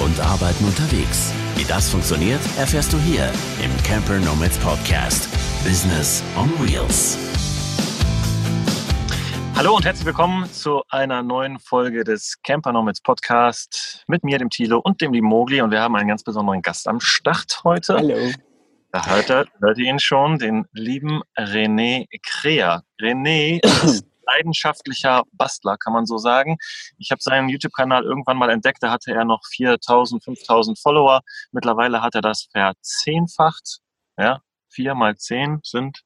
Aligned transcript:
und 0.00 0.18
Arbeiten 0.20 0.64
unterwegs. 0.64 1.32
Wie 1.56 1.64
das 1.64 1.90
funktioniert, 1.90 2.40
erfährst 2.58 2.92
du 2.92 2.98
hier 2.98 3.30
im 3.62 3.70
Camper 3.84 4.18
Nomads 4.18 4.58
Podcast. 4.58 5.28
Business 5.62 6.22
on 6.36 6.48
Wheels. 6.58 7.18
Hallo 9.54 9.76
und 9.76 9.84
herzlich 9.84 10.06
willkommen 10.06 10.50
zu 10.50 10.82
einer 10.88 11.22
neuen 11.22 11.58
Folge 11.58 12.02
des 12.02 12.40
Camper 12.42 12.72
Nomads 12.72 13.02
Podcast 13.02 14.04
mit 14.06 14.24
mir, 14.24 14.38
dem 14.38 14.48
Thilo 14.48 14.78
und 14.78 15.02
dem 15.02 15.12
lieben 15.12 15.26
Mogli. 15.26 15.60
Und 15.60 15.70
wir 15.70 15.82
haben 15.82 15.94
einen 15.96 16.08
ganz 16.08 16.22
besonderen 16.22 16.62
Gast 16.62 16.88
am 16.88 16.98
Start 17.00 17.60
heute. 17.62 17.96
Hallo. 17.96 18.32
Da 18.92 19.06
hört, 19.06 19.30
er, 19.30 19.46
hört 19.60 19.78
ihr 19.78 19.84
ihn 19.84 20.00
schon, 20.00 20.38
den 20.38 20.64
lieben 20.72 21.20
René 21.36 22.06
Krea. 22.22 22.82
René 23.00 23.60
ist 23.84 24.09
leidenschaftlicher 24.32 25.24
Bastler, 25.32 25.76
kann 25.76 25.92
man 25.92 26.06
so 26.06 26.18
sagen. 26.18 26.58
Ich 26.98 27.10
habe 27.10 27.22
seinen 27.22 27.48
YouTube-Kanal 27.48 28.04
irgendwann 28.04 28.36
mal 28.36 28.50
entdeckt, 28.50 28.82
da 28.82 28.90
hatte 28.90 29.12
er 29.12 29.24
noch 29.24 29.40
4000, 29.52 30.22
5000 30.22 30.78
Follower. 30.78 31.22
Mittlerweile 31.52 32.02
hat 32.02 32.14
er 32.14 32.22
das 32.22 32.48
verzehnfacht. 32.52 33.78
Ja, 34.18 34.40
vier 34.68 34.94
mal 34.94 35.16
zehn 35.16 35.60
sind 35.62 36.02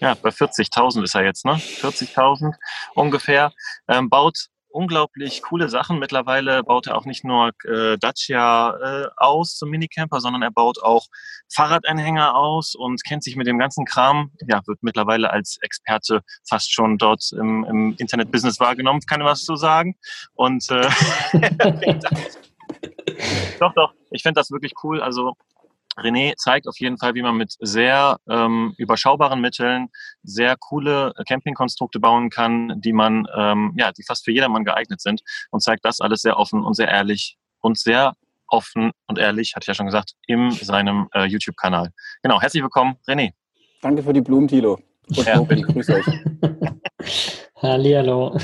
ja, 0.00 0.14
bei 0.14 0.30
40.000 0.30 1.04
ist 1.04 1.14
er 1.14 1.24
jetzt, 1.24 1.44
ne? 1.44 1.52
40.000 1.52 2.54
ungefähr. 2.94 3.52
Ähm, 3.86 4.08
baut 4.08 4.46
unglaublich 4.70 5.42
coole 5.42 5.68
Sachen. 5.68 5.98
Mittlerweile 5.98 6.62
baut 6.62 6.86
er 6.86 6.96
auch 6.96 7.04
nicht 7.04 7.24
nur 7.24 7.50
äh, 7.64 7.98
Dacia 7.98 8.76
äh, 8.76 9.08
aus 9.16 9.56
zum 9.56 9.70
Minicamper, 9.70 10.20
sondern 10.20 10.42
er 10.42 10.50
baut 10.50 10.82
auch 10.82 11.06
Fahrradanhänger 11.52 12.34
aus 12.34 12.74
und 12.74 13.04
kennt 13.04 13.24
sich 13.24 13.36
mit 13.36 13.46
dem 13.46 13.58
ganzen 13.58 13.84
Kram. 13.84 14.32
Ja, 14.46 14.60
wird 14.66 14.82
mittlerweile 14.82 15.30
als 15.30 15.58
Experte 15.60 16.20
fast 16.48 16.72
schon 16.72 16.98
dort 16.98 17.32
im, 17.32 17.64
im 17.64 17.94
Internet-Business 17.98 18.60
wahrgenommen, 18.60 19.00
kann 19.08 19.20
ich 19.20 19.26
was 19.26 19.44
zu 19.44 19.56
sagen. 19.56 19.96
Und 20.34 20.70
äh, 20.70 20.88
doch, 23.60 23.74
doch, 23.74 23.92
ich 24.10 24.22
finde 24.22 24.40
das 24.40 24.50
wirklich 24.50 24.72
cool. 24.82 25.02
Also 25.02 25.34
René 25.96 26.34
zeigt 26.36 26.68
auf 26.68 26.78
jeden 26.78 26.98
Fall, 26.98 27.14
wie 27.14 27.22
man 27.22 27.36
mit 27.36 27.56
sehr 27.58 28.18
ähm, 28.28 28.74
überschaubaren 28.78 29.40
Mitteln 29.40 29.88
sehr 30.22 30.56
coole 30.56 31.12
Campingkonstrukte 31.26 32.00
bauen 32.00 32.30
kann, 32.30 32.80
die 32.80 32.92
man, 32.92 33.26
ähm, 33.36 33.74
ja, 33.76 33.92
die 33.92 34.04
fast 34.04 34.24
für 34.24 34.32
jedermann 34.32 34.64
geeignet 34.64 35.00
sind 35.00 35.22
und 35.50 35.62
zeigt 35.62 35.84
das 35.84 36.00
alles 36.00 36.22
sehr 36.22 36.38
offen 36.38 36.64
und 36.64 36.74
sehr 36.74 36.88
ehrlich 36.88 37.36
und 37.60 37.78
sehr 37.78 38.14
offen 38.46 38.92
und 39.06 39.18
ehrlich, 39.18 39.54
hatte 39.54 39.64
ich 39.64 39.68
ja 39.68 39.74
schon 39.74 39.86
gesagt, 39.86 40.14
in 40.26 40.50
seinem 40.50 41.08
äh, 41.14 41.24
YouTube-Kanal. 41.24 41.90
Genau, 42.22 42.40
herzlich 42.40 42.62
willkommen, 42.62 42.96
René. 43.08 43.32
Danke 43.82 44.02
für 44.02 44.12
die 44.12 44.20
Blumen, 44.20 44.48
Tilo. 44.48 44.78
Und 45.08 45.26
ja. 45.26 45.36
Mokli, 45.36 45.62
grüß 45.62 45.90
euch. 45.90 46.06
Hallihallo. 47.62 48.38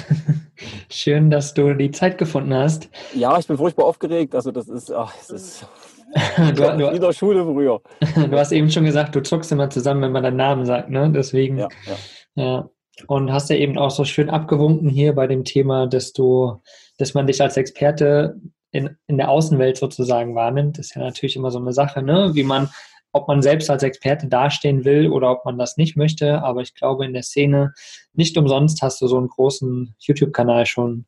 Schön, 0.91 1.30
dass 1.30 1.55
du 1.55 1.74
die 1.74 1.91
Zeit 1.91 2.19
gefunden 2.19 2.55
hast. 2.55 2.89
Ja, 3.14 3.39
ich 3.39 3.47
bin 3.47 3.56
furchtbar 3.56 3.86
aufgeregt. 3.86 4.34
Also 4.34 4.50
das 4.50 4.69
ist, 4.69 4.91
ach, 4.91 5.14
es 5.20 5.30
ist 5.30 5.67
du, 6.36 6.52
du, 6.54 6.92
wieder 6.92 7.12
Schule 7.12 7.44
früher. 7.44 7.80
Du 8.30 8.38
hast 8.38 8.52
eben 8.52 8.70
schon 8.70 8.84
gesagt, 8.84 9.14
du 9.14 9.22
zuckst 9.22 9.52
immer 9.52 9.70
zusammen, 9.70 10.02
wenn 10.02 10.12
man 10.12 10.22
deinen 10.22 10.36
Namen 10.36 10.66
sagt, 10.66 10.90
ne? 10.90 11.10
Deswegen. 11.14 11.58
Ja, 11.58 11.68
ja. 11.86 12.42
ja. 12.42 12.70
Und 13.08 13.30
hast 13.30 13.50
ja 13.50 13.56
eben 13.56 13.76
auch 13.76 13.90
so 13.90 14.04
schön 14.04 14.30
abgewunken 14.30 14.88
hier 14.88 15.14
bei 15.14 15.27
dem 15.27 15.44
Thema, 15.44 15.86
dass 15.86 16.14
du, 16.14 16.62
dass 16.96 17.12
man 17.12 17.27
dich 17.27 17.42
als 17.42 17.58
Experte 17.58 18.40
in, 18.70 18.96
in 19.06 19.18
der 19.18 19.28
Außenwelt 19.28 19.77
sozusagen 19.77 20.34
wahrnimmt. 20.34 20.78
Das 20.78 20.86
ist 20.86 20.94
ja 20.94 21.02
natürlich 21.02 21.36
immer 21.36 21.50
so 21.50 21.58
eine 21.58 21.72
Sache, 21.72 22.02
ne? 22.02 22.30
Wie 22.32 22.42
man, 22.42 22.70
ob 23.12 23.28
man 23.28 23.42
selbst 23.42 23.68
als 23.70 23.82
Experte 23.82 24.28
dastehen 24.28 24.84
will 24.84 25.10
oder 25.10 25.30
ob 25.30 25.44
man 25.44 25.58
das 25.58 25.77
nicht 25.77 25.96
möchte. 25.96 26.42
Aber 26.42 26.62
ich 26.62 26.74
glaube, 26.74 27.04
in 27.04 27.12
der 27.12 27.22
Szene 27.22 27.74
nicht 28.14 28.36
umsonst 28.38 28.80
hast 28.80 29.00
du 29.02 29.08
so 29.08 29.18
einen 29.18 29.28
großen 29.28 29.94
YouTube-Kanal 29.98 30.66
schon 30.66 31.04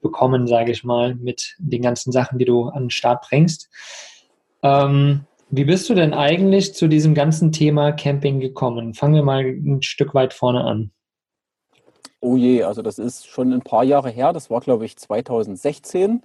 bekommen, 0.00 0.46
sage 0.46 0.72
ich 0.72 0.84
mal, 0.84 1.14
mit 1.14 1.56
den 1.58 1.82
ganzen 1.82 2.12
Sachen, 2.12 2.38
die 2.38 2.44
du 2.44 2.68
an 2.68 2.84
den 2.84 2.90
Start 2.90 3.26
bringst. 3.28 3.68
Ähm, 4.66 5.24
wie 5.48 5.64
bist 5.64 5.88
du 5.88 5.94
denn 5.94 6.12
eigentlich 6.12 6.74
zu 6.74 6.88
diesem 6.88 7.14
ganzen 7.14 7.52
Thema 7.52 7.92
Camping 7.92 8.40
gekommen? 8.40 8.94
Fangen 8.94 9.14
wir 9.14 9.22
mal 9.22 9.44
ein 9.44 9.82
Stück 9.82 10.12
weit 10.12 10.34
vorne 10.34 10.64
an. 10.64 10.90
Oh 12.20 12.36
je, 12.36 12.64
also 12.64 12.82
das 12.82 12.98
ist 12.98 13.28
schon 13.28 13.52
ein 13.52 13.62
paar 13.62 13.84
Jahre 13.84 14.10
her. 14.10 14.32
Das 14.32 14.50
war, 14.50 14.60
glaube 14.60 14.84
ich, 14.84 14.96
2016. 14.96 16.24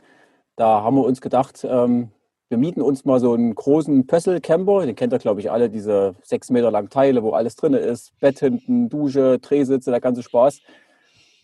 Da 0.56 0.82
haben 0.82 0.96
wir 0.96 1.04
uns 1.04 1.22
gedacht, 1.22 1.66
ähm, 1.70 2.10
wir 2.50 2.58
mieten 2.58 2.82
uns 2.82 3.06
mal 3.06 3.20
so 3.20 3.34
einen 3.34 3.54
großen 3.54 4.08
Pössl-Camper. 4.08 4.88
Den 4.88 4.96
kennt 4.96 5.14
ihr, 5.14 5.20
glaube 5.20 5.40
ich, 5.40 5.52
alle, 5.52 5.70
diese 5.70 6.16
sechs 6.24 6.50
Meter 6.50 6.72
langen 6.72 6.90
Teile, 6.90 7.22
wo 7.22 7.32
alles 7.32 7.56
drin 7.56 7.74
ist. 7.76 8.18
Bett 8.20 8.40
hinten, 8.40 8.90
Dusche, 8.90 9.38
Drehsitze, 9.38 9.92
der 9.92 10.02
ganze 10.02 10.24
Spaß. 10.24 10.62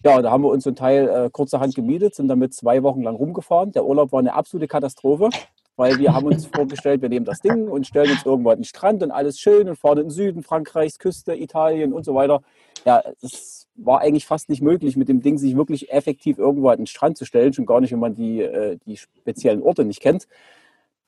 Ja, 0.04 0.22
da 0.22 0.32
haben 0.32 0.44
wir 0.44 0.50
uns 0.50 0.64
so 0.64 0.72
ein 0.72 0.76
Teil 0.76 1.08
äh, 1.08 1.30
kurzerhand 1.30 1.76
gemietet, 1.76 2.16
sind 2.16 2.28
damit 2.28 2.56
zwei 2.56 2.82
Wochen 2.82 3.04
lang 3.04 3.16
rumgefahren. 3.16 3.72
Der 3.72 3.86
Urlaub 3.86 4.12
war 4.12 4.20
eine 4.20 4.34
absolute 4.34 4.68
Katastrophe 4.68 5.30
weil 5.78 6.00
wir 6.00 6.14
haben 6.14 6.26
uns 6.26 6.48
vorgestellt, 6.48 7.02
wir 7.02 7.10
nehmen 7.10 7.26
das 7.26 7.40
Ding 7.40 7.70
und 7.70 7.88
stellen 7.88 8.12
uns 8.12 8.26
irgendwo 8.26 8.50
an 8.50 8.58
den 8.58 8.66
Strand 8.66 9.04
und 9.04 9.12
alles 9.12 9.40
schön 9.40 9.70
und 9.70 9.78
fahren 9.78 10.00
in 10.00 10.06
den 10.06 10.10
Süden 10.10 10.44
Frankreichs, 10.44 11.00
Küste, 11.00 11.36
Italien 11.36 11.94
und 11.94 12.04
so 12.04 12.16
weiter. 12.16 12.42
Ja, 12.84 13.04
es 13.22 13.68
war 13.76 14.02
eigentlich 14.02 14.26
fast 14.26 14.50
nicht 14.50 14.62
möglich, 14.62 14.98
mit 14.98 15.08
dem 15.08 15.22
Ding 15.22 15.38
sich 15.38 15.56
wirklich 15.56 15.92
effektiv 15.92 16.40
irgendwo 16.40 16.70
an 16.70 16.78
den 16.78 16.88
Strand 16.88 17.18
zu 17.18 17.26
stellen, 17.26 17.54
schon 17.54 17.68
gar 17.68 17.80
nicht, 17.80 17.92
wenn 17.92 18.00
man 18.00 18.16
die, 18.16 18.42
äh, 18.42 18.78
die 18.86 18.98
speziellen 18.98 19.62
Orte 19.62 19.86
nicht 19.86 20.02
kennt. 20.02 20.28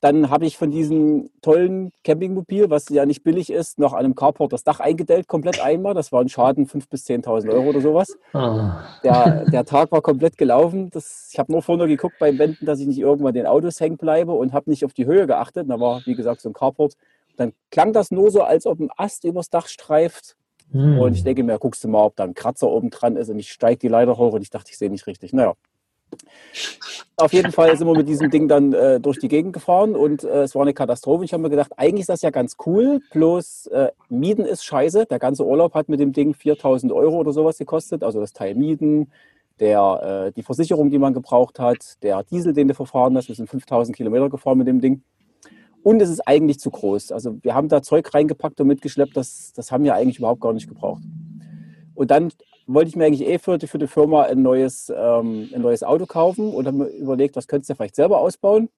Dann 0.02 0.30
habe 0.30 0.46
ich 0.46 0.58
von 0.58 0.72
diesem 0.72 1.30
tollen 1.42 1.92
Campingmobil, 2.06 2.70
was 2.70 2.88
ja 2.88 3.06
nicht 3.06 3.24
billig 3.24 3.52
ist, 3.52 3.80
noch 3.80 3.92
an 3.92 4.06
einem 4.06 4.16
Carport 4.16 4.54
das 4.54 4.64
Dach 4.64 4.80
eingedellt, 4.80 5.28
komplett 5.28 5.62
einmal. 5.62 5.94
Das 5.94 6.14
war 6.14 6.22
ein 6.22 6.30
Schaden 6.30 6.68
5.000 6.68 6.90
bis 6.90 7.06
10.000 7.06 7.52
Euro 7.52 7.70
oder 7.70 7.82
sowas. 7.82 8.18
Oh. 8.34 8.70
Der, 9.04 9.46
der 9.52 9.66
Tag 9.66 9.92
war 9.92 10.02
komplett 10.02 10.38
gelaufen. 10.38 10.90
Das, 10.90 11.30
ich 11.34 11.40
habe 11.40 11.52
nur 11.52 11.62
vorne 11.62 11.88
geguckt 11.88 12.16
beim 12.18 12.40
Wenden, 12.40 12.66
dass 12.66 12.80
ich 12.80 12.88
nicht 12.88 13.00
irgendwann 13.00 13.34
den 13.34 13.46
Autos 13.46 13.82
hängen 13.82 13.98
bleibe 13.98 14.32
und 14.32 14.54
habe 14.54 14.70
nicht 14.70 14.86
auf 14.86 14.94
die 14.94 15.06
Höhe 15.06 15.28
geachtet. 15.28 15.70
Da 15.70 15.80
war, 15.80 16.02
wie 16.06 16.16
gesagt, 16.16 16.40
so 16.40 16.50
ein 16.50 16.54
Carport. 16.54 16.96
Dann 17.36 17.52
klang 17.70 17.92
das 17.92 18.10
nur 18.10 18.32
so, 18.32 18.44
als 18.44 18.66
ob 18.66 18.80
ein 18.80 18.90
Ast 18.96 19.26
übers 19.26 19.50
Dach 19.50 19.68
streift. 19.68 20.38
Hm. 20.72 21.00
Und 21.00 21.14
ich 21.14 21.24
denke 21.24 21.44
mir, 21.44 21.58
guckst 21.60 21.84
du 21.84 21.90
mal, 21.90 22.06
ob 22.06 22.16
da 22.16 22.24
ein 22.24 22.36
Kratzer 22.36 22.70
oben 22.70 22.90
dran 22.90 23.18
ist. 23.18 23.30
Und 23.30 23.40
ich 23.40 23.52
steige 23.52 23.80
die 23.80 23.88
Leiter 23.90 24.18
hoch 24.18 24.34
und 24.34 24.42
ich 24.42 24.50
dachte, 24.50 24.72
ich 24.72 24.78
sehe 24.78 24.90
nicht 24.90 25.08
richtig. 25.08 25.34
Naja, 25.34 25.56
auf 27.16 27.34
jeden 27.34 27.52
Fall 27.52 27.76
sind 27.78 27.88
wir 27.88 27.96
mit 27.96 28.08
diesem 28.08 28.30
Ding 28.30 28.48
dann 28.48 28.74
äh, 28.74 29.00
durch 29.00 29.20
die 29.20 29.28
Gegend 29.28 29.54
gefahren 29.54 29.96
und 29.96 30.24
äh, 30.24 30.44
es 30.44 30.56
war 30.56 30.62
eine 30.62 30.74
Katastrophe. 30.74 31.26
Ich 31.26 31.34
habe 31.34 31.44
mir 31.44 31.50
gedacht, 31.50 31.72
eigentlich 31.78 32.02
ist 32.02 32.10
das 32.10 32.22
ja 32.22 32.30
ganz 32.30 32.56
cool, 32.66 33.02
bloß 33.12 33.68
äh, 33.68 33.90
Mieten 34.10 34.46
ist 34.46 34.64
scheiße. 34.64 35.06
Der 35.06 35.20
ganze 35.20 35.46
Urlaub 35.46 35.74
hat 35.74 35.90
mit 35.90 36.00
dem 36.00 36.14
Ding 36.14 36.34
4000 36.34 36.92
Euro 36.92 37.18
oder 37.18 37.34
sowas 37.34 37.58
gekostet, 37.58 38.04
also 38.04 38.20
das 38.20 38.34
Teil 38.34 38.56
Mieten, 38.56 39.12
der, 39.60 40.28
äh, 40.28 40.32
die 40.32 40.44
Versicherung, 40.44 40.90
die 40.90 40.98
man 40.98 41.14
gebraucht 41.14 41.60
hat, 41.60 42.02
der 42.04 42.24
Diesel, 42.24 42.54
den 42.54 42.70
du 42.70 42.74
verfahren 42.74 43.16
hast. 43.18 43.28
Wir 43.28 43.36
sind 43.36 43.50
5000 43.50 43.96
Kilometer 43.96 44.30
gefahren 44.30 44.58
mit 44.58 44.68
dem 44.68 44.82
Ding. 44.82 45.04
Und 45.84 46.02
es 46.02 46.10
ist 46.10 46.22
eigentlich 46.28 46.60
zu 46.60 46.72
groß. 46.72 47.12
Also 47.12 47.38
wir 47.42 47.56
haben 47.56 47.70
da 47.70 47.82
Zeug 47.82 48.14
reingepackt 48.14 48.60
und 48.60 48.68
mitgeschleppt, 48.68 49.16
das, 49.16 49.54
das 49.56 49.72
haben 49.72 49.84
wir 49.84 49.96
eigentlich 49.96 50.20
überhaupt 50.20 50.42
gar 50.42 50.54
nicht 50.54 50.68
gebraucht. 50.68 51.02
Und 52.00 52.12
dann 52.12 52.32
wollte 52.66 52.88
ich 52.88 52.96
mir 52.96 53.04
eigentlich 53.04 53.28
eh 53.28 53.40
für, 53.40 53.60
für 53.60 53.78
die 53.78 53.88
Firma 53.88 54.24
ein 54.24 54.42
neues, 54.42 54.90
ähm, 54.90 55.50
ein 55.54 55.62
neues 55.62 55.84
Auto 55.84 56.06
kaufen 56.06 56.54
und 56.54 56.66
habe 56.66 56.78
mir 56.78 56.88
überlegt, 56.88 57.36
was 57.36 57.46
könntest 57.46 57.70
du 57.70 57.76
vielleicht 57.76 57.98
selber 57.98 58.20
ausbauen. 58.20 58.70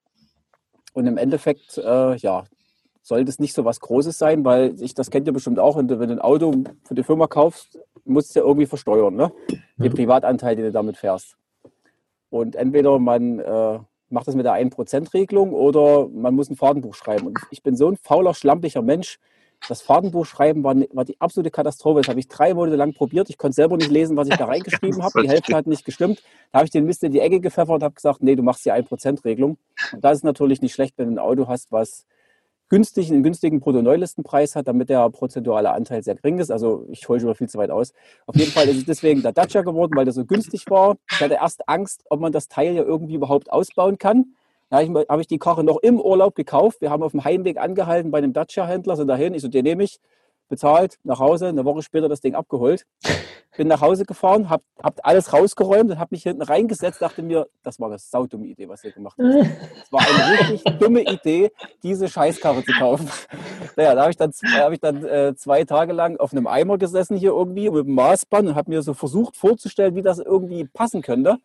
Und 0.93 1.05
im 1.05 1.19
Endeffekt, 1.19 1.77
äh, 1.77 2.15
ja, 2.15 2.45
sollte 3.03 3.29
es 3.29 3.37
nicht 3.37 3.53
so 3.53 3.63
was 3.63 3.79
Großes 3.79 4.17
sein, 4.17 4.43
weil 4.43 4.73
ich, 4.81 4.95
das 4.95 5.11
kennt 5.11 5.27
ihr 5.27 5.33
bestimmt 5.33 5.59
auch, 5.59 5.77
wenn 5.77 5.87
du, 5.87 5.99
wenn 5.99 6.09
du 6.09 6.15
ein 6.15 6.19
Auto 6.19 6.51
für 6.83 6.95
die 6.95 7.03
Firma 7.03 7.27
kaufst, 7.27 7.77
musst 8.05 8.35
du 8.35 8.39
ja 8.39 8.45
irgendwie 8.45 8.65
versteuern, 8.65 9.15
ne? 9.15 9.31
Den 9.77 9.91
mhm. 9.91 9.95
Privatanteil, 9.95 10.55
den 10.55 10.65
du 10.65 10.71
damit 10.71 10.97
fährst. 10.97 11.37
Und 12.31 12.55
entweder 12.55 12.97
man 12.97 13.37
äh, 13.37 13.79
macht 14.09 14.27
das 14.27 14.33
mit 14.33 14.47
der 14.47 14.53
1%-Regelung 14.53 15.53
oder 15.53 16.07
man 16.07 16.33
muss 16.33 16.49
ein 16.49 16.55
Fahrtenbuch 16.55 16.95
schreiben. 16.95 17.27
Und 17.27 17.39
ich 17.51 17.61
bin 17.61 17.75
so 17.75 17.87
ein 17.87 17.97
fauler, 17.97 18.33
schlampiger 18.33 18.81
Mensch, 18.81 19.19
das 19.67 19.81
Fahrtenbuch 19.81 20.25
schreiben 20.25 20.63
war, 20.63 20.75
war 20.91 21.05
die 21.05 21.19
absolute 21.19 21.51
Katastrophe. 21.51 22.01
Das 22.01 22.09
habe 22.09 22.19
ich 22.19 22.27
drei 22.27 22.53
Monate 22.53 22.75
lang 22.75 22.93
probiert. 22.93 23.29
Ich 23.29 23.37
konnte 23.37 23.55
selber 23.55 23.77
nicht 23.77 23.91
lesen, 23.91 24.17
was 24.17 24.27
ich 24.27 24.35
da 24.35 24.45
reingeschrieben 24.47 25.03
habe. 25.03 25.21
Die 25.21 25.29
Hälfte 25.29 25.55
hat 25.55 25.67
nicht 25.67 25.85
gestimmt. 25.85 26.23
Da 26.51 26.59
habe 26.59 26.65
ich 26.65 26.71
den 26.71 26.85
Mist 26.85 27.03
in 27.03 27.11
die 27.11 27.19
Ecke 27.19 27.39
gepfeffert 27.39 27.75
und 27.75 27.83
habe 27.83 27.95
gesagt, 27.95 28.23
nee, 28.23 28.35
du 28.35 28.43
machst 28.43 28.65
die 28.65 28.71
1%-Regelung. 28.71 29.57
Und 29.93 30.03
das 30.03 30.19
ist 30.19 30.23
natürlich 30.23 30.61
nicht 30.61 30.73
schlecht, 30.73 30.97
wenn 30.97 31.07
du 31.07 31.15
ein 31.15 31.19
Auto 31.19 31.47
hast, 31.47 31.71
was 31.71 32.05
günstig, 32.71 33.11
einen 33.11 33.21
günstigen 33.21 33.59
Bruttoneilistenpreis 33.59 34.55
hat, 34.55 34.67
damit 34.67 34.89
der 34.89 35.09
prozentuale 35.09 35.71
Anteil 35.71 36.01
sehr 36.03 36.15
gering 36.15 36.39
ist. 36.39 36.51
Also 36.51 36.85
ich 36.89 37.07
hole 37.07 37.19
schon 37.19 37.27
mal 37.27 37.35
viel 37.35 37.49
zu 37.49 37.57
weit 37.57 37.69
aus. 37.69 37.93
Auf 38.25 38.35
jeden 38.37 38.51
Fall 38.51 38.67
ist 38.69 38.77
es 38.77 38.85
deswegen 38.85 39.21
der 39.21 39.33
Dacia 39.33 39.61
geworden, 39.61 39.91
weil 39.93 40.05
der 40.05 40.13
so 40.13 40.25
günstig 40.25 40.69
war. 40.69 40.95
Ich 41.11 41.19
hatte 41.19 41.33
erst 41.33 41.67
Angst, 41.67 42.05
ob 42.09 42.21
man 42.21 42.31
das 42.31 42.47
Teil 42.47 42.73
ja 42.73 42.83
irgendwie 42.83 43.15
überhaupt 43.15 43.51
ausbauen 43.51 43.97
kann. 43.97 44.35
Da 44.71 44.77
habe 44.77 45.21
ich 45.21 45.27
die 45.27 45.37
Karre 45.37 45.65
noch 45.65 45.79
im 45.81 45.99
Urlaub 45.99 46.33
gekauft. 46.33 46.79
Wir 46.79 46.89
haben 46.89 47.03
auf 47.03 47.11
dem 47.11 47.25
Heimweg 47.25 47.57
angehalten 47.57 48.09
bei 48.09 48.19
einem 48.19 48.31
Dacia-Händler, 48.31 48.95
sind 48.95 49.09
dahin. 49.09 49.33
Ich 49.33 49.41
so, 49.41 49.49
den 49.49 49.65
nehme 49.65 49.83
ich, 49.83 49.99
bezahlt, 50.47 50.97
nach 51.03 51.19
Hause, 51.19 51.47
eine 51.47 51.65
Woche 51.65 51.81
später 51.81 52.07
das 52.07 52.21
Ding 52.21 52.35
abgeholt. 52.35 52.85
Bin 53.57 53.67
nach 53.67 53.81
Hause 53.81 54.05
gefahren, 54.05 54.49
habe 54.49 54.63
hab 54.81 55.05
alles 55.05 55.33
rausgeräumt 55.33 55.91
und 55.91 55.99
habe 55.99 56.15
mich 56.15 56.23
hinten 56.23 56.41
reingesetzt, 56.41 57.01
dachte 57.01 57.21
mir, 57.21 57.47
das 57.63 57.81
war 57.81 57.89
eine 57.89 57.99
saudumme 57.99 58.45
Idee, 58.47 58.69
was 58.69 58.81
ihr 58.85 58.91
gemacht 58.91 59.17
habt. 59.21 59.29
Es 59.83 59.91
war 59.91 59.99
eine 59.99 60.39
richtig 60.39 60.79
dumme 60.79 61.01
Idee, 61.01 61.51
diese 61.83 62.07
Scheißkarre 62.07 62.63
zu 62.63 62.71
kaufen. 62.73 63.09
Naja, 63.75 63.95
da 63.95 64.01
habe 64.01 64.11
ich 64.11 64.17
dann, 64.17 64.31
hab 64.31 64.71
ich 64.73 64.79
dann 64.79 65.05
äh, 65.05 65.33
zwei 65.35 65.63
Tage 65.63 65.93
lang 65.93 66.17
auf 66.17 66.33
einem 66.33 66.47
Eimer 66.47 66.77
gesessen 66.77 67.15
hier 67.15 67.31
irgendwie 67.31 67.69
mit 67.69 67.85
dem 67.85 67.95
Maßband 67.95 68.49
und 68.49 68.55
habe 68.55 68.69
mir 68.69 68.81
so 68.81 68.93
versucht 68.93 69.37
vorzustellen, 69.37 69.95
wie 69.95 70.01
das 70.01 70.19
irgendwie 70.19 70.65
passen 70.65 71.01
könnte. 71.01 71.37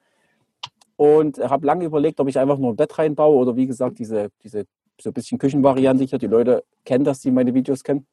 Und 0.96 1.38
habe 1.38 1.66
lange 1.66 1.84
überlegt, 1.84 2.20
ob 2.20 2.28
ich 2.28 2.38
einfach 2.38 2.58
nur 2.58 2.72
ein 2.72 2.76
Bett 2.76 2.98
reinbaue 2.98 3.36
oder 3.36 3.56
wie 3.56 3.66
gesagt, 3.66 3.98
diese, 3.98 4.30
diese 4.42 4.66
so 5.00 5.10
ein 5.10 5.12
bisschen 5.12 5.38
Küchenvariante 5.38 6.04
hier. 6.04 6.18
Die 6.18 6.26
Leute 6.26 6.64
kennen 6.84 7.04
das, 7.04 7.20
die 7.20 7.30
meine 7.30 7.54
Videos 7.54 7.84
kennen. 7.84 8.06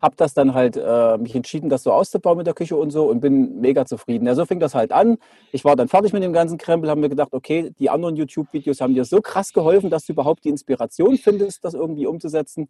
Habe 0.00 0.14
das 0.16 0.34
dann 0.34 0.52
halt 0.54 0.76
äh, 0.76 1.16
mich 1.16 1.34
entschieden, 1.34 1.70
das 1.70 1.82
so 1.82 1.90
auszubauen 1.90 2.36
mit 2.36 2.46
der 2.46 2.54
Küche 2.54 2.76
und 2.76 2.90
so 2.90 3.08
und 3.08 3.20
bin 3.20 3.60
mega 3.60 3.86
zufrieden. 3.86 4.26
Ja, 4.26 4.34
so 4.34 4.44
fing 4.44 4.60
das 4.60 4.74
halt 4.74 4.92
an. 4.92 5.16
Ich 5.52 5.64
war 5.64 5.74
dann 5.74 5.88
fertig 5.88 6.12
mit 6.12 6.22
dem 6.22 6.34
ganzen 6.34 6.58
Krempel, 6.58 6.90
haben 6.90 7.00
mir 7.00 7.08
gedacht, 7.08 7.32
okay, 7.32 7.72
die 7.78 7.88
anderen 7.88 8.14
YouTube-Videos 8.14 8.80
haben 8.80 8.94
dir 8.94 9.06
so 9.06 9.20
krass 9.22 9.52
geholfen, 9.52 9.88
dass 9.88 10.04
du 10.04 10.12
überhaupt 10.12 10.44
die 10.44 10.50
Inspiration 10.50 11.16
findest, 11.16 11.64
das 11.64 11.74
irgendwie 11.74 12.06
umzusetzen. 12.06 12.68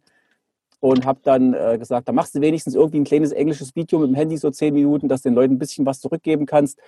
Und 0.79 1.05
habe 1.05 1.19
dann 1.23 1.53
äh, 1.53 1.77
gesagt, 1.79 2.07
da 2.07 2.11
machst 2.11 2.35
du 2.35 2.41
wenigstens 2.41 2.75
irgendwie 2.75 2.99
ein 2.99 3.03
kleines 3.03 3.31
englisches 3.31 3.75
Video 3.75 3.97
mit 3.99 4.09
dem 4.09 4.15
Handy, 4.15 4.37
so 4.37 4.51
zehn 4.51 4.73
Minuten, 4.73 5.07
dass 5.07 5.23
den 5.23 5.33
Leuten 5.33 5.55
ein 5.55 5.59
bisschen 5.59 5.85
was 5.87 5.99
zurückgeben 5.99 6.45
kannst, 6.45 6.79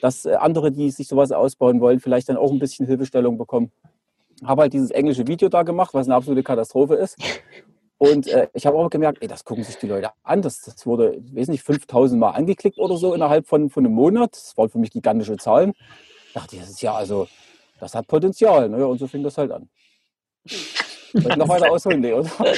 dass 0.00 0.24
äh, 0.24 0.34
andere, 0.34 0.72
die 0.72 0.90
sich 0.90 1.08
sowas 1.08 1.30
ausbauen 1.30 1.80
wollen, 1.80 2.00
vielleicht 2.00 2.28
dann 2.28 2.38
auch 2.38 2.50
ein 2.50 2.58
bisschen 2.58 2.86
Hilfestellung 2.86 3.36
bekommen. 3.36 3.70
Habe 4.42 4.62
halt 4.62 4.72
dieses 4.72 4.90
englische 4.90 5.26
Video 5.26 5.48
da 5.48 5.62
gemacht, 5.62 5.92
was 5.92 6.06
eine 6.06 6.14
absolute 6.14 6.42
Katastrophe 6.42 6.94
ist. 6.94 7.18
Und 7.98 8.26
äh, 8.26 8.48
ich 8.52 8.66
habe 8.66 8.76
auch 8.76 8.90
gemerkt, 8.90 9.18
ey, 9.22 9.28
das 9.28 9.44
gucken 9.44 9.64
sich 9.64 9.76
die 9.76 9.86
Leute 9.86 10.10
an. 10.22 10.42
Das, 10.42 10.60
das 10.60 10.84
wurde, 10.86 11.14
ich 11.14 11.34
weiß 11.34 11.48
nicht, 11.48 11.62
5000 11.62 12.18
Mal 12.20 12.30
angeklickt 12.30 12.78
oder 12.78 12.96
so 12.96 13.14
innerhalb 13.14 13.46
von, 13.46 13.70
von 13.70 13.84
einem 13.84 13.94
Monat. 13.94 14.32
Das 14.32 14.56
waren 14.56 14.68
für 14.68 14.78
mich 14.78 14.90
gigantische 14.90 15.36
Zahlen. 15.36 15.72
Da 16.32 16.40
dachte 16.40 16.56
ich, 16.56 16.62
das 16.62 16.70
ist 16.70 16.82
ja 16.82 16.94
also, 16.94 17.28
das 17.80 17.94
hat 17.94 18.06
Potenzial. 18.06 18.68
Ne? 18.68 18.86
Und 18.86 18.98
so 18.98 19.06
fing 19.06 19.22
das 19.22 19.38
halt 19.38 19.52
an. 19.52 19.68
Noch 21.14 21.48
weiter 21.48 21.70
ausholen, 21.70 22.04
oder? 22.04 22.28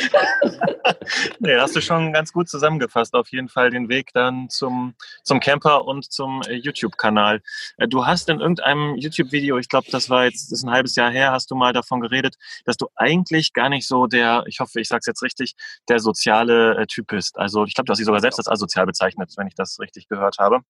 nee, 1.40 1.56
hast 1.56 1.76
du 1.76 1.82
schon 1.82 2.12
ganz 2.12 2.32
gut 2.32 2.48
zusammengefasst. 2.48 3.14
Auf 3.14 3.28
jeden 3.28 3.48
Fall 3.48 3.70
den 3.70 3.90
Weg 3.90 4.12
dann 4.14 4.48
zum, 4.48 4.94
zum 5.22 5.40
Camper 5.40 5.84
und 5.84 6.10
zum 6.10 6.40
äh, 6.48 6.54
YouTube-Kanal. 6.54 7.42
Äh, 7.76 7.86
du 7.88 8.06
hast 8.06 8.30
in 8.30 8.40
irgendeinem 8.40 8.96
YouTube-Video, 8.96 9.58
ich 9.58 9.68
glaube, 9.68 9.88
das 9.90 10.08
war 10.08 10.24
jetzt 10.24 10.50
das 10.50 10.60
ist 10.60 10.64
ein 10.64 10.70
halbes 10.70 10.96
Jahr 10.96 11.10
her, 11.10 11.32
hast 11.32 11.50
du 11.50 11.54
mal 11.54 11.74
davon 11.74 12.00
geredet, 12.00 12.36
dass 12.64 12.78
du 12.78 12.88
eigentlich 12.96 13.52
gar 13.52 13.68
nicht 13.68 13.86
so 13.86 14.06
der, 14.06 14.44
ich 14.46 14.60
hoffe, 14.60 14.80
ich 14.80 14.88
sage 14.88 15.00
es 15.00 15.06
jetzt 15.06 15.22
richtig, 15.22 15.54
der 15.88 15.98
soziale 15.98 16.76
äh, 16.78 16.86
Typ 16.86 17.08
bist. 17.08 17.38
Also 17.38 17.64
ich 17.64 17.74
glaube, 17.74 17.86
du 17.86 17.90
hast 17.92 17.98
dich 17.98 18.06
sogar 18.06 18.20
selbst 18.20 18.38
als 18.38 18.48
asozial 18.48 18.86
bezeichnet, 18.86 19.34
wenn 19.36 19.48
ich 19.48 19.54
das 19.54 19.78
richtig 19.80 20.08
gehört 20.08 20.38
habe. 20.38 20.60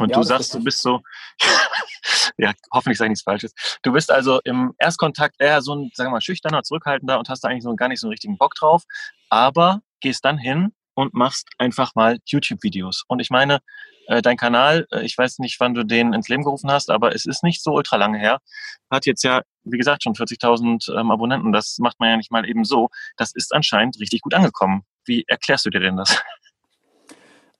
Und 0.00 0.10
ja, 0.10 0.16
du 0.16 0.22
sagst, 0.22 0.54
du 0.54 0.64
bist 0.64 0.80
so, 0.80 1.02
ja, 2.38 2.52
hoffentlich 2.72 2.98
sage 2.98 3.08
ich 3.08 3.10
nichts 3.10 3.22
Falsches. 3.22 3.52
Du 3.82 3.92
bist 3.92 4.10
also 4.10 4.40
im 4.44 4.72
Erstkontakt 4.78 5.36
eher 5.38 5.60
so 5.60 5.74
ein, 5.74 5.90
sagen 5.94 6.08
wir 6.08 6.12
mal, 6.12 6.20
schüchterner, 6.20 6.62
zurückhaltender 6.62 7.18
und 7.18 7.28
hast 7.28 7.44
da 7.44 7.48
eigentlich 7.48 7.64
so 7.64 7.74
gar 7.76 7.88
nicht 7.88 8.00
so 8.00 8.06
einen 8.06 8.12
richtigen 8.12 8.38
Bock 8.38 8.54
drauf, 8.54 8.84
aber 9.28 9.82
gehst 10.00 10.24
dann 10.24 10.38
hin 10.38 10.72
und 10.94 11.12
machst 11.14 11.48
einfach 11.58 11.94
mal 11.94 12.18
YouTube-Videos. 12.26 13.04
Und 13.08 13.20
ich 13.20 13.30
meine, 13.30 13.60
äh, 14.06 14.22
dein 14.22 14.36
Kanal, 14.36 14.86
äh, 14.90 15.02
ich 15.02 15.16
weiß 15.16 15.38
nicht, 15.38 15.60
wann 15.60 15.74
du 15.74 15.84
den 15.84 16.12
ins 16.14 16.28
Leben 16.28 16.44
gerufen 16.44 16.70
hast, 16.70 16.90
aber 16.90 17.14
es 17.14 17.26
ist 17.26 17.44
nicht 17.44 17.62
so 17.62 17.72
ultra 17.72 17.96
lange 17.96 18.18
her, 18.18 18.40
hat 18.90 19.06
jetzt 19.06 19.22
ja, 19.22 19.42
wie 19.64 19.78
gesagt, 19.78 20.02
schon 20.02 20.14
40.000 20.14 20.98
ähm, 20.98 21.10
Abonnenten. 21.10 21.52
Das 21.52 21.76
macht 21.78 22.00
man 22.00 22.10
ja 22.10 22.16
nicht 22.16 22.32
mal 22.32 22.48
eben 22.48 22.64
so. 22.64 22.88
Das 23.16 23.32
ist 23.34 23.54
anscheinend 23.54 24.00
richtig 24.00 24.22
gut 24.22 24.34
angekommen. 24.34 24.82
Wie 25.04 25.24
erklärst 25.28 25.66
du 25.66 25.70
dir 25.70 25.80
denn 25.80 25.96
das? 25.96 26.20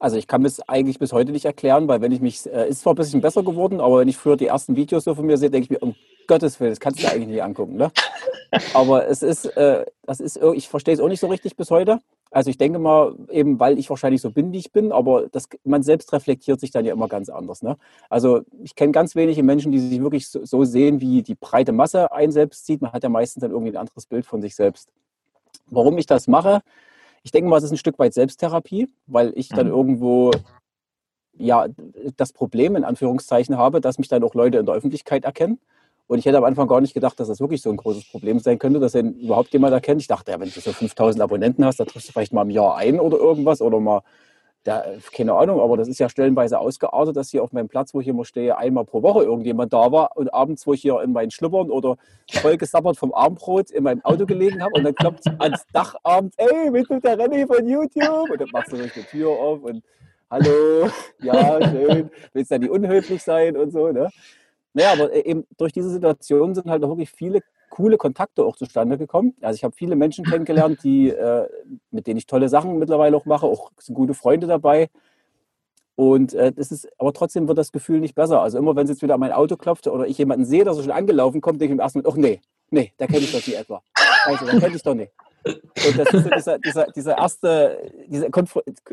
Also 0.00 0.16
ich 0.16 0.26
kann 0.26 0.44
es 0.46 0.66
eigentlich 0.66 0.98
bis 0.98 1.12
heute 1.12 1.30
nicht 1.30 1.44
erklären, 1.44 1.86
weil 1.86 2.00
wenn 2.00 2.10
ich 2.10 2.20
mich, 2.20 2.50
äh, 2.50 2.68
ist 2.68 2.80
zwar 2.80 2.94
ein 2.94 2.96
bisschen 2.96 3.20
besser 3.20 3.42
geworden, 3.42 3.80
aber 3.80 3.98
wenn 4.00 4.08
ich 4.08 4.16
früher 4.16 4.36
die 4.36 4.46
ersten 4.46 4.74
Videos 4.74 5.04
so 5.04 5.14
von 5.14 5.26
mir 5.26 5.36
sehe, 5.36 5.50
denke 5.50 5.64
ich 5.64 5.70
mir, 5.70 5.86
um 5.86 5.94
Gottes 6.26 6.58
Willen, 6.58 6.72
das 6.72 6.80
kannst 6.80 7.02
du 7.02 7.06
eigentlich 7.06 7.28
nicht 7.28 7.42
angucken. 7.42 7.76
Ne? 7.76 7.92
Aber 8.74 9.06
es 9.08 9.22
ist, 9.22 9.44
äh, 9.56 9.84
das 10.04 10.20
ist, 10.20 10.40
ich 10.54 10.68
verstehe 10.68 10.94
es 10.94 11.00
auch 11.00 11.08
nicht 11.08 11.20
so 11.20 11.26
richtig 11.26 11.56
bis 11.56 11.70
heute. 11.70 11.98
Also 12.32 12.48
ich 12.48 12.58
denke 12.58 12.78
mal, 12.78 13.14
eben 13.30 13.60
weil 13.60 13.78
ich 13.78 13.90
wahrscheinlich 13.90 14.22
so 14.22 14.30
bin, 14.30 14.52
wie 14.52 14.58
ich 14.58 14.70
bin, 14.70 14.92
aber 14.92 15.26
das, 15.26 15.48
man 15.64 15.82
selbst 15.82 16.12
reflektiert 16.12 16.60
sich 16.60 16.70
dann 16.70 16.84
ja 16.84 16.92
immer 16.92 17.08
ganz 17.08 17.28
anders. 17.28 17.62
Ne? 17.62 17.76
Also 18.08 18.42
ich 18.62 18.76
kenne 18.76 18.92
ganz 18.92 19.16
wenige 19.16 19.42
Menschen, 19.42 19.72
die 19.72 19.80
sich 19.80 20.00
wirklich 20.00 20.28
so, 20.28 20.44
so 20.44 20.64
sehen, 20.64 21.00
wie 21.00 21.22
die 21.22 21.34
breite 21.34 21.72
Masse 21.72 22.12
ein 22.12 22.30
selbst 22.30 22.66
sieht. 22.66 22.82
Man 22.82 22.92
hat 22.92 23.02
ja 23.02 23.08
meistens 23.08 23.40
dann 23.40 23.50
irgendwie 23.50 23.72
ein 23.72 23.76
anderes 23.76 24.06
Bild 24.06 24.26
von 24.26 24.40
sich 24.40 24.54
selbst. 24.54 24.88
Warum 25.66 25.98
ich 25.98 26.06
das 26.06 26.28
mache, 26.28 26.62
ich 27.22 27.30
denke 27.30 27.50
mal, 27.50 27.58
es 27.58 27.64
ist 27.64 27.72
ein 27.72 27.76
Stück 27.76 27.98
weit 27.98 28.14
Selbsttherapie, 28.14 28.88
weil 29.06 29.32
ich 29.36 29.48
dann 29.48 29.66
mhm. 29.66 29.72
irgendwo 29.72 30.30
ja 31.36 31.66
das 32.16 32.32
Problem 32.32 32.76
in 32.76 32.84
Anführungszeichen 32.84 33.56
habe, 33.56 33.80
dass 33.80 33.98
mich 33.98 34.08
dann 34.08 34.22
auch 34.22 34.34
Leute 34.34 34.58
in 34.58 34.66
der 34.66 34.74
Öffentlichkeit 34.74 35.24
erkennen. 35.24 35.58
Und 36.06 36.18
ich 36.18 36.26
hätte 36.26 36.38
am 36.38 36.44
Anfang 36.44 36.66
gar 36.66 36.80
nicht 36.80 36.92
gedacht, 36.92 37.20
dass 37.20 37.28
das 37.28 37.40
wirklich 37.40 37.62
so 37.62 37.70
ein 37.70 37.76
großes 37.76 38.10
Problem 38.10 38.40
sein 38.40 38.58
könnte, 38.58 38.80
dass 38.80 38.96
ihn 38.96 39.14
überhaupt 39.14 39.52
jemand 39.52 39.72
erkennt. 39.72 40.00
Ich 40.00 40.08
dachte, 40.08 40.32
ja, 40.32 40.40
wenn 40.40 40.50
du 40.50 40.60
so 40.60 40.72
5000 40.72 41.22
Abonnenten 41.22 41.64
hast, 41.64 41.78
dann 41.78 41.86
triffst 41.86 42.08
du 42.08 42.12
vielleicht 42.12 42.32
mal 42.32 42.42
im 42.42 42.50
Jahr 42.50 42.76
ein 42.76 42.98
oder 42.98 43.16
irgendwas 43.16 43.62
oder 43.62 43.78
mal 43.78 44.02
da, 44.64 44.84
keine 45.14 45.34
Ahnung, 45.34 45.60
aber 45.60 45.76
das 45.78 45.88
ist 45.88 45.98
ja 45.98 46.08
stellenweise 46.08 46.58
ausgeartet, 46.58 47.16
dass 47.16 47.30
hier 47.30 47.42
auf 47.42 47.52
meinem 47.52 47.68
Platz, 47.68 47.94
wo 47.94 48.00
ich 48.00 48.08
immer 48.08 48.26
stehe, 48.26 48.58
einmal 48.58 48.84
pro 48.84 49.02
Woche 49.02 49.24
irgendjemand 49.24 49.72
da 49.72 49.90
war 49.90 50.16
und 50.16 50.32
abends, 50.34 50.66
wo 50.66 50.74
ich 50.74 50.82
hier 50.82 51.00
in 51.00 51.12
meinen 51.12 51.30
Schlüppern 51.30 51.70
oder 51.70 51.96
vollgesabbert 52.30 52.98
vom 52.98 53.12
Abendbrot 53.14 53.70
in 53.70 53.84
meinem 53.84 54.04
Auto 54.04 54.26
gelegen 54.26 54.62
habe 54.62 54.72
und 54.74 54.84
dann 54.84 54.94
klopft 54.94 55.26
ans 55.38 55.64
Dach 55.72 55.94
abends, 56.02 56.36
ey, 56.36 56.70
du 56.70 57.00
der 57.00 57.18
René 57.18 57.46
von 57.46 57.66
YouTube? 57.66 58.30
Und 58.30 58.40
dann 58.40 58.48
machst 58.52 58.72
du 58.72 58.76
durch 58.76 58.92
die 58.92 59.02
Tür 59.02 59.30
auf 59.30 59.62
und 59.62 59.82
hallo, 60.30 60.90
ja, 61.22 61.70
schön, 61.70 62.10
willst 62.34 62.50
ja 62.50 62.58
nicht 62.58 62.70
unhöflich 62.70 63.22
sein 63.22 63.56
und 63.56 63.72
so, 63.72 63.90
ne? 63.90 64.10
Naja, 64.72 64.92
aber 64.92 65.12
äh, 65.12 65.24
eben 65.24 65.46
durch 65.56 65.72
diese 65.72 65.90
Situation 65.90 66.54
sind 66.54 66.68
halt 66.68 66.84
auch 66.84 66.88
wirklich 66.88 67.10
viele 67.10 67.40
coole 67.70 67.96
Kontakte 67.96 68.44
auch 68.44 68.56
zustande 68.56 68.98
gekommen. 68.98 69.34
Also 69.40 69.56
ich 69.56 69.64
habe 69.64 69.74
viele 69.74 69.96
Menschen 69.96 70.24
kennengelernt, 70.24 70.84
die, 70.84 71.08
äh, 71.08 71.48
mit 71.90 72.06
denen 72.06 72.18
ich 72.18 72.26
tolle 72.26 72.48
Sachen 72.48 72.78
mittlerweile 72.78 73.16
auch 73.16 73.24
mache, 73.24 73.46
auch 73.46 73.70
sind 73.78 73.94
gute 73.94 74.14
Freunde 74.14 74.46
dabei. 74.46 74.90
Und 75.96 76.34
äh, 76.34 76.52
das 76.52 76.72
ist, 76.72 76.88
aber 76.98 77.12
trotzdem 77.12 77.48
wird 77.48 77.58
das 77.58 77.72
Gefühl 77.72 78.00
nicht 78.00 78.14
besser. 78.14 78.42
Also 78.42 78.58
immer 78.58 78.76
wenn 78.76 78.84
es 78.84 78.90
jetzt 78.90 79.02
wieder 79.02 79.14
an 79.14 79.20
mein 79.20 79.32
Auto 79.32 79.56
klopft 79.56 79.86
oder 79.86 80.06
ich 80.06 80.18
jemanden 80.18 80.44
sehe, 80.44 80.64
dass 80.64 80.76
er 80.76 80.82
schon 80.82 80.92
angelaufen 80.92 81.40
kommt, 81.40 81.60
denke 81.60 81.72
ich 81.72 81.78
im 81.78 81.80
ersten 81.80 81.98
Moment, 81.98 82.14
ach 82.14 82.18
nee, 82.18 82.40
nee, 82.70 82.92
da 82.96 83.06
kenne 83.06 83.20
ich 83.20 83.32
doch 83.32 83.46
nicht 83.46 83.56
etwa. 83.56 83.82
Also, 84.26 84.46
da 84.46 84.58
kenne 84.58 84.76
ich 84.76 84.82
doch 84.82 84.94
nicht. 84.94 85.12
Und 85.44 85.98
das 85.98 86.12
ist 86.12 86.24
so 86.24 86.30
dieser, 86.30 86.58
dieser, 86.58 86.86
dieser 86.86 87.18
erste, 87.18 87.92
diese, 88.06 88.30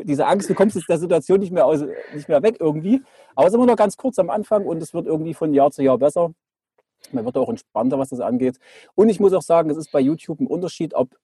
diese 0.02 0.26
Angst, 0.26 0.48
du 0.48 0.54
kommst 0.54 0.76
aus 0.76 0.86
der 0.88 0.98
Situation 0.98 1.40
nicht 1.40 1.52
mehr, 1.52 1.66
aus, 1.66 1.82
nicht 2.14 2.28
mehr 2.28 2.42
weg 2.42 2.56
irgendwie. 2.60 3.02
Aber 3.34 3.46
es 3.46 3.52
ist 3.52 3.56
immer 3.56 3.66
noch 3.66 3.76
ganz 3.76 3.96
kurz 3.96 4.18
am 4.18 4.30
Anfang 4.30 4.66
und 4.66 4.82
es 4.82 4.94
wird 4.94 5.06
irgendwie 5.06 5.34
von 5.34 5.52
Jahr 5.52 5.70
zu 5.70 5.82
Jahr 5.82 5.98
besser. 5.98 6.32
Man 7.12 7.24
wird 7.24 7.36
auch 7.36 7.48
entspannter, 7.48 7.98
was 7.98 8.10
das 8.10 8.20
angeht. 8.20 8.58
Und 8.94 9.08
ich 9.08 9.20
muss 9.20 9.32
auch 9.32 9.42
sagen, 9.42 9.70
es 9.70 9.76
ist 9.76 9.92
bei 9.92 10.00
YouTube 10.00 10.40
ein 10.40 10.46
Unterschied, 10.46 10.94
ob, 10.94 11.16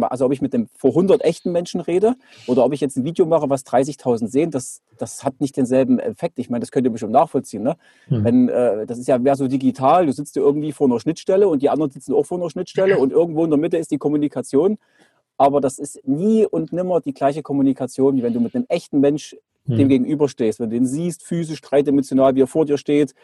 also 0.00 0.26
ob 0.26 0.32
ich 0.32 0.40
mit 0.40 0.52
dem 0.52 0.68
vor 0.76 0.90
100 0.90 1.22
echten 1.22 1.52
Menschen 1.52 1.80
rede 1.80 2.14
oder 2.46 2.64
ob 2.64 2.72
ich 2.72 2.80
jetzt 2.80 2.96
ein 2.96 3.04
Video 3.04 3.26
mache, 3.26 3.50
was 3.50 3.66
30.000 3.66 4.28
sehen. 4.28 4.50
Das, 4.50 4.82
das 4.98 5.24
hat 5.24 5.40
nicht 5.40 5.56
denselben 5.56 5.98
Effekt. 5.98 6.38
Ich 6.38 6.50
meine, 6.50 6.60
das 6.60 6.70
könnt 6.70 6.86
ihr 6.86 6.90
bestimmt 6.90 7.12
nachvollziehen. 7.12 7.62
Ne? 7.62 7.76
Hm. 8.08 8.24
Wenn, 8.24 8.48
äh, 8.48 8.86
das 8.86 8.98
ist 8.98 9.08
ja 9.08 9.18
mehr 9.18 9.36
so 9.36 9.48
digital. 9.48 10.06
Du 10.06 10.12
sitzt 10.12 10.36
irgendwie 10.36 10.72
vor 10.72 10.86
einer 10.86 11.00
Schnittstelle 11.00 11.48
und 11.48 11.62
die 11.62 11.70
anderen 11.70 11.90
sitzen 11.90 12.14
auch 12.14 12.24
vor 12.24 12.38
einer 12.38 12.50
Schnittstelle 12.50 12.98
und 12.98 13.12
irgendwo 13.12 13.44
in 13.44 13.50
der 13.50 13.58
Mitte 13.58 13.76
ist 13.76 13.90
die 13.90 13.98
Kommunikation. 13.98 14.78
Aber 15.38 15.60
das 15.60 15.78
ist 15.78 16.06
nie 16.06 16.46
und 16.46 16.72
nimmer 16.72 17.00
die 17.00 17.14
gleiche 17.14 17.42
Kommunikation, 17.42 18.16
wie 18.16 18.22
wenn 18.22 18.32
du 18.32 18.40
mit 18.40 18.54
einem 18.54 18.66
echten 18.68 19.00
Mensch 19.00 19.36
hm. 19.66 19.76
dem 19.76 19.88
gegenüberstehst. 19.88 20.60
Wenn 20.60 20.70
du 20.70 20.76
ihn 20.76 20.86
siehst, 20.86 21.24
physisch, 21.24 21.60
dreidimensional, 21.60 22.34
wie 22.34 22.42
er 22.42 22.46
vor 22.46 22.64
dir 22.64 22.78
steht, 22.78 23.14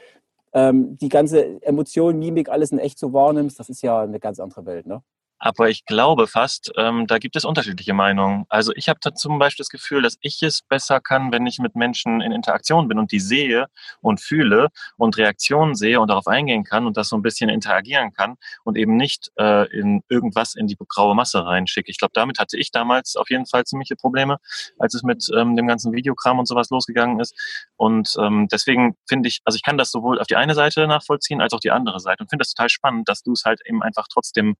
ähm, 0.52 0.96
die 0.98 1.08
ganze 1.08 1.60
Emotion, 1.62 2.18
Mimik, 2.18 2.48
alles 2.48 2.72
in 2.72 2.78
echt 2.78 2.98
so 2.98 3.12
wahrnimmst, 3.12 3.58
das 3.58 3.68
ist 3.68 3.82
ja 3.82 4.00
eine 4.00 4.20
ganz 4.20 4.40
andere 4.40 4.66
Welt. 4.66 4.86
Ne? 4.86 5.02
Aber 5.38 5.68
ich 5.71 5.85
glaube 5.85 6.26
fast, 6.26 6.73
ähm, 6.76 7.07
da 7.07 7.18
gibt 7.18 7.37
es 7.37 7.45
unterschiedliche 7.45 7.95
Meinungen. 7.95 8.45
Also 8.49 8.73
ich 8.75 8.88
habe 8.88 8.99
zum 9.14 9.38
Beispiel 9.38 9.62
das 9.62 9.71
Gefühl, 9.71 10.02
dass 10.02 10.16
ich 10.21 10.42
es 10.42 10.62
besser 10.62 11.00
kann, 11.00 11.30
wenn 11.33 11.47
ich 11.47 11.59
mit 11.59 11.76
Menschen 11.76 12.21
in 12.21 12.33
Interaktion 12.33 12.88
bin 12.88 12.99
und 12.99 13.12
die 13.12 13.21
sehe 13.21 13.66
und 14.00 14.21
fühle 14.21 14.68
und 14.97 15.16
Reaktionen 15.16 15.76
sehe 15.76 16.00
und 16.00 16.09
darauf 16.09 16.26
eingehen 16.26 16.64
kann 16.64 16.87
und 16.87 16.97
das 16.97 17.09
so 17.09 17.16
ein 17.16 17.23
bisschen 17.23 17.49
interagieren 17.50 18.12
kann 18.12 18.37
und 18.64 18.76
eben 18.76 18.97
nicht 18.97 19.30
äh, 19.38 19.71
in 19.71 20.02
irgendwas 20.09 20.57
in 20.57 20.66
die 20.66 20.76
graue 20.88 21.14
Masse 21.14 21.45
reinschicke. 21.45 21.90
Ich 21.90 21.99
glaube, 21.99 22.12
damit 22.14 22.38
hatte 22.38 22.57
ich 22.57 22.73
damals 22.73 23.14
auf 23.14 23.30
jeden 23.30 23.47
Fall 23.47 23.64
ziemliche 23.64 23.95
Probleme, 23.95 24.38
als 24.78 24.95
es 24.95 25.04
mit 25.04 25.25
ähm, 25.37 25.54
dem 25.54 25.68
ganzen 25.68 25.92
Videokram 25.92 26.38
und 26.40 26.47
sowas 26.47 26.71
losgegangen 26.71 27.21
ist. 27.21 27.35
Und 27.76 28.14
ähm, 28.21 28.49
deswegen 28.50 28.97
finde 29.09 29.28
ich, 29.28 29.40
also 29.45 29.57
ich 29.57 29.62
kann 29.62 29.78
das 29.78 29.92
sowohl 29.92 30.21
auf 30.21 30.26
die 30.26 30.37
eine 30.37 30.54
Seite 30.54 30.87
nachvollziehen 30.88 31.40
als 31.40 31.52
auch 31.52 31.61
die 31.61 31.71
andere 31.71 32.00
Seite 32.00 32.25
und 32.25 32.30
finde 32.30 32.42
das 32.42 32.54
total 32.54 32.68
spannend, 32.71 33.09
dass 33.09 33.23
du 33.23 33.33
es 33.33 33.45
halt 33.45 33.61
eben 33.66 33.83
einfach 33.83 34.07
trotzdem 34.12 34.57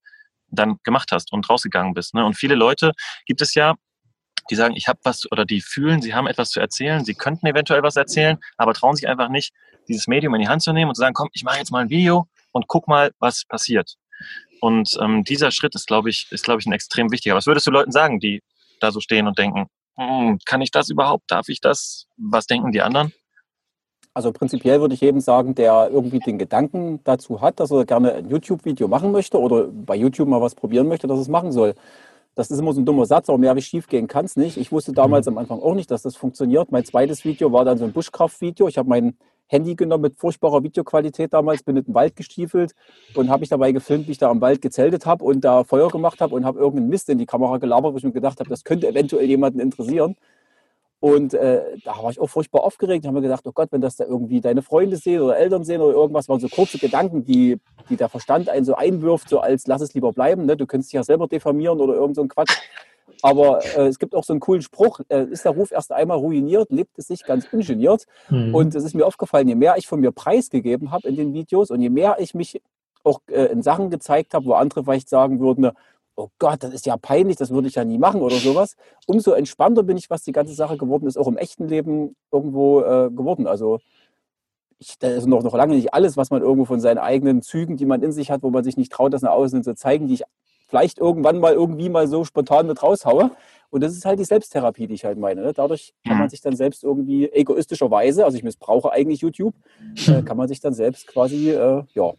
dann 0.51 0.77
gemacht 0.83 1.11
hast 1.11 1.31
und 1.31 1.49
rausgegangen 1.49 1.93
bist. 1.93 2.13
Ne? 2.13 2.25
Und 2.25 2.35
viele 2.35 2.55
Leute 2.55 2.91
gibt 3.25 3.41
es 3.41 3.53
ja, 3.53 3.75
die 4.49 4.55
sagen, 4.55 4.75
ich 4.75 4.87
habe 4.87 4.99
was 5.03 5.31
oder 5.31 5.45
die 5.45 5.61
fühlen, 5.61 6.01
sie 6.01 6.13
haben 6.13 6.27
etwas 6.27 6.49
zu 6.49 6.59
erzählen, 6.59 7.05
sie 7.05 7.13
könnten 7.13 7.45
eventuell 7.45 7.83
was 7.83 7.95
erzählen, 7.95 8.37
aber 8.57 8.73
trauen 8.73 8.95
sich 8.95 9.07
einfach 9.07 9.29
nicht, 9.29 9.53
dieses 9.87 10.07
Medium 10.07 10.33
in 10.35 10.41
die 10.41 10.47
Hand 10.47 10.61
zu 10.61 10.73
nehmen 10.73 10.89
und 10.89 10.95
zu 10.95 11.01
sagen, 11.01 11.13
komm, 11.13 11.29
ich 11.33 11.43
mache 11.43 11.57
jetzt 11.57 11.71
mal 11.71 11.83
ein 11.83 11.89
Video 11.89 12.27
und 12.51 12.67
guck 12.67 12.87
mal, 12.87 13.11
was 13.19 13.45
passiert. 13.45 13.95
Und 14.61 14.97
ähm, 15.01 15.23
dieser 15.23 15.51
Schritt 15.51 15.75
ist, 15.75 15.87
glaube 15.87 16.09
ich, 16.09 16.27
ist, 16.31 16.43
glaube 16.43 16.61
ich, 16.61 16.65
ein 16.67 16.73
extrem 16.73 17.11
wichtiger. 17.11 17.35
Was 17.35 17.47
würdest 17.47 17.67
du 17.67 17.71
Leuten 17.71 17.91
sagen, 17.91 18.19
die 18.19 18.41
da 18.79 18.91
so 18.91 18.99
stehen 18.99 19.27
und 19.27 19.37
denken, 19.37 19.67
hm, 19.97 20.39
kann 20.45 20.61
ich 20.61 20.71
das 20.71 20.89
überhaupt? 20.89 21.29
Darf 21.29 21.49
ich 21.49 21.61
das? 21.61 22.07
Was 22.17 22.45
denken 22.45 22.71
die 22.71 22.81
anderen? 22.81 23.13
Also 24.13 24.31
prinzipiell 24.31 24.81
würde 24.81 24.95
ich 24.95 25.01
jedem 25.01 25.21
sagen, 25.21 25.55
der 25.55 25.89
irgendwie 25.91 26.19
den 26.19 26.37
Gedanken 26.37 26.99
dazu 27.03 27.41
hat, 27.41 27.59
dass 27.59 27.71
er 27.71 27.85
gerne 27.85 28.13
ein 28.13 28.29
YouTube-Video 28.29 28.87
machen 28.87 29.11
möchte 29.11 29.39
oder 29.39 29.67
bei 29.67 29.95
YouTube 29.95 30.27
mal 30.27 30.41
was 30.41 30.55
probieren 30.55 30.87
möchte, 30.87 31.07
dass 31.07 31.19
er 31.19 31.21
es 31.21 31.27
machen 31.27 31.51
soll. 31.51 31.75
Das 32.35 32.51
ist 32.51 32.59
immer 32.59 32.73
so 32.73 32.81
ein 32.81 32.85
dummer 32.85 33.05
Satz, 33.05 33.29
aber 33.29 33.37
mehr 33.37 33.55
wie 33.55 33.61
schief 33.61 33.87
gehen 33.87 34.07
kann 34.07 34.25
es 34.25 34.35
nicht. 34.35 34.57
Ich 34.57 34.71
wusste 34.71 34.93
damals 34.93 35.25
mhm. 35.27 35.33
am 35.33 35.37
Anfang 35.39 35.61
auch 35.61 35.75
nicht, 35.75 35.91
dass 35.91 36.01
das 36.01 36.15
funktioniert. 36.15 36.71
Mein 36.71 36.85
zweites 36.85 37.23
Video 37.25 37.51
war 37.51 37.65
dann 37.65 37.77
so 37.77 37.85
ein 37.85 37.91
Buschkraft-Video. 37.91 38.67
Ich 38.67 38.77
habe 38.77 38.89
mein 38.89 39.15
Handy 39.47 39.75
genommen 39.75 40.03
mit 40.03 40.17
furchtbarer 40.17 40.63
Videoqualität 40.63 41.33
damals, 41.33 41.63
bin 41.63 41.75
in 41.75 41.83
den 41.83 41.93
Wald 41.93 42.15
gestiefelt 42.15 42.73
und 43.15 43.29
habe 43.29 43.41
mich 43.41 43.49
dabei 43.49 43.71
gefilmt, 43.71 44.07
wie 44.07 44.11
ich 44.11 44.19
da 44.19 44.29
am 44.29 44.41
Wald 44.41 44.61
gezeltet 44.61 45.05
habe 45.05 45.23
und 45.25 45.41
da 45.41 45.63
Feuer 45.63 45.89
gemacht 45.89 46.21
habe 46.21 46.35
und 46.35 46.45
habe 46.45 46.59
irgendeinen 46.59 46.89
Mist 46.89 47.09
in 47.09 47.17
die 47.17 47.25
Kamera 47.25 47.57
gelabert, 47.57 47.93
wo 47.93 47.97
ich 47.97 48.03
mir 48.03 48.11
gedacht 48.11 48.39
habe, 48.39 48.49
das 48.49 48.63
könnte 48.63 48.87
eventuell 48.87 49.25
jemanden 49.25 49.59
interessieren. 49.59 50.15
Und 51.01 51.33
äh, 51.33 51.77
da 51.85 52.01
war 52.01 52.11
ich 52.11 52.19
auch 52.19 52.29
furchtbar 52.29 52.63
aufgeregt. 52.63 53.05
Da 53.05 53.07
haben 53.07 53.15
wir 53.15 53.21
gedacht, 53.21 53.45
oh 53.47 53.53
Gott, 53.53 53.69
wenn 53.71 53.79
das 53.79 53.95
da 53.95 54.03
irgendwie 54.03 54.41
deine 54.41 54.61
Freunde 54.61 54.97
sehen 54.97 55.21
oder 55.21 55.37
Eltern 55.37 55.63
sehen 55.63 55.81
oder 55.81 55.95
irgendwas, 55.95 56.27
waren 56.27 56.41
so 56.41 56.49
kurze 56.49 56.77
Gedanken, 56.77 57.23
die, 57.23 57.57
die 57.89 57.95
der 57.95 58.09
Verstand 58.09 58.49
einen 58.49 58.65
so 58.65 58.75
einwirft, 58.75 59.29
so 59.29 59.39
als 59.39 59.65
lass 59.67 59.81
es 59.81 59.93
lieber 59.93 60.11
bleiben. 60.11 60.45
Ne? 60.45 60.57
Du 60.57 60.65
könntest 60.65 60.91
dich 60.91 60.97
ja 60.97 61.03
selber 61.03 61.27
diffamieren 61.27 61.79
oder 61.79 61.93
irgend 61.93 62.17
so 62.17 62.21
ein 62.21 62.27
Quatsch. 62.27 62.57
Aber 63.21 63.63
äh, 63.77 63.87
es 63.87 63.99
gibt 63.99 64.13
auch 64.13 64.23
so 64.23 64.33
einen 64.33 64.39
coolen 64.39 64.61
Spruch, 64.61 64.99
äh, 65.09 65.25
ist 65.25 65.45
der 65.45 65.53
Ruf 65.53 65.71
erst 65.71 65.91
einmal 65.91 66.17
ruiniert, 66.17 66.71
lebt 66.71 66.97
es 66.97 67.07
sich 67.07 67.23
ganz 67.23 67.47
ungeniert. 67.51 68.05
Mhm. 68.29 68.53
Und 68.53 68.75
es 68.75 68.83
ist 68.83 68.93
mir 68.93 69.05
aufgefallen, 69.05 69.47
je 69.47 69.55
mehr 69.55 69.75
ich 69.77 69.87
von 69.87 69.99
mir 69.99 70.11
preisgegeben 70.11 70.91
habe 70.91 71.07
in 71.07 71.15
den 71.15 71.33
Videos 71.33 71.71
und 71.71 71.81
je 71.81 71.89
mehr 71.89 72.17
ich 72.19 72.33
mich 72.33 72.61
auch 73.03 73.21
äh, 73.27 73.45
in 73.45 73.61
Sachen 73.61 73.89
gezeigt 73.89 74.33
habe, 74.33 74.45
wo 74.45 74.53
andere 74.53 74.83
vielleicht 74.83 75.09
sagen 75.09 75.39
würden, 75.39 75.71
oh 76.19 76.29
Gott, 76.37 76.63
das 76.63 76.73
ist 76.73 76.85
ja 76.85 76.97
peinlich, 76.97 77.37
das 77.37 77.49
würde 77.49 77.67
ich 77.67 77.75
ja 77.75 77.85
nie 77.85 77.97
machen 77.97 78.21
oder 78.21 78.35
sowas, 78.35 78.75
umso 79.07 79.31
entspannter 79.31 79.83
bin 79.83 79.97
ich, 79.97 80.09
was 80.09 80.23
die 80.23 80.33
ganze 80.33 80.53
Sache 80.53 80.77
geworden 80.77 81.07
ist, 81.07 81.17
auch 81.17 81.27
im 81.27 81.37
echten 81.37 81.67
Leben 81.67 82.15
irgendwo 82.31 82.81
äh, 82.81 83.09
geworden. 83.09 83.47
Also 83.47 83.79
ich, 84.79 84.97
das 84.99 85.13
ist 85.13 85.27
noch, 85.27 85.43
noch 85.43 85.55
lange 85.55 85.75
nicht 85.75 85.93
alles, 85.93 86.17
was 86.17 86.29
man 86.29 86.41
irgendwo 86.41 86.65
von 86.65 86.79
seinen 86.79 86.97
eigenen 86.97 87.41
Zügen, 87.41 87.77
die 87.77 87.85
man 87.85 88.03
in 88.03 88.11
sich 88.11 88.31
hat, 88.31 88.43
wo 88.43 88.49
man 88.49 88.63
sich 88.63 88.77
nicht 88.77 88.91
traut, 88.91 89.13
das 89.13 89.21
nach 89.21 89.31
außen 89.31 89.63
zu 89.63 89.75
zeigen, 89.75 90.07
die 90.07 90.15
ich 90.15 90.23
vielleicht 90.67 90.99
irgendwann 90.99 91.39
mal 91.39 91.53
irgendwie 91.53 91.89
mal 91.89 92.07
so 92.07 92.23
spontan 92.23 92.67
mit 92.67 92.83
raushaue. 92.83 93.31
Und 93.71 93.81
das 93.81 93.93
ist 93.93 94.05
halt 94.05 94.19
die 94.19 94.25
Selbsttherapie, 94.25 94.87
die 94.87 94.95
ich 94.95 95.05
halt 95.05 95.17
meine. 95.17 95.41
Ne? 95.41 95.53
Dadurch 95.53 95.93
kann 96.05 96.17
man 96.17 96.29
sich 96.29 96.41
dann 96.41 96.55
selbst 96.55 96.83
irgendwie 96.83 97.29
egoistischerweise, 97.31 98.25
also 98.25 98.37
ich 98.37 98.43
missbrauche 98.43 98.91
eigentlich 98.91 99.21
YouTube, 99.21 99.55
äh, 100.07 100.21
kann 100.23 100.37
man 100.37 100.47
sich 100.47 100.59
dann 100.59 100.73
selbst 100.73 101.07
quasi, 101.07 101.51
äh, 101.51 101.83
ja, 101.93 102.13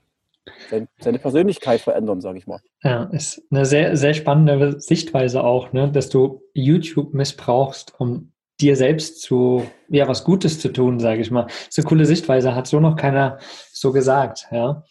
seine 0.99 1.19
Persönlichkeit 1.19 1.81
verändern, 1.81 2.21
sage 2.21 2.39
ich 2.39 2.47
mal. 2.47 2.61
Ja, 2.83 3.05
ist 3.05 3.43
eine 3.51 3.65
sehr, 3.65 3.97
sehr 3.97 4.15
spannende 4.15 4.81
Sichtweise 4.81 5.45
auch, 5.45 5.73
ne? 5.73 5.91
dass 5.91 6.09
du 6.09 6.43
YouTube 6.55 7.15
missbrauchst, 7.15 7.95
um 7.99 8.33
dir 8.61 8.77
selbst 8.77 9.23
zu, 9.23 9.67
ja, 9.89 10.07
was 10.07 10.25
Gutes 10.25 10.61
zu 10.61 10.69
tun, 10.73 11.01
sage 11.01 11.23
ich 11.23 11.31
mal. 11.31 11.47
So 11.71 11.83
eine 11.83 11.89
coole 11.89 12.05
Sichtweise, 12.05 12.55
hat 12.55 12.67
so 12.67 12.81
noch 12.81 12.97
keiner 12.97 13.39
so 13.73 13.93
gesagt, 13.93 14.47
ja. 14.51 14.85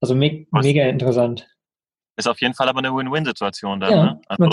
Also 0.00 0.14
me 0.14 0.46
mega 0.52 0.84
interessant. 0.84 1.48
Ist 2.16 2.28
auf 2.28 2.40
jeden 2.40 2.54
Fall 2.54 2.68
aber 2.68 2.78
eine 2.78 2.94
Win-Win-Situation 2.94 3.80
dann. 3.80 3.90
Ja, 3.90 4.04
ne? 4.04 4.20
also. 4.28 4.46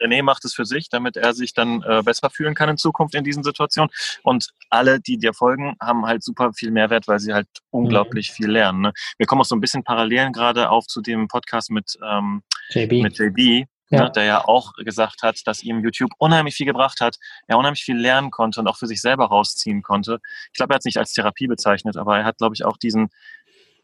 René 0.00 0.22
macht 0.22 0.44
es 0.44 0.54
für 0.54 0.64
sich, 0.64 0.88
damit 0.88 1.16
er 1.16 1.34
sich 1.34 1.54
dann 1.54 1.82
äh, 1.82 2.02
besser 2.04 2.30
fühlen 2.30 2.54
kann 2.54 2.68
in 2.68 2.76
Zukunft 2.76 3.14
in 3.16 3.24
diesen 3.24 3.42
Situationen. 3.42 3.90
Und 4.22 4.50
alle, 4.68 5.00
die 5.00 5.18
dir 5.18 5.34
folgen, 5.34 5.74
haben 5.80 6.06
halt 6.06 6.22
super 6.22 6.52
viel 6.52 6.70
Mehrwert, 6.70 7.08
weil 7.08 7.18
sie 7.18 7.34
halt 7.34 7.48
unglaublich 7.70 8.30
mhm. 8.30 8.34
viel 8.34 8.50
lernen. 8.50 8.80
Ne? 8.82 8.92
Wir 9.18 9.26
kommen 9.26 9.40
auch 9.40 9.46
so 9.46 9.56
ein 9.56 9.60
bisschen 9.60 9.82
Parallelen 9.82 10.32
gerade 10.32 10.70
auf 10.70 10.86
zu 10.86 11.00
dem 11.00 11.26
Podcast 11.26 11.70
mit, 11.70 11.98
ähm, 12.08 12.42
JB. 12.70 13.02
mit 13.02 13.18
JB. 13.18 13.66
Ja. 13.92 14.04
Ne, 14.04 14.12
der 14.12 14.22
ja 14.22 14.44
auch 14.46 14.74
gesagt 14.74 15.24
hat, 15.24 15.40
dass 15.46 15.64
ihm 15.64 15.82
YouTube 15.82 16.12
unheimlich 16.18 16.54
viel 16.54 16.66
gebracht 16.66 17.00
hat, 17.00 17.16
er 17.48 17.58
unheimlich 17.58 17.82
viel 17.82 17.98
lernen 17.98 18.30
konnte 18.30 18.60
und 18.60 18.68
auch 18.68 18.76
für 18.76 18.86
sich 18.86 19.00
selber 19.00 19.26
rausziehen 19.26 19.82
konnte. 19.82 20.20
Ich 20.52 20.58
glaube, 20.58 20.72
er 20.72 20.74
hat 20.76 20.82
es 20.82 20.84
nicht 20.84 20.98
als 20.98 21.12
Therapie 21.12 21.48
bezeichnet, 21.48 21.96
aber 21.96 22.18
er 22.18 22.24
hat, 22.24 22.38
glaube 22.38 22.54
ich, 22.54 22.64
auch 22.64 22.76
diesen, 22.76 23.08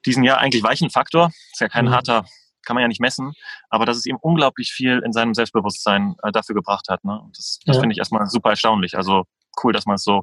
diesen 0.04 0.22
ja 0.22 0.36
eigentlich 0.36 0.62
weichen 0.62 0.90
Faktor, 0.90 1.32
ist 1.50 1.60
ja 1.60 1.68
kein 1.68 1.86
mhm. 1.86 1.90
harter 1.90 2.24
kann 2.66 2.74
man 2.74 2.82
ja 2.82 2.88
nicht 2.88 3.00
messen, 3.00 3.32
aber 3.70 3.86
dass 3.86 3.96
es 3.96 4.06
ihm 4.06 4.18
unglaublich 4.20 4.72
viel 4.72 5.00
in 5.04 5.12
seinem 5.12 5.32
Selbstbewusstsein 5.34 6.16
äh, 6.22 6.32
dafür 6.32 6.54
gebracht 6.54 6.88
hat. 6.90 7.04
Ne? 7.04 7.20
Das, 7.34 7.60
das 7.64 7.76
ja. 7.76 7.80
finde 7.80 7.94
ich 7.94 7.98
erstmal 7.98 8.26
super 8.26 8.50
erstaunlich. 8.50 8.96
Also 8.96 9.24
cool, 9.62 9.72
dass 9.72 9.86
man 9.86 9.94
es 9.94 10.04
so, 10.04 10.22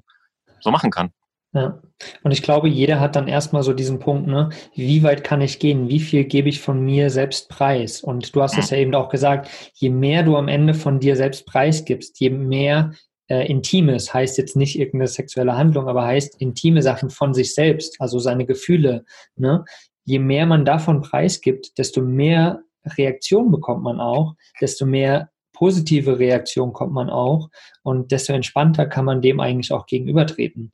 so 0.59 0.69
machen 0.69 0.91
kann. 0.91 1.11
Ja. 1.53 1.79
Und 2.23 2.31
ich 2.31 2.41
glaube, 2.41 2.67
jeder 2.67 2.99
hat 2.99 3.15
dann 3.15 3.27
erstmal 3.27 3.61
so 3.61 3.73
diesen 3.73 3.99
Punkt, 3.99 4.27
ne, 4.27 4.49
wie 4.73 5.03
weit 5.03 5.23
kann 5.23 5.39
ich 5.39 5.59
gehen? 5.59 5.87
Wie 5.87 5.99
viel 5.99 6.25
gebe 6.25 6.49
ich 6.49 6.59
von 6.59 6.83
mir 6.83 7.11
selbst 7.11 7.47
preis? 7.47 8.01
Und 8.01 8.35
du 8.35 8.41
hast 8.41 8.57
es 8.57 8.71
mhm. 8.71 8.75
ja 8.75 8.81
eben 8.81 8.95
auch 8.95 9.09
gesagt, 9.09 9.49
je 9.75 9.89
mehr 9.89 10.23
du 10.23 10.35
am 10.35 10.47
Ende 10.47 10.73
von 10.73 10.99
dir 10.99 11.15
selbst 11.15 11.45
preisgibst, 11.45 12.19
je 12.19 12.31
mehr 12.31 12.93
äh, 13.27 13.45
Intimes, 13.47 14.13
heißt 14.13 14.39
jetzt 14.39 14.55
nicht 14.55 14.79
irgendeine 14.79 15.07
sexuelle 15.07 15.55
Handlung, 15.55 15.87
aber 15.87 16.03
heißt 16.05 16.41
intime 16.41 16.81
Sachen 16.81 17.11
von 17.11 17.35
sich 17.35 17.53
selbst, 17.53 18.01
also 18.01 18.17
seine 18.17 18.47
Gefühle, 18.47 19.05
ne? 19.35 19.63
Je 20.05 20.19
mehr 20.19 20.45
man 20.45 20.65
davon 20.65 21.01
preisgibt, 21.01 21.77
desto 21.77 22.01
mehr 22.01 22.61
Reaktion 22.85 23.51
bekommt 23.51 23.83
man 23.83 23.99
auch, 23.99 24.35
desto 24.59 24.85
mehr 24.85 25.29
positive 25.53 26.19
Reaktion 26.19 26.73
kommt 26.73 26.93
man 26.93 27.09
auch 27.09 27.49
und 27.83 28.11
desto 28.11 28.33
entspannter 28.33 28.85
kann 28.85 29.05
man 29.05 29.21
dem 29.21 29.39
eigentlich 29.39 29.71
auch 29.71 29.85
gegenübertreten. 29.85 30.71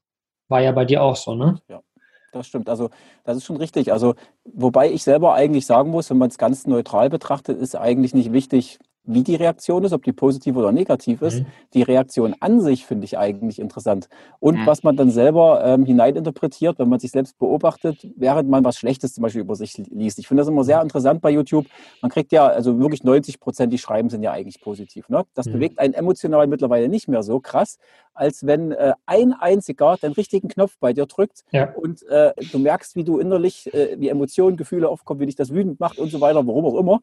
War 0.47 0.61
ja 0.61 0.71
bei 0.71 0.85
dir 0.85 1.03
auch 1.03 1.15
so, 1.15 1.35
ne? 1.35 1.61
Ja, 1.67 1.81
das 2.31 2.47
stimmt. 2.47 2.69
Also 2.69 2.89
das 3.23 3.37
ist 3.37 3.45
schon 3.45 3.57
richtig. 3.57 3.91
Also 3.91 4.15
wobei 4.45 4.91
ich 4.91 5.03
selber 5.03 5.35
eigentlich 5.35 5.65
sagen 5.65 5.91
muss, 5.91 6.09
wenn 6.09 6.17
man 6.17 6.29
es 6.29 6.37
ganz 6.37 6.65
neutral 6.65 7.09
betrachtet, 7.09 7.59
ist 7.59 7.75
eigentlich 7.75 8.13
nicht 8.13 8.31
wichtig, 8.31 8.79
wie 9.09 9.23
die 9.23 9.35
Reaktion 9.35 9.83
ist, 9.83 9.91
ob 9.91 10.03
die 10.03 10.13
positiv 10.13 10.55
oder 10.55 10.71
negativ 10.71 11.21
ist. 11.23 11.39
Mhm. 11.39 11.45
Die 11.73 11.81
Reaktion 11.81 12.35
an 12.39 12.61
sich 12.61 12.85
finde 12.85 13.05
ich 13.05 13.17
eigentlich 13.17 13.59
interessant. 13.59 14.07
Und 14.39 14.59
mhm. 14.59 14.65
was 14.67 14.83
man 14.83 14.95
dann 14.95 15.09
selber 15.09 15.63
ähm, 15.65 15.83
hineininterpretiert, 15.83 16.77
wenn 16.77 16.89
man 16.89 16.99
sich 16.99 17.11
selbst 17.11 17.37
beobachtet, 17.39 18.07
während 18.15 18.49
man 18.49 18.63
was 18.63 18.77
Schlechtes 18.77 19.13
zum 19.15 19.23
Beispiel 19.23 19.41
über 19.41 19.55
sich 19.55 19.77
liest. 19.77 20.19
Ich 20.19 20.27
finde 20.27 20.41
das 20.41 20.47
immer 20.47 20.63
sehr 20.63 20.81
interessant 20.81 21.21
bei 21.21 21.31
YouTube. 21.31 21.65
Man 22.01 22.11
kriegt 22.11 22.31
ja, 22.31 22.47
also 22.47 22.79
wirklich 22.79 23.03
90 23.03 23.39
Prozent, 23.39 23.73
die 23.73 23.79
schreiben, 23.79 24.09
sind 24.09 24.21
ja 24.21 24.31
eigentlich 24.31 24.61
positiv. 24.61 25.09
Ne? 25.09 25.25
Das 25.33 25.47
mhm. 25.47 25.53
bewegt 25.53 25.79
einen 25.79 25.95
emotional 25.95 26.45
mittlerweile 26.45 26.87
nicht 26.87 27.07
mehr 27.07 27.23
so 27.23 27.39
krass, 27.39 27.79
als 28.13 28.45
wenn 28.45 28.71
äh, 28.71 28.93
ein 29.07 29.33
einziger 29.33 29.97
den 29.97 30.11
richtigen 30.11 30.49
Knopf 30.49 30.77
bei 30.79 30.93
dir 30.93 31.07
drückt 31.07 31.45
ja. 31.51 31.73
und 31.73 32.03
äh, 32.03 32.33
du 32.51 32.59
merkst, 32.59 32.95
wie 32.95 33.03
du 33.03 33.17
innerlich, 33.17 33.73
äh, 33.73 33.95
wie 33.99 34.09
Emotionen, 34.09 34.55
Gefühle 34.55 34.87
aufkommen, 34.87 35.19
wie 35.19 35.25
dich 35.25 35.35
das 35.35 35.51
wütend 35.51 35.79
macht 35.79 35.97
und 35.97 36.11
so 36.11 36.21
weiter, 36.21 36.45
warum 36.45 36.65
auch 36.65 36.77
immer 36.77 37.01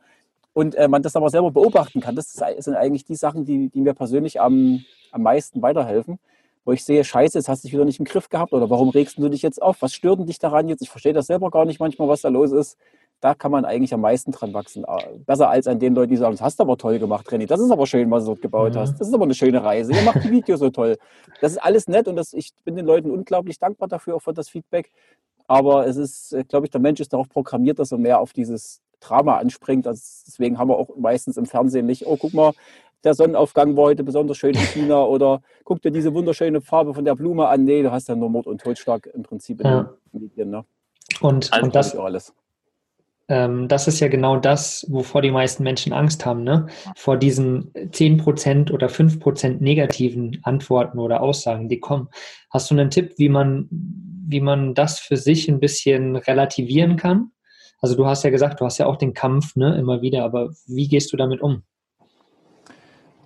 und 0.56 0.74
äh, 0.74 0.88
man 0.88 1.02
das 1.02 1.14
aber 1.16 1.28
selber 1.28 1.50
beobachten 1.50 2.00
kann. 2.00 2.16
Das 2.16 2.32
sind 2.32 2.76
eigentlich 2.76 3.04
die 3.04 3.14
Sachen, 3.14 3.44
die, 3.44 3.68
die 3.68 3.82
mir 3.82 3.92
persönlich 3.92 4.40
am, 4.40 4.82
am 5.12 5.22
meisten 5.22 5.60
weiterhelfen, 5.60 6.18
wo 6.64 6.72
ich 6.72 6.82
sehe, 6.82 7.04
scheiße, 7.04 7.36
jetzt 7.36 7.50
hast 7.50 7.62
du 7.62 7.68
dich 7.68 7.74
wieder 7.74 7.84
nicht 7.84 7.98
im 7.98 8.06
Griff 8.06 8.30
gehabt 8.30 8.54
oder 8.54 8.70
warum 8.70 8.88
regst 8.88 9.18
du 9.18 9.28
dich 9.28 9.42
jetzt 9.42 9.60
auf? 9.60 9.82
Was 9.82 9.92
stört 9.92 10.26
dich 10.26 10.38
daran 10.38 10.66
jetzt? 10.70 10.80
Ich 10.80 10.88
verstehe 10.88 11.12
das 11.12 11.26
selber 11.26 11.50
gar 11.50 11.66
nicht 11.66 11.78
manchmal, 11.78 12.08
was 12.08 12.22
da 12.22 12.30
los 12.30 12.52
ist. 12.52 12.78
Da 13.20 13.34
kann 13.34 13.52
man 13.52 13.66
eigentlich 13.66 13.92
am 13.92 14.00
meisten 14.00 14.32
dran 14.32 14.54
wachsen. 14.54 14.86
Besser 15.26 15.50
als 15.50 15.66
an 15.66 15.78
den 15.78 15.94
Leuten, 15.94 16.12
die 16.12 16.16
sagen, 16.16 16.32
das 16.32 16.40
hast 16.40 16.58
du 16.58 16.62
aber 16.62 16.78
toll 16.78 16.98
gemacht, 16.98 17.28
René. 17.28 17.46
Das 17.46 17.60
ist 17.60 17.70
aber 17.70 17.86
schön, 17.86 18.10
was 18.10 18.24
du 18.24 18.30
dort 18.30 18.40
gebaut 18.40 18.74
mhm. 18.74 18.78
hast. 18.78 18.98
Das 18.98 19.08
ist 19.08 19.14
aber 19.14 19.24
eine 19.24 19.34
schöne 19.34 19.62
Reise. 19.62 19.92
Ihr 19.92 20.02
macht 20.02 20.24
die 20.24 20.30
Videos 20.30 20.60
so 20.60 20.70
toll. 20.70 20.96
Das 21.42 21.52
ist 21.52 21.58
alles 21.58 21.86
nett 21.86 22.08
und 22.08 22.16
das, 22.16 22.32
ich 22.32 22.52
bin 22.64 22.76
den 22.76 22.86
Leuten 22.86 23.10
unglaublich 23.10 23.58
dankbar 23.58 23.88
dafür, 23.88 24.16
auch 24.16 24.22
für 24.22 24.32
das 24.32 24.48
Feedback. 24.48 24.90
Aber 25.48 25.86
es 25.86 25.98
ist, 25.98 26.32
äh, 26.32 26.44
glaube 26.44 26.64
ich, 26.64 26.70
der 26.70 26.80
Mensch 26.80 26.98
ist 27.00 27.12
darauf 27.12 27.28
programmiert, 27.28 27.78
dass 27.78 27.92
er 27.92 27.98
mehr 27.98 28.20
auf 28.20 28.32
dieses 28.32 28.80
Drama 29.06 29.38
anspringt. 29.38 29.86
Also 29.86 30.02
deswegen 30.26 30.58
haben 30.58 30.68
wir 30.68 30.76
auch 30.76 30.96
meistens 30.96 31.36
im 31.36 31.46
Fernsehen 31.46 31.86
nicht, 31.86 32.06
oh, 32.06 32.16
guck 32.16 32.34
mal, 32.34 32.52
der 33.04 33.14
Sonnenaufgang 33.14 33.76
war 33.76 33.84
heute 33.84 34.04
besonders 34.04 34.36
schön 34.36 34.54
in 34.54 34.60
China 34.74 35.04
oder 35.04 35.40
guck 35.64 35.80
dir 35.82 35.90
diese 35.90 36.12
wunderschöne 36.12 36.60
Farbe 36.60 36.94
von 36.94 37.04
der 37.04 37.14
Blume 37.14 37.48
an. 37.48 37.64
Nee, 37.64 37.82
du 37.82 37.92
hast 37.92 38.08
ja 38.08 38.16
nur 38.16 38.30
Mord 38.30 38.46
und 38.46 38.60
Totschlag 38.60 39.06
im 39.14 39.22
Prinzip 39.22 39.60
in 39.60 39.66
ja. 39.66 39.90
den 40.12 40.20
Medien. 40.20 40.50
Ne? 40.50 40.64
Und, 41.20 41.52
also 41.52 41.66
und 41.66 41.74
das, 41.74 41.96
alles. 41.96 42.34
Ähm, 43.28 43.68
das 43.68 43.88
ist 43.88 44.00
ja 44.00 44.08
genau 44.08 44.36
das, 44.36 44.86
wovor 44.88 45.22
die 45.22 45.30
meisten 45.30 45.62
Menschen 45.62 45.92
Angst 45.92 46.24
haben, 46.24 46.44
ne? 46.44 46.66
Vor 46.94 47.16
diesen 47.16 47.72
10% 47.72 48.72
oder 48.72 48.86
5% 48.86 49.56
negativen 49.60 50.38
Antworten 50.42 50.98
oder 50.98 51.20
Aussagen, 51.20 51.68
die 51.68 51.80
kommen. 51.80 52.08
Hast 52.50 52.70
du 52.70 52.74
einen 52.74 52.90
Tipp, 52.90 53.14
wie 53.18 53.28
man, 53.28 53.68
wie 53.70 54.40
man 54.40 54.74
das 54.74 55.00
für 55.00 55.16
sich 55.16 55.48
ein 55.48 55.58
bisschen 55.60 56.16
relativieren 56.16 56.96
kann? 56.96 57.32
Also 57.86 57.94
du 57.94 58.06
hast 58.06 58.24
ja 58.24 58.30
gesagt, 58.30 58.60
du 58.60 58.64
hast 58.64 58.78
ja 58.78 58.86
auch 58.86 58.96
den 58.96 59.14
Kampf 59.14 59.54
ne, 59.54 59.78
immer 59.78 60.02
wieder, 60.02 60.24
aber 60.24 60.50
wie 60.66 60.88
gehst 60.88 61.12
du 61.12 61.16
damit 61.16 61.40
um? 61.40 61.62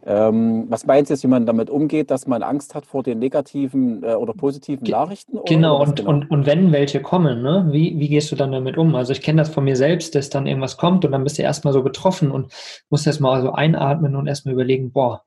Ähm, 0.04 0.66
was 0.68 0.84
meinst 0.84 1.08
du 1.08 1.14
jetzt, 1.14 1.22
wie 1.22 1.28
man 1.28 1.46
damit 1.46 1.70
umgeht, 1.70 2.10
dass 2.10 2.26
man 2.26 2.42
Angst 2.42 2.74
hat 2.74 2.84
vor 2.84 3.02
den 3.02 3.18
negativen 3.20 4.02
äh, 4.02 4.12
oder 4.12 4.34
positiven 4.34 4.86
Nachrichten? 4.86 5.38
Oder 5.38 5.44
genau, 5.46 5.80
und, 5.80 5.96
genau? 5.96 6.10
Und, 6.10 6.30
und 6.30 6.44
wenn 6.44 6.72
welche 6.72 7.00
kommen, 7.00 7.40
ne? 7.40 7.68
wie, 7.70 7.98
wie 7.98 8.10
gehst 8.10 8.30
du 8.32 8.36
dann 8.36 8.52
damit 8.52 8.76
um? 8.76 8.94
Also 8.94 9.12
ich 9.12 9.22
kenne 9.22 9.40
das 9.40 9.48
von 9.48 9.64
mir 9.64 9.76
selbst, 9.76 10.14
dass 10.14 10.28
dann 10.28 10.46
irgendwas 10.46 10.76
kommt 10.76 11.06
und 11.06 11.12
dann 11.12 11.24
bist 11.24 11.38
du 11.38 11.42
erstmal 11.42 11.72
so 11.72 11.82
betroffen 11.82 12.30
und 12.30 12.52
musst 12.90 13.06
erstmal 13.06 13.40
so 13.40 13.52
einatmen 13.52 14.14
und 14.14 14.26
erstmal 14.26 14.52
überlegen, 14.52 14.92
boah, 14.92 15.24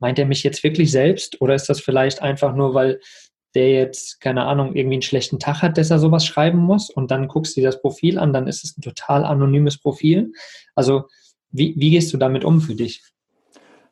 meint 0.00 0.18
er 0.18 0.26
mich 0.26 0.42
jetzt 0.42 0.64
wirklich 0.64 0.90
selbst 0.90 1.40
oder 1.40 1.54
ist 1.54 1.68
das 1.68 1.78
vielleicht 1.78 2.20
einfach 2.20 2.52
nur, 2.52 2.74
weil 2.74 2.98
der 3.54 3.70
jetzt, 3.70 4.20
keine 4.20 4.44
Ahnung, 4.44 4.74
irgendwie 4.74 4.96
einen 4.96 5.02
schlechten 5.02 5.38
Tag 5.38 5.62
hat, 5.62 5.78
dass 5.78 5.90
er 5.90 5.98
sowas 5.98 6.24
schreiben 6.24 6.58
muss 6.58 6.90
und 6.90 7.10
dann 7.10 7.28
guckst 7.28 7.56
du 7.56 7.60
dir 7.60 7.66
das 7.66 7.80
Profil 7.80 8.18
an, 8.18 8.32
dann 8.32 8.46
ist 8.46 8.64
es 8.64 8.76
ein 8.76 8.82
total 8.82 9.24
anonymes 9.24 9.78
Profil. 9.78 10.32
Also 10.74 11.04
wie, 11.50 11.74
wie 11.76 11.90
gehst 11.90 12.12
du 12.12 12.16
damit 12.16 12.44
um 12.44 12.60
für 12.60 12.74
dich? 12.74 13.02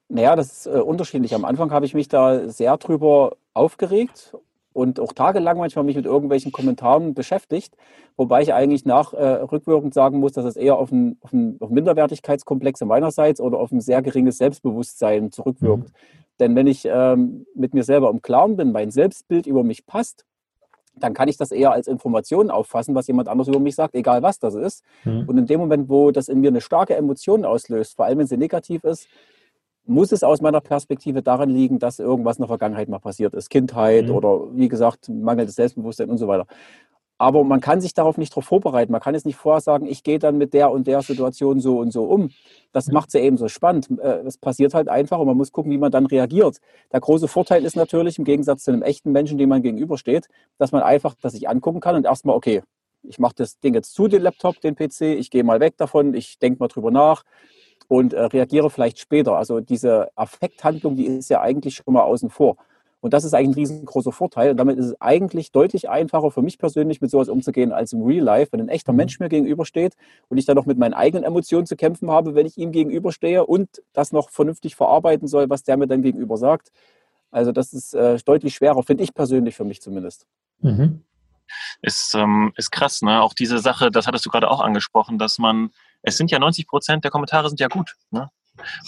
Naja, 0.08 0.34
das 0.34 0.52
ist 0.52 0.66
äh, 0.66 0.80
unterschiedlich. 0.80 1.34
Am 1.34 1.44
Anfang 1.44 1.70
habe 1.70 1.86
ich 1.86 1.94
mich 1.94 2.08
da 2.08 2.48
sehr 2.48 2.76
drüber 2.78 3.36
aufgeregt 3.54 4.34
und 4.72 4.98
auch 4.98 5.12
tagelang 5.12 5.58
manchmal 5.58 5.84
mich 5.84 5.96
mit 5.96 6.06
irgendwelchen 6.06 6.52
Kommentaren 6.52 7.14
beschäftigt, 7.14 7.76
wobei 8.16 8.42
ich 8.42 8.54
eigentlich 8.54 8.84
nach 8.84 9.12
äh, 9.12 9.24
rückwirkend 9.24 9.94
sagen 9.94 10.18
muss, 10.18 10.32
dass 10.32 10.44
es 10.44 10.56
eher 10.56 10.76
auf 10.76 10.92
einen, 10.92 11.18
auf 11.20 11.32
einen 11.32 11.60
auf 11.60 11.70
Minderwertigkeitskomplex 11.70 12.80
meinerseits 12.82 13.40
oder 13.40 13.58
auf 13.58 13.72
ein 13.72 13.80
sehr 13.80 14.02
geringes 14.02 14.38
Selbstbewusstsein 14.38 15.30
zurückwirkt. 15.30 15.88
Mhm. 15.88 15.94
Denn 16.40 16.56
wenn 16.56 16.66
ich 16.66 16.88
ähm, 16.90 17.46
mit 17.54 17.74
mir 17.74 17.84
selber 17.84 18.10
im 18.10 18.22
Klaren 18.22 18.56
bin, 18.56 18.72
mein 18.72 18.90
Selbstbild 18.90 19.46
über 19.46 19.62
mich 19.62 19.86
passt, 19.86 20.24
dann 20.96 21.14
kann 21.14 21.28
ich 21.28 21.36
das 21.36 21.52
eher 21.52 21.72
als 21.72 21.86
Information 21.86 22.50
auffassen, 22.50 22.94
was 22.94 23.06
jemand 23.06 23.28
anderes 23.28 23.48
über 23.48 23.60
mich 23.60 23.74
sagt, 23.74 23.94
egal 23.94 24.22
was 24.22 24.38
das 24.38 24.54
ist. 24.54 24.82
Mhm. 25.04 25.24
Und 25.26 25.38
in 25.38 25.46
dem 25.46 25.60
Moment, 25.60 25.88
wo 25.88 26.10
das 26.10 26.28
in 26.28 26.40
mir 26.40 26.48
eine 26.48 26.60
starke 26.60 26.96
Emotion 26.96 27.44
auslöst, 27.44 27.96
vor 27.96 28.06
allem 28.06 28.18
wenn 28.18 28.26
sie 28.26 28.36
negativ 28.36 28.84
ist, 28.84 29.06
muss 29.86 30.12
es 30.12 30.22
aus 30.22 30.40
meiner 30.40 30.60
Perspektive 30.60 31.22
daran 31.22 31.50
liegen, 31.50 31.78
dass 31.78 31.98
irgendwas 31.98 32.36
in 32.36 32.42
der 32.42 32.48
Vergangenheit 32.48 32.88
mal 32.88 32.98
passiert 32.98 33.34
ist. 33.34 33.50
Kindheit 33.50 34.06
mhm. 34.06 34.14
oder 34.14 34.56
wie 34.56 34.68
gesagt, 34.68 35.08
mangelndes 35.08 35.56
Selbstbewusstsein 35.56 36.10
und 36.10 36.18
so 36.18 36.28
weiter. 36.28 36.46
Aber 37.20 37.44
man 37.44 37.60
kann 37.60 37.82
sich 37.82 37.92
darauf 37.92 38.16
nicht 38.16 38.32
darauf 38.32 38.46
vorbereiten. 38.46 38.92
Man 38.92 39.02
kann 39.02 39.12
jetzt 39.12 39.26
nicht 39.26 39.36
vorher 39.36 39.60
sagen, 39.60 39.86
ich 39.86 40.02
gehe 40.02 40.18
dann 40.18 40.38
mit 40.38 40.54
der 40.54 40.70
und 40.70 40.86
der 40.86 41.02
Situation 41.02 41.60
so 41.60 41.78
und 41.78 41.90
so 41.90 42.04
um. 42.04 42.30
Das 42.72 42.86
mhm. 42.86 42.94
macht 42.94 43.08
es 43.08 43.12
ja 43.12 43.20
eben 43.20 43.36
so 43.36 43.46
spannend. 43.48 43.90
Äh, 44.00 44.20
es 44.24 44.38
passiert 44.38 44.72
halt 44.72 44.88
einfach 44.88 45.18
und 45.18 45.26
man 45.26 45.36
muss 45.36 45.52
gucken, 45.52 45.70
wie 45.70 45.76
man 45.76 45.92
dann 45.92 46.06
reagiert. 46.06 46.60
Der 46.90 47.00
große 47.00 47.28
Vorteil 47.28 47.66
ist 47.66 47.76
natürlich, 47.76 48.16
im 48.16 48.24
Gegensatz 48.24 48.64
zu 48.64 48.70
einem 48.72 48.80
echten 48.80 49.12
Menschen, 49.12 49.36
dem 49.36 49.50
man 49.50 49.60
gegenübersteht, 49.60 50.28
dass 50.56 50.72
man 50.72 50.82
einfach 50.82 51.14
das 51.20 51.34
sich 51.34 51.46
angucken 51.46 51.80
kann 51.80 51.94
und 51.94 52.06
erstmal, 52.06 52.34
okay, 52.34 52.62
ich 53.02 53.18
mache 53.18 53.34
das 53.36 53.60
Ding 53.60 53.74
jetzt 53.74 53.92
zu, 53.92 54.08
den 54.08 54.22
Laptop, 54.22 54.58
den 54.62 54.74
PC, 54.74 55.02
ich 55.02 55.28
gehe 55.28 55.44
mal 55.44 55.60
weg 55.60 55.76
davon, 55.76 56.14
ich 56.14 56.38
denke 56.38 56.60
mal 56.60 56.68
drüber 56.68 56.90
nach, 56.90 57.24
und 57.86 58.14
äh, 58.14 58.22
reagiere 58.22 58.70
vielleicht 58.70 58.98
später. 58.98 59.36
Also 59.36 59.60
diese 59.60 60.08
Affekthandlung, 60.14 60.96
die 60.96 61.04
ist 61.04 61.28
ja 61.28 61.42
eigentlich 61.42 61.74
schon 61.74 61.92
mal 61.92 62.02
außen 62.02 62.30
vor. 62.30 62.56
Und 63.00 63.14
das 63.14 63.24
ist 63.24 63.34
eigentlich 63.34 63.48
ein 63.50 63.54
riesengroßer 63.54 64.12
Vorteil. 64.12 64.50
Und 64.50 64.56
damit 64.58 64.78
ist 64.78 64.86
es 64.86 65.00
eigentlich 65.00 65.52
deutlich 65.52 65.88
einfacher 65.88 66.30
für 66.30 66.42
mich 66.42 66.58
persönlich, 66.58 67.00
mit 67.00 67.10
sowas 67.10 67.28
umzugehen, 67.28 67.72
als 67.72 67.92
im 67.92 68.02
Real 68.02 68.24
Life, 68.24 68.52
wenn 68.52 68.60
ein 68.60 68.68
echter 68.68 68.92
mhm. 68.92 68.98
Mensch 68.98 69.20
mir 69.20 69.28
gegenübersteht 69.28 69.94
und 70.28 70.38
ich 70.38 70.44
dann 70.44 70.56
noch 70.56 70.66
mit 70.66 70.78
meinen 70.78 70.94
eigenen 70.94 71.24
Emotionen 71.24 71.66
zu 71.66 71.76
kämpfen 71.76 72.10
habe, 72.10 72.34
wenn 72.34 72.46
ich 72.46 72.58
ihm 72.58 72.72
gegenüberstehe 72.72 73.46
und 73.46 73.82
das 73.92 74.12
noch 74.12 74.30
vernünftig 74.30 74.76
verarbeiten 74.76 75.28
soll, 75.28 75.48
was 75.48 75.62
der 75.62 75.76
mir 75.76 75.86
dann 75.86 76.02
gegenüber 76.02 76.36
sagt. 76.36 76.70
Also 77.30 77.52
das 77.52 77.72
ist 77.72 77.94
äh, 77.94 78.18
deutlich 78.24 78.54
schwerer, 78.54 78.82
finde 78.82 79.04
ich 79.04 79.14
persönlich 79.14 79.56
für 79.56 79.64
mich 79.64 79.80
zumindest. 79.80 80.26
Mhm. 80.60 81.04
Ist, 81.82 82.14
ähm, 82.14 82.52
ist 82.56 82.70
krass, 82.70 83.02
ne? 83.02 83.22
Auch 83.22 83.34
diese 83.34 83.58
Sache, 83.58 83.90
das 83.90 84.06
hattest 84.06 84.24
du 84.24 84.30
gerade 84.30 84.48
auch 84.48 84.60
angesprochen, 84.60 85.18
dass 85.18 85.38
man 85.38 85.70
es 86.02 86.16
sind 86.16 86.30
ja 86.30 86.38
90 86.38 86.66
Prozent 86.66 87.04
der 87.04 87.10
Kommentare 87.10 87.48
sind 87.48 87.60
ja 87.60 87.68
gut. 87.68 87.94
Ne? 88.10 88.30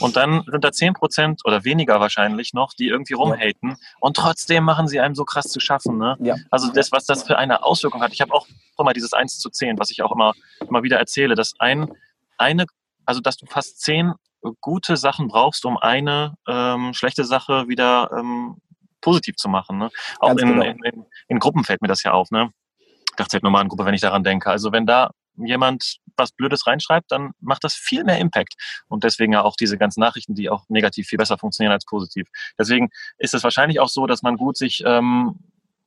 Und 0.01 0.17
dann 0.17 0.43
sind 0.47 0.65
da 0.65 0.73
10 0.73 0.95
Prozent 0.95 1.43
oder 1.45 1.65
weniger 1.65 2.01
wahrscheinlich 2.01 2.53
noch, 2.53 2.73
die 2.75 2.89
irgendwie 2.89 3.15
rumhaten. 3.15 3.71
Ja. 3.71 3.77
Und 4.01 4.17
trotzdem 4.17 4.65
machen 4.65 4.89
sie 4.89 5.01
einem 5.01 5.15
so 5.15 5.25
krass 5.25 5.47
zu 5.47 5.61
schaffen. 5.61 5.99
Ne? 5.99 6.17
Ja. 6.21 6.37
Also 6.51 6.71
das, 6.73 6.93
was 6.93 7.05
das 7.05 7.23
für 7.25 7.39
eine 7.39 7.63
Auswirkung 7.63 8.03
hat. 8.03 8.13
Ich 8.13 8.21
habe 8.21 8.33
auch 8.33 8.47
mal 8.79 8.93
dieses 8.93 9.13
1 9.13 9.39
zu 9.39 9.51
10, 9.51 9.79
was 9.79 9.91
ich 9.91 10.03
auch 10.03 10.13
immer, 10.13 10.33
immer 10.69 10.83
wieder 10.83 10.99
erzähle, 10.99 11.35
dass 11.35 11.55
ein, 11.59 11.91
eine, 12.39 12.67
also 13.07 13.21
dass 13.21 13.37
du 13.37 13.47
fast 13.47 13.81
10 13.83 14.13
gute 14.61 14.97
Sachen 14.97 15.29
brauchst, 15.29 15.65
um 15.65 15.77
eine 15.77 16.35
ähm, 16.49 16.93
schlechte 16.95 17.25
Sache 17.25 17.69
wieder 17.69 18.11
ähm, 18.17 18.57
positiv 19.01 19.37
zu 19.37 19.49
machen. 19.49 19.79
Ne? 19.79 19.91
Auch 20.19 20.31
in, 20.31 20.37
genau. 20.37 20.63
in, 20.63 20.83
in, 20.85 21.07
in, 21.29 21.39
Gruppen 21.39 21.65
fällt 21.65 21.83
mir 21.83 21.89
das 21.89 22.03
ja 22.03 22.13
auf. 22.13 22.31
Ne? 22.31 22.51
normalen 23.43 23.69
Gruppe, 23.69 23.85
wenn 23.85 23.95
ich 23.95 24.01
daran 24.01 24.25
denke. 24.25 24.51
Also 24.51 24.73
wenn 24.73 24.87
da 24.87 25.11
jemand 25.37 25.99
was 26.17 26.33
Blödes 26.33 26.67
reinschreibt, 26.67 27.11
dann 27.11 27.33
macht 27.41 27.65
das 27.65 27.75
viel 27.75 28.05
mehr 28.05 28.19
Impact. 28.19 28.55
Und 28.89 29.05
deswegen 29.05 29.33
ja 29.33 29.43
auch 29.43 29.57
diese 29.57 29.79
ganzen 29.79 30.01
Nachrichten, 30.01 30.35
die 30.35 30.51
auch 30.51 30.65
negativ 30.69 31.07
viel 31.07 31.19
besser 31.19 31.39
funktionieren 31.39 31.73
als 31.73 31.85
positiv. 31.85 32.29
Deswegen 32.59 32.91
ist 33.19 33.35
es 33.35 33.43
wahrscheinlich 33.43 33.81
auch 33.81 33.89
so, 33.89 34.07
dass 34.07 34.23
man 34.23 34.37
gut 34.37 34.57
sich 34.57 34.83
ähm, 34.85 35.39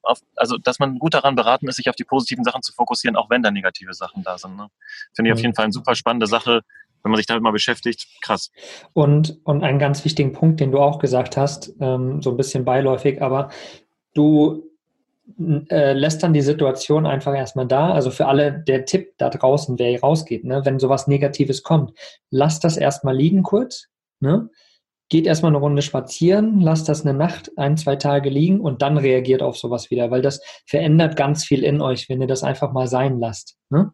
auf, 0.04 0.20
also 0.36 0.58
dass 0.58 0.80
man 0.80 1.00
gut 1.00 1.14
daran 1.14 1.36
beraten 1.36 1.68
ist, 1.68 1.76
sich 1.76 1.90
auf 1.90 1.96
die 1.96 2.04
positiven 2.04 2.44
Sachen 2.44 2.62
zu 2.62 2.74
fokussieren, 2.74 3.16
auch 3.16 3.30
wenn 3.30 3.44
da 3.44 3.52
negative 3.52 3.94
Sachen 3.94 4.24
da 4.24 4.38
sind. 4.38 4.56
Ne? 4.56 4.68
Finde 5.14 5.30
ich 5.30 5.34
auf 5.34 5.42
jeden 5.42 5.56
Fall 5.56 5.66
eine 5.66 5.74
super 5.74 5.96
spannende 5.96 6.28
Sache, 6.28 6.62
wenn 7.04 7.12
man 7.12 7.18
sich 7.18 7.28
damit 7.28 7.44
mal 7.44 7.52
beschäftigt. 7.52 8.08
Krass. 8.22 8.52
Und, 8.94 9.40
und 9.44 9.64
einen 9.64 9.80
ganz 9.80 10.04
wichtigen 10.06 10.34
Punkt, 10.34 10.60
den 10.60 10.72
du 10.72 10.80
auch 10.80 11.00
gesagt 11.00 11.38
hast, 11.38 11.74
ähm, 11.80 12.22
so 12.22 12.32
ein 12.32 12.38
bisschen 12.38 12.66
beiläufig, 12.66 13.22
aber 13.22 13.50
du 14.14 14.72
äh, 15.70 15.94
lässt 15.94 16.22
dann 16.24 16.34
die 16.34 16.42
Situation 16.42 17.06
einfach 17.06 17.36
erstmal 17.36 17.68
da. 17.68 17.92
Also 17.92 18.12
für 18.12 18.28
alle 18.28 18.64
der 18.68 18.86
Tipp 18.86 19.14
da 19.18 19.30
draußen, 19.30 19.80
wer 19.80 20.00
rausgeht, 20.00 20.44
ne? 20.44 20.62
wenn 20.66 20.80
sowas 20.80 21.08
Negatives 21.08 21.64
kommt, 21.64 21.98
lasst 22.30 22.64
das 22.64 22.78
erstmal 22.78 23.16
liegen 23.16 23.44
kurz. 23.44 23.88
Ne? 24.20 24.50
Geht 25.10 25.28
erstmal 25.28 25.52
eine 25.52 25.60
Runde 25.60 25.82
spazieren, 25.82 26.62
lasst 26.62 26.90
das 26.90 27.06
eine 27.06 27.18
Nacht, 27.18 27.52
ein, 27.58 27.78
zwei 27.78 27.96
Tage 27.96 28.30
liegen 28.30 28.60
und 28.60 28.82
dann 28.82 28.98
reagiert 28.98 29.42
auf 29.42 29.58
sowas 29.58 29.92
wieder, 29.92 30.10
weil 30.10 30.22
das 30.22 30.42
verändert 30.66 31.16
ganz 31.16 31.44
viel 31.44 31.64
in 31.64 31.82
euch, 31.82 32.10
wenn 32.10 32.22
ihr 32.22 32.28
das 32.28 32.44
einfach 32.44 32.72
mal 32.72 32.88
sein 32.88 33.20
lasst. 33.20 33.58
Ne? 33.70 33.92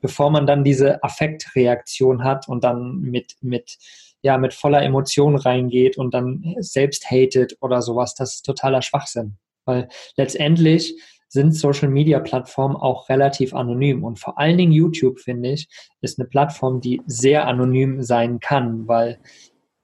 Bevor 0.00 0.30
man 0.30 0.46
dann 0.46 0.64
diese 0.64 1.02
Affektreaktion 1.02 2.24
hat 2.24 2.48
und 2.48 2.64
dann 2.64 3.00
mit, 3.00 3.36
mit, 3.42 3.76
ja, 4.22 4.38
mit 4.38 4.54
voller 4.54 4.82
Emotion 4.82 5.36
reingeht 5.36 5.98
und 5.98 6.14
dann 6.14 6.56
selbst 6.58 7.10
hatet 7.10 7.56
oder 7.60 7.82
sowas, 7.82 8.14
das 8.14 8.36
ist 8.36 8.46
totaler 8.46 8.80
Schwachsinn. 8.80 9.38
Weil 9.70 9.88
letztendlich 10.16 11.00
sind 11.28 11.54
Social-Media-Plattformen 11.54 12.76
auch 12.76 13.08
relativ 13.08 13.54
anonym. 13.54 14.02
Und 14.02 14.18
vor 14.18 14.36
allen 14.38 14.58
Dingen 14.58 14.72
YouTube, 14.72 15.20
finde 15.20 15.52
ich, 15.52 15.68
ist 16.00 16.18
eine 16.18 16.28
Plattform, 16.28 16.80
die 16.80 17.00
sehr 17.06 17.46
anonym 17.46 18.02
sein 18.02 18.40
kann, 18.40 18.88
weil 18.88 19.20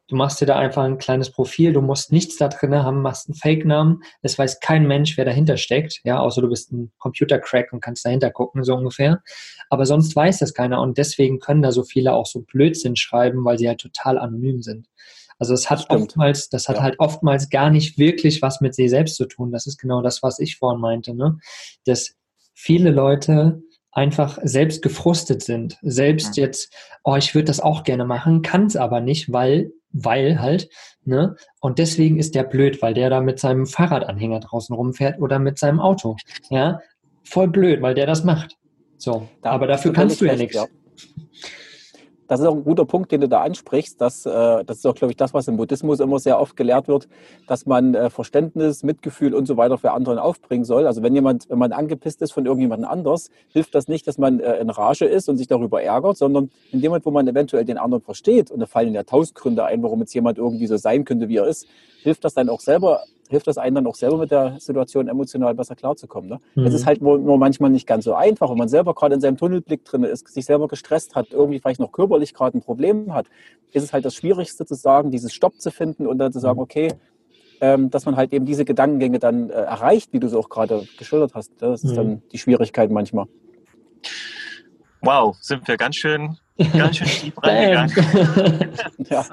du 0.09 0.17
machst 0.17 0.41
dir 0.41 0.47
da 0.47 0.57
einfach 0.57 0.83
ein 0.83 0.99
kleines 0.99 1.31
Profil, 1.31 1.73
du 1.73 1.83
musst 1.83 2.13
nichts 2.13 2.37
da 2.37 2.49
drin 2.49 2.75
haben, 2.75 3.01
machst 3.01 3.29
einen 3.29 3.37
Fake-Namen, 3.37 4.03
es 4.23 4.39
weiß 4.39 4.61
kein 4.61 4.87
Mensch, 4.87 5.17
wer 5.17 5.25
dahinter 5.25 5.57
steckt, 5.57 6.01
ja, 6.05 6.19
außer 6.19 6.43
du 6.43 6.49
bist 6.49 6.73
ein 6.73 6.93
Computer-Crack 6.99 7.73
und 7.73 7.81
kannst 7.81 8.05
dahinter 8.05 8.31
gucken, 8.31 8.65
so 8.65 8.75
ungefähr. 8.75 9.23
Aber 9.71 9.87
sonst 9.87 10.15
weiß 10.15 10.41
das 10.41 10.53
keiner 10.53 10.81
und 10.81 10.99
deswegen 10.99 11.39
können 11.39 11.63
da 11.63 11.71
so 11.73 11.85
viele 11.85 12.13
auch 12.13 12.27
so 12.27 12.43
Blödsinn 12.43 12.97
schreiben, 12.97 13.45
weil 13.45 13.59
sie 13.59 13.69
halt 13.69 13.81
total 13.81 14.19
anonym 14.19 14.63
sind. 14.63 14.89
Also 15.39 15.55
es 15.55 15.71
hat 15.71 15.81
das 15.81 15.91
oftmals, 15.91 16.49
das 16.49 16.69
hat 16.69 16.77
ja. 16.77 16.83
halt 16.83 16.99
oftmals 16.99 17.51
gar 17.51 17.71
nicht 17.71 17.99
wirklich 17.99 18.43
was 18.43 18.61
mit 18.61 18.75
sich 18.75 18.91
selbst 18.91 19.17
zu 19.17 19.27
tun. 19.27 19.53
Das 19.53 19.67
ist 19.67 19.79
genau 19.79 20.03
das, 20.03 20.23
was 20.23 20.39
ich 20.39 20.57
vorhin 20.57 20.81
meinte, 20.81 21.15
ne? 21.15 21.39
Dass 21.85 22.15
viele 22.55 22.91
Leute 22.91 23.63
einfach 23.93 24.39
selbst 24.43 24.83
gefrustet 24.83 25.43
sind, 25.43 25.79
selbst 25.83 26.37
mhm. 26.37 26.45
jetzt, 26.45 26.75
oh, 27.03 27.17
ich 27.17 27.35
würde 27.35 27.47
das 27.47 27.61
auch 27.61 27.83
gerne 27.83 28.05
machen, 28.05 28.43
kann 28.43 28.67
es 28.67 28.77
aber 28.77 29.01
nicht, 29.01 29.33
weil, 29.33 29.73
weil 29.91 30.41
halt, 30.41 30.69
ne? 31.05 31.37
Und 31.61 31.79
deswegen 31.79 32.19
ist 32.19 32.35
der 32.35 32.45
blöd, 32.45 32.83
weil 32.83 32.95
der 32.95 33.11
da 33.11 33.21
mit 33.21 33.39
seinem 33.39 33.67
Fahrradanhänger 33.67 34.41
draußen 34.41 34.75
rumfährt 34.75 35.21
oder 35.21 35.39
mit 35.39 35.59
seinem 35.59 35.81
Auto, 35.81 36.17
ja? 36.51 36.81
Voll 37.25 37.49
blöd, 37.49 37.83
weil 37.83 37.95
der 37.95 38.07
das 38.07 38.25
macht. 38.25 38.57
So, 38.99 39.29
da 39.43 39.51
aber 39.51 39.67
dafür 39.67 39.93
kannst 39.93 40.21
du 40.21 40.27
ja 40.27 40.37
nichts. 40.37 40.55
Ja 40.55 40.67
das 42.29 42.41
ist 42.41 42.47
auch 42.47 42.55
ein 42.55 42.65
guter 42.65 42.85
Punkt, 42.85 43.13
den 43.13 43.21
du 43.21 43.29
da 43.29 43.43
ansprichst. 43.43 44.01
Dass, 44.01 44.27
äh, 44.27 44.65
das 44.65 44.79
ist 44.79 44.87
auch, 44.87 44.95
glaube 44.95 45.13
ich, 45.13 45.17
das, 45.17 45.35
was 45.35 45.49
im 45.49 45.57
Buddhismus 45.57 46.01
immer 46.01 46.19
sehr 46.19 46.41
oft 46.41 46.57
gelehrt 46.57 46.89
wird, 46.89 47.09
dass 47.47 47.67
man 47.67 47.95
äh, 47.95 48.11
Verständnis, 48.11 48.83
Mitgefühl 48.83 49.35
und 49.35 49.47
so 49.47 49.57
weiter 49.57 49.79
für 49.79 49.93
andere 49.93 50.23
aufbringen 50.23 50.65
soll. 50.65 50.87
Also 50.87 51.03
wenn 51.03 51.15
jemand, 51.15 51.49
wenn 51.49 51.59
man 51.59 51.73
angepisst 51.73 52.23
ist 52.23 52.33
von 52.33 52.47
irgendjemandem 52.47 52.89
anders, 52.89 53.31
hilft 53.49 53.75
das 53.75 53.89
nicht, 53.89 54.07
dass 54.07 54.19
man 54.19 54.41
äh, 54.41 54.59
in 54.59 54.71
Rage 54.71 55.05
ist 55.05 55.29
und 55.29 55.37
sich 55.37 55.47
darüber 55.47 55.83
ärgert, 55.83 56.17
sondern 56.17 56.51
in 56.73 56.81
dem 56.81 56.91
Moment, 56.91 57.07
wo 57.07 57.11
man 57.11 57.27
eventuell 57.29 57.65
den 57.65 57.79
anderen 57.79 58.03
versteht, 58.03 58.51
und 58.51 58.61
da 58.61 58.67
fallen 58.67 58.95
ja 58.95 59.03
tausend 59.03 59.37
Gründe 59.37 59.65
ein, 59.65 59.83
warum 59.83 60.01
jetzt 60.01 60.15
jemand 60.15 60.39
irgendwie 60.39 60.67
so 60.67 60.77
sein 60.77 61.05
könnte, 61.05 61.29
wie 61.29 61.37
er 61.37 61.47
ist, 61.47 61.67
hilft 62.03 62.25
das 62.25 62.35
dann 62.35 62.49
auch 62.49 62.61
selber 62.61 63.03
hilft 63.29 63.47
das 63.47 63.59
einem 63.59 63.77
dann 63.77 63.87
auch 63.87 63.95
selber 63.95 64.19
mit 64.19 64.31
der 64.31 64.57
Situation 64.59 65.09
emotional 65.09 65.55
besser 65.55 65.75
klarzukommen. 65.75 66.31
Ne? 66.31 66.41
Mhm. 66.55 66.67
Es 66.67 66.75
ist 66.75 66.87
halt 66.87 67.03
nur, 67.03 67.19
nur, 67.19 67.39
manchmal 67.39 67.71
nicht 67.71 67.87
ganz 67.87 68.05
so 68.05 68.15
einfach, 68.15 68.51
wenn 68.51 68.59
man 68.59 68.69
selber 68.69 68.95
gerade 68.95 69.15
in 69.15 69.21
seinem 69.21 69.37
Tunnelblick 69.37 69.85
drin 69.85 70.05
ist, 70.05 70.29
sich 70.29 70.45
selber 70.47 70.69
gestresst 70.69 71.15
hat, 71.15 71.33
irgendwie 71.33 71.59
vielleicht 71.59 71.81
noch 71.81 71.93
körperlich 71.93 72.35
gerade 72.35 72.59
ein 72.59 72.63
Problem 72.63 73.13
hat, 73.15 73.27
ist 73.73 73.83
es 73.83 73.93
halt 73.93 74.05
das 74.05 74.15
Schwierigste 74.15 74.65
zu 74.65 74.75
sagen, 74.75 75.11
dieses 75.11 75.33
Stopp 75.33 75.61
zu 75.61 75.71
finden 75.71 76.07
und 76.07 76.19
dann 76.19 76.33
zu 76.33 76.39
sagen, 76.39 76.57
mhm. 76.57 76.63
okay, 76.63 76.89
ähm, 77.61 77.91
dass 77.91 78.05
man 78.07 78.17
halt 78.17 78.33
eben 78.33 78.45
diese 78.45 78.65
Gedankengänge 78.65 79.19
dann 79.19 79.51
äh, 79.51 79.55
erreicht, 79.55 80.13
wie 80.13 80.21
du 80.21 80.27
es 80.27 80.35
auch 80.35 80.49
gerade 80.49 80.87
geschildert 80.99 81.35
hast. 81.35 81.53
Das 81.59 81.85
ist 81.85 81.93
mhm. 81.93 81.97
dann 81.97 82.23
die 82.33 82.39
Schwierigkeit 82.39 82.91
manchmal. 82.91 83.27
Wow, 85.07 85.37
sind 85.41 85.67
wir 85.69 85.77
ganz 85.77 85.97
schön 85.97 86.37
Ganz 86.73 86.97
schön 86.97 87.07
tief 87.07 87.35
reingegangen. 87.43 88.75
ja. 89.11 89.25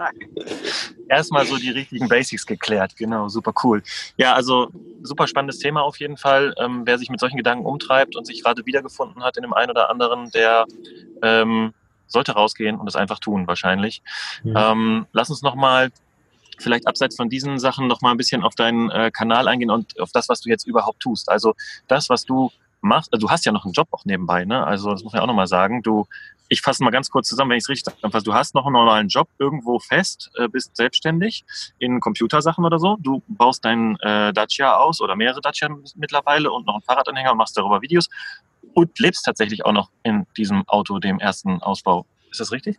Erstmal 1.08 1.46
so 1.46 1.58
die 1.58 1.70
richtigen 1.70 2.10
Basics 2.10 2.46
geklärt. 2.46 2.96
Genau, 2.98 3.30
super 3.30 3.54
cool. 3.64 3.82
Ja, 4.18 4.34
also 4.34 4.70
super 5.04 5.28
spannendes 5.28 5.60
Thema 5.60 5.84
auf 5.84 6.00
jeden 6.00 6.18
Fall. 6.18 6.54
Ähm, 6.60 6.82
wer 6.86 6.98
sich 6.98 7.10
mit 7.10 7.20
solchen 7.20 7.38
Gedanken 7.38 7.66
umtreibt 7.66 8.16
und 8.16 8.28
sich 8.28 8.44
gerade 8.44 8.66
wiedergefunden 8.66 9.24
hat 9.24 9.38
in 9.38 9.44
dem 9.44 9.54
einen 9.54 9.72
oder 9.72 9.90
anderen, 9.90 10.32
der 10.32 10.66
ähm, 11.22 11.74
sollte 12.08 12.34
rausgehen 12.34 12.78
und 12.78 12.88
es 12.88 12.96
einfach 12.96 13.20
tun, 13.20 13.48
wahrscheinlich. 13.48 14.02
Ja. 14.44 14.72
Ähm, 14.72 15.08
lass 15.14 15.30
uns 15.30 15.42
nochmal 15.42 15.92
vielleicht 16.60 16.88
abseits 16.88 17.16
von 17.16 17.30
diesen 17.30 17.58
Sachen 17.58 17.88
nochmal 17.88 18.14
ein 18.14 18.18
bisschen 18.18 18.44
auf 18.44 18.56
deinen 18.56 18.92
äh, 18.92 19.12
Kanal 19.12 19.48
eingehen 19.48 19.72
und 19.72 20.00
auf 20.00 20.12
das, 20.12 20.30
was 20.30 20.42
du 20.42 20.50
jetzt 20.50 20.68
überhaupt 20.68 21.00
tust. 21.00 21.30
Also 21.30 21.56
das, 21.88 22.10
was 22.10 22.26
du 22.26 22.52
machst, 22.84 23.12
also 23.14 23.28
du 23.28 23.32
hast 23.32 23.46
ja 23.46 23.52
noch 23.52 23.66
einen 23.66 23.74
Job 23.74 23.88
auch 23.92 24.06
nebenbei, 24.06 24.46
ne? 24.46 24.66
Also 24.66 24.92
das 24.92 25.04
muss 25.04 25.14
man 25.14 25.20
ja 25.20 25.24
auch 25.24 25.28
nochmal 25.28 25.48
sagen. 25.48 25.82
Du 25.82 26.06
ich 26.54 26.62
fasse 26.62 26.84
mal 26.84 26.92
ganz 26.92 27.10
kurz 27.10 27.28
zusammen, 27.28 27.52
wenn 27.52 27.58
ich 27.58 27.64
es 27.64 27.70
richtig 27.70 27.96
zusammenfasse. 27.96 28.26
Du 28.26 28.34
hast 28.34 28.54
noch 28.54 28.66
einen 28.66 28.74
normalen 28.74 29.08
Job 29.08 29.28
irgendwo 29.40 29.80
fest, 29.80 30.32
äh, 30.38 30.48
bist 30.48 30.76
selbstständig 30.76 31.44
in 31.80 32.00
Computersachen 32.00 32.64
oder 32.64 32.78
so. 32.78 32.98
Du 33.00 33.24
baust 33.28 33.66
deinen 33.66 33.96
äh, 34.02 34.32
Dacia 34.34 34.78
aus 34.78 35.02
oder 35.02 35.16
mehrere 35.16 35.42
Dacia 35.42 35.70
mittlerweile 35.96 36.52
und 36.52 36.68
noch 36.68 36.76
einen 36.76 36.84
Fahrradanhänger 36.84 37.32
und 37.32 37.38
machst 37.38 37.58
darüber 37.58 37.82
Videos 37.82 38.08
und 38.74 39.00
lebst 39.00 39.26
tatsächlich 39.26 39.66
auch 39.66 39.72
noch 39.72 39.90
in 40.04 40.26
diesem 40.38 40.68
Auto, 40.68 41.00
dem 41.00 41.20
ersten 41.20 41.62
Ausbau. 41.62 42.06
Ist 42.30 42.40
das 42.40 42.52
richtig? 42.52 42.78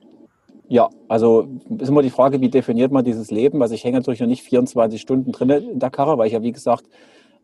Ja, 0.68 0.88
also 1.08 1.48
ist 1.78 1.88
immer 1.88 2.02
die 2.02 2.10
Frage, 2.10 2.40
wie 2.40 2.48
definiert 2.48 2.90
man 2.90 3.04
dieses 3.04 3.30
Leben? 3.30 3.60
Also 3.60 3.74
ich 3.74 3.84
hänge 3.84 3.98
natürlich 3.98 4.20
noch 4.20 4.26
nicht 4.26 4.42
24 4.42 5.00
Stunden 5.00 5.32
drin 5.32 5.50
in 5.50 5.78
der 5.78 5.90
Karre, 5.90 6.16
weil 6.16 6.28
ich 6.28 6.32
ja, 6.32 6.42
wie 6.42 6.52
gesagt, 6.52 6.84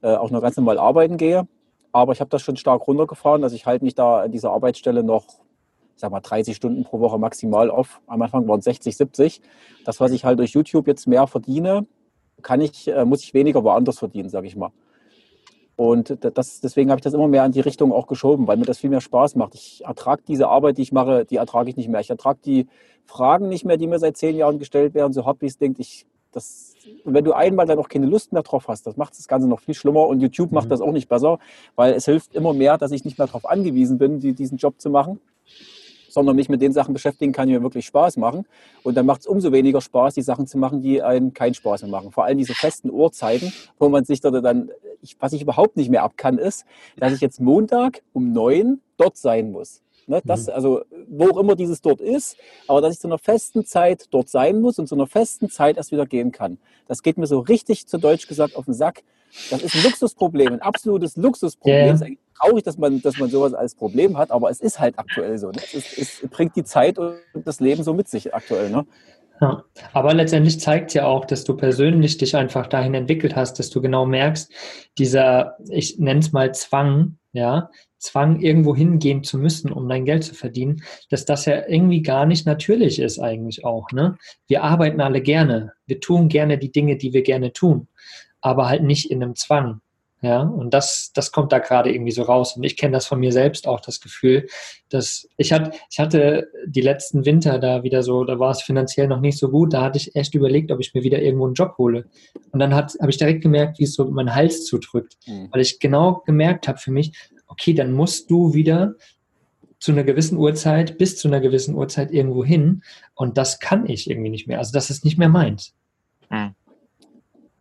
äh, 0.02 0.14
auch 0.14 0.30
noch 0.30 0.40
ganz 0.40 0.56
normal 0.56 0.78
arbeiten 0.78 1.16
gehe. 1.16 1.46
Aber 1.92 2.12
ich 2.12 2.20
habe 2.20 2.30
das 2.30 2.42
schon 2.42 2.56
stark 2.56 2.86
runtergefahren. 2.86 3.42
Also 3.42 3.56
ich 3.56 3.66
halte 3.66 3.84
mich 3.84 3.94
da 3.94 4.20
an 4.20 4.32
dieser 4.32 4.52
Arbeitsstelle 4.52 5.02
noch, 5.02 5.24
sag 5.96 6.10
mal, 6.10 6.20
30 6.20 6.56
Stunden 6.56 6.84
pro 6.84 7.00
Woche 7.00 7.18
maximal 7.18 7.70
auf. 7.70 8.00
Am 8.06 8.22
Anfang 8.22 8.46
waren 8.48 8.60
es 8.60 8.64
60, 8.64 8.96
70. 8.96 9.40
Das, 9.84 10.00
was 10.00 10.12
ich 10.12 10.24
halt 10.24 10.38
durch 10.38 10.52
YouTube 10.52 10.86
jetzt 10.86 11.06
mehr 11.06 11.26
verdiene, 11.26 11.86
kann 12.42 12.60
ich, 12.60 12.88
äh, 12.88 13.04
muss 13.04 13.22
ich 13.22 13.34
weniger 13.34 13.64
woanders 13.64 13.98
verdienen, 13.98 14.28
sage 14.28 14.46
ich 14.46 14.56
mal. 14.56 14.70
Und 15.76 16.18
das, 16.20 16.60
deswegen 16.60 16.90
habe 16.90 16.98
ich 16.98 17.04
das 17.04 17.14
immer 17.14 17.26
mehr 17.26 17.44
in 17.46 17.52
die 17.52 17.60
Richtung 17.60 17.90
auch 17.90 18.06
geschoben, 18.06 18.46
weil 18.46 18.58
mir 18.58 18.66
das 18.66 18.78
viel 18.78 18.90
mehr 18.90 19.00
Spaß 19.00 19.34
macht. 19.36 19.54
Ich 19.54 19.82
ertrage 19.82 20.22
diese 20.28 20.46
Arbeit, 20.46 20.76
die 20.76 20.82
ich 20.82 20.92
mache, 20.92 21.24
die 21.24 21.36
ertrage 21.36 21.70
ich 21.70 21.76
nicht 21.78 21.88
mehr. 21.88 22.00
Ich 22.00 22.10
ertrage 22.10 22.38
die 22.44 22.66
Fragen 23.06 23.48
nicht 23.48 23.64
mehr, 23.64 23.78
die 23.78 23.86
mir 23.86 23.98
seit 23.98 24.18
zehn 24.18 24.36
Jahren 24.36 24.58
gestellt 24.58 24.92
werden, 24.92 25.14
so 25.14 25.24
hart 25.24 25.40
wie 25.40 25.46
es 25.46 25.56
denkt. 25.56 25.80
Ich, 25.80 26.04
das, 26.32 26.74
wenn 27.04 27.24
du 27.24 27.32
einmal 27.32 27.66
dann 27.66 27.78
auch 27.78 27.88
keine 27.88 28.06
Lust 28.06 28.32
mehr 28.32 28.42
drauf 28.42 28.68
hast, 28.68 28.86
das 28.86 28.96
macht 28.96 29.18
das 29.18 29.28
Ganze 29.28 29.48
noch 29.48 29.60
viel 29.60 29.74
schlimmer. 29.74 30.06
Und 30.06 30.20
YouTube 30.20 30.50
mhm. 30.50 30.56
macht 30.56 30.70
das 30.70 30.80
auch 30.80 30.92
nicht 30.92 31.08
besser, 31.08 31.38
weil 31.76 31.92
es 31.94 32.04
hilft 32.04 32.34
immer 32.34 32.52
mehr, 32.52 32.78
dass 32.78 32.92
ich 32.92 33.04
nicht 33.04 33.18
mehr 33.18 33.26
darauf 33.26 33.48
angewiesen 33.48 33.98
bin, 33.98 34.20
die, 34.20 34.32
diesen 34.32 34.58
Job 34.58 34.80
zu 34.80 34.90
machen, 34.90 35.20
sondern 36.08 36.36
mich 36.36 36.48
mit 36.48 36.60
den 36.60 36.72
Sachen 36.72 36.92
beschäftigen 36.92 37.32
kann, 37.32 37.48
die 37.48 37.54
mir 37.54 37.62
wirklich 37.62 37.86
Spaß 37.86 38.16
machen. 38.16 38.46
Und 38.82 38.96
dann 38.96 39.06
macht 39.06 39.20
es 39.20 39.26
umso 39.26 39.52
weniger 39.52 39.80
Spaß, 39.80 40.14
die 40.14 40.22
Sachen 40.22 40.46
zu 40.46 40.58
machen, 40.58 40.82
die 40.82 41.02
einen 41.02 41.32
keinen 41.32 41.54
Spaß 41.54 41.82
mehr 41.82 41.90
machen. 41.90 42.12
Vor 42.12 42.24
allem 42.24 42.38
diese 42.38 42.54
festen 42.54 42.90
Uhrzeiten, 42.90 43.52
wo 43.78 43.88
man 43.88 44.04
sich 44.04 44.20
dann, 44.20 44.70
was 45.18 45.32
ich 45.32 45.42
überhaupt 45.42 45.76
nicht 45.76 45.90
mehr 45.90 46.02
ab 46.02 46.14
kann, 46.16 46.38
ist, 46.38 46.64
dass 46.96 47.12
ich 47.12 47.20
jetzt 47.20 47.40
Montag 47.40 48.02
um 48.12 48.32
neun 48.32 48.80
dort 48.96 49.16
sein 49.16 49.52
muss. 49.52 49.82
Ne, 50.10 50.20
das, 50.24 50.48
mhm. 50.48 50.54
also, 50.54 50.82
wo 51.08 51.30
auch 51.30 51.38
immer 51.38 51.54
dieses 51.54 51.82
dort 51.82 52.00
ist, 52.00 52.36
aber 52.66 52.80
dass 52.80 52.94
ich 52.94 52.98
zu 52.98 53.06
einer 53.06 53.18
festen 53.18 53.64
Zeit 53.64 54.08
dort 54.10 54.28
sein 54.28 54.60
muss 54.60 54.80
und 54.80 54.88
zu 54.88 54.96
einer 54.96 55.06
festen 55.06 55.48
Zeit 55.50 55.76
erst 55.76 55.92
wieder 55.92 56.04
gehen 56.04 56.32
kann. 56.32 56.58
Das 56.88 57.04
geht 57.04 57.16
mir 57.16 57.28
so 57.28 57.38
richtig, 57.38 57.86
zu 57.86 57.96
Deutsch 57.96 58.26
gesagt, 58.26 58.56
auf 58.56 58.64
den 58.64 58.74
Sack. 58.74 59.04
Das 59.50 59.62
ist 59.62 59.72
ein 59.76 59.84
Luxusproblem, 59.84 60.54
ein 60.54 60.62
absolutes 60.62 61.16
Luxusproblem. 61.16 61.76
Yeah. 61.76 61.94
Es 61.94 62.00
ist 62.00 62.06
eigentlich 62.08 62.18
traurig, 62.36 62.64
dass 62.64 62.76
man, 62.76 63.00
dass 63.02 63.18
man 63.18 63.30
sowas 63.30 63.54
als 63.54 63.76
Problem 63.76 64.18
hat, 64.18 64.32
aber 64.32 64.50
es 64.50 64.60
ist 64.60 64.80
halt 64.80 64.98
aktuell 64.98 65.38
so. 65.38 65.52
Ne? 65.52 65.60
Es, 65.72 65.96
es, 65.96 66.28
bringt 66.28 66.56
die 66.56 66.64
Zeit 66.64 66.98
und 66.98 67.14
das 67.44 67.60
Leben 67.60 67.84
so 67.84 67.94
mit 67.94 68.08
sich 68.08 68.34
aktuell. 68.34 68.68
Ne? 68.68 68.84
Ja, 69.40 69.62
aber 69.92 70.12
letztendlich 70.12 70.58
zeigt 70.58 70.92
ja 70.92 71.06
auch, 71.06 71.24
dass 71.24 71.44
du 71.44 71.56
persönlich 71.56 72.18
dich 72.18 72.34
einfach 72.34 72.66
dahin 72.66 72.94
entwickelt 72.94 73.36
hast, 73.36 73.60
dass 73.60 73.70
du 73.70 73.80
genau 73.80 74.06
merkst, 74.06 74.50
dieser, 74.98 75.56
ich 75.68 76.00
nenne 76.00 76.18
es 76.18 76.32
mal 76.32 76.52
Zwang, 76.52 77.16
ja, 77.30 77.70
Zwang, 78.00 78.40
irgendwo 78.40 78.74
hingehen 78.74 79.22
zu 79.22 79.38
müssen, 79.38 79.70
um 79.70 79.88
dein 79.88 80.04
Geld 80.04 80.24
zu 80.24 80.34
verdienen, 80.34 80.82
dass 81.10 81.24
das 81.26 81.44
ja 81.44 81.68
irgendwie 81.68 82.02
gar 82.02 82.26
nicht 82.26 82.46
natürlich 82.46 82.98
ist 82.98 83.20
eigentlich 83.20 83.64
auch. 83.64 83.92
Ne? 83.92 84.16
Wir 84.48 84.64
arbeiten 84.64 85.00
alle 85.00 85.20
gerne, 85.20 85.74
wir 85.86 86.00
tun 86.00 86.28
gerne 86.28 86.58
die 86.58 86.72
Dinge, 86.72 86.96
die 86.96 87.12
wir 87.12 87.22
gerne 87.22 87.52
tun, 87.52 87.88
aber 88.40 88.68
halt 88.68 88.82
nicht 88.82 89.10
in 89.10 89.22
einem 89.22 89.36
Zwang. 89.36 89.80
Ja, 90.22 90.42
und 90.42 90.74
das, 90.74 91.12
das 91.14 91.32
kommt 91.32 91.50
da 91.50 91.60
gerade 91.60 91.90
irgendwie 91.90 92.12
so 92.12 92.22
raus. 92.22 92.54
Und 92.54 92.62
ich 92.62 92.76
kenne 92.76 92.92
das 92.92 93.06
von 93.06 93.20
mir 93.20 93.32
selbst 93.32 93.66
auch, 93.66 93.80
das 93.80 94.00
Gefühl, 94.00 94.48
dass 94.90 95.26
ich 95.38 95.50
hatte, 95.50 95.70
ich 95.90 95.98
hatte 95.98 96.48
die 96.66 96.82
letzten 96.82 97.24
Winter 97.24 97.58
da 97.58 97.84
wieder 97.84 98.02
so, 98.02 98.24
da 98.24 98.38
war 98.38 98.50
es 98.50 98.60
finanziell 98.60 99.08
noch 99.08 99.20
nicht 99.20 99.38
so 99.38 99.48
gut, 99.48 99.72
da 99.72 99.80
hatte 99.80 99.96
ich 99.96 100.14
echt 100.14 100.34
überlegt, 100.34 100.72
ob 100.72 100.80
ich 100.80 100.92
mir 100.92 101.04
wieder 101.04 101.22
irgendwo 101.22 101.46
einen 101.46 101.54
Job 101.54 101.74
hole. 101.78 102.04
Und 102.52 102.60
dann 102.60 102.74
habe 102.74 102.90
ich 103.08 103.16
direkt 103.16 103.42
gemerkt, 103.42 103.78
wie 103.78 103.84
es 103.84 103.94
so 103.94 104.10
mein 104.10 104.34
Hals 104.34 104.66
zudrückt, 104.66 105.16
mhm. 105.26 105.48
weil 105.52 105.62
ich 105.62 105.78
genau 105.78 106.22
gemerkt 106.26 106.68
habe 106.68 106.76
für 106.76 106.90
mich, 106.90 107.12
okay, 107.50 107.74
dann 107.74 107.92
musst 107.92 108.30
du 108.30 108.54
wieder 108.54 108.94
zu 109.78 109.92
einer 109.92 110.04
gewissen 110.04 110.38
Uhrzeit 110.38 110.98
bis 110.98 111.16
zu 111.16 111.28
einer 111.28 111.40
gewissen 111.40 111.74
Uhrzeit 111.74 112.12
irgendwo 112.12 112.44
hin. 112.44 112.82
Und 113.14 113.38
das 113.38 113.58
kann 113.60 113.88
ich 113.88 114.08
irgendwie 114.08 114.30
nicht 114.30 114.46
mehr. 114.46 114.58
Also 114.58 114.72
das 114.72 114.90
ist 114.90 115.04
nicht 115.04 115.18
mehr 115.18 115.28
meins. 115.28 115.74
Mhm. 116.30 116.54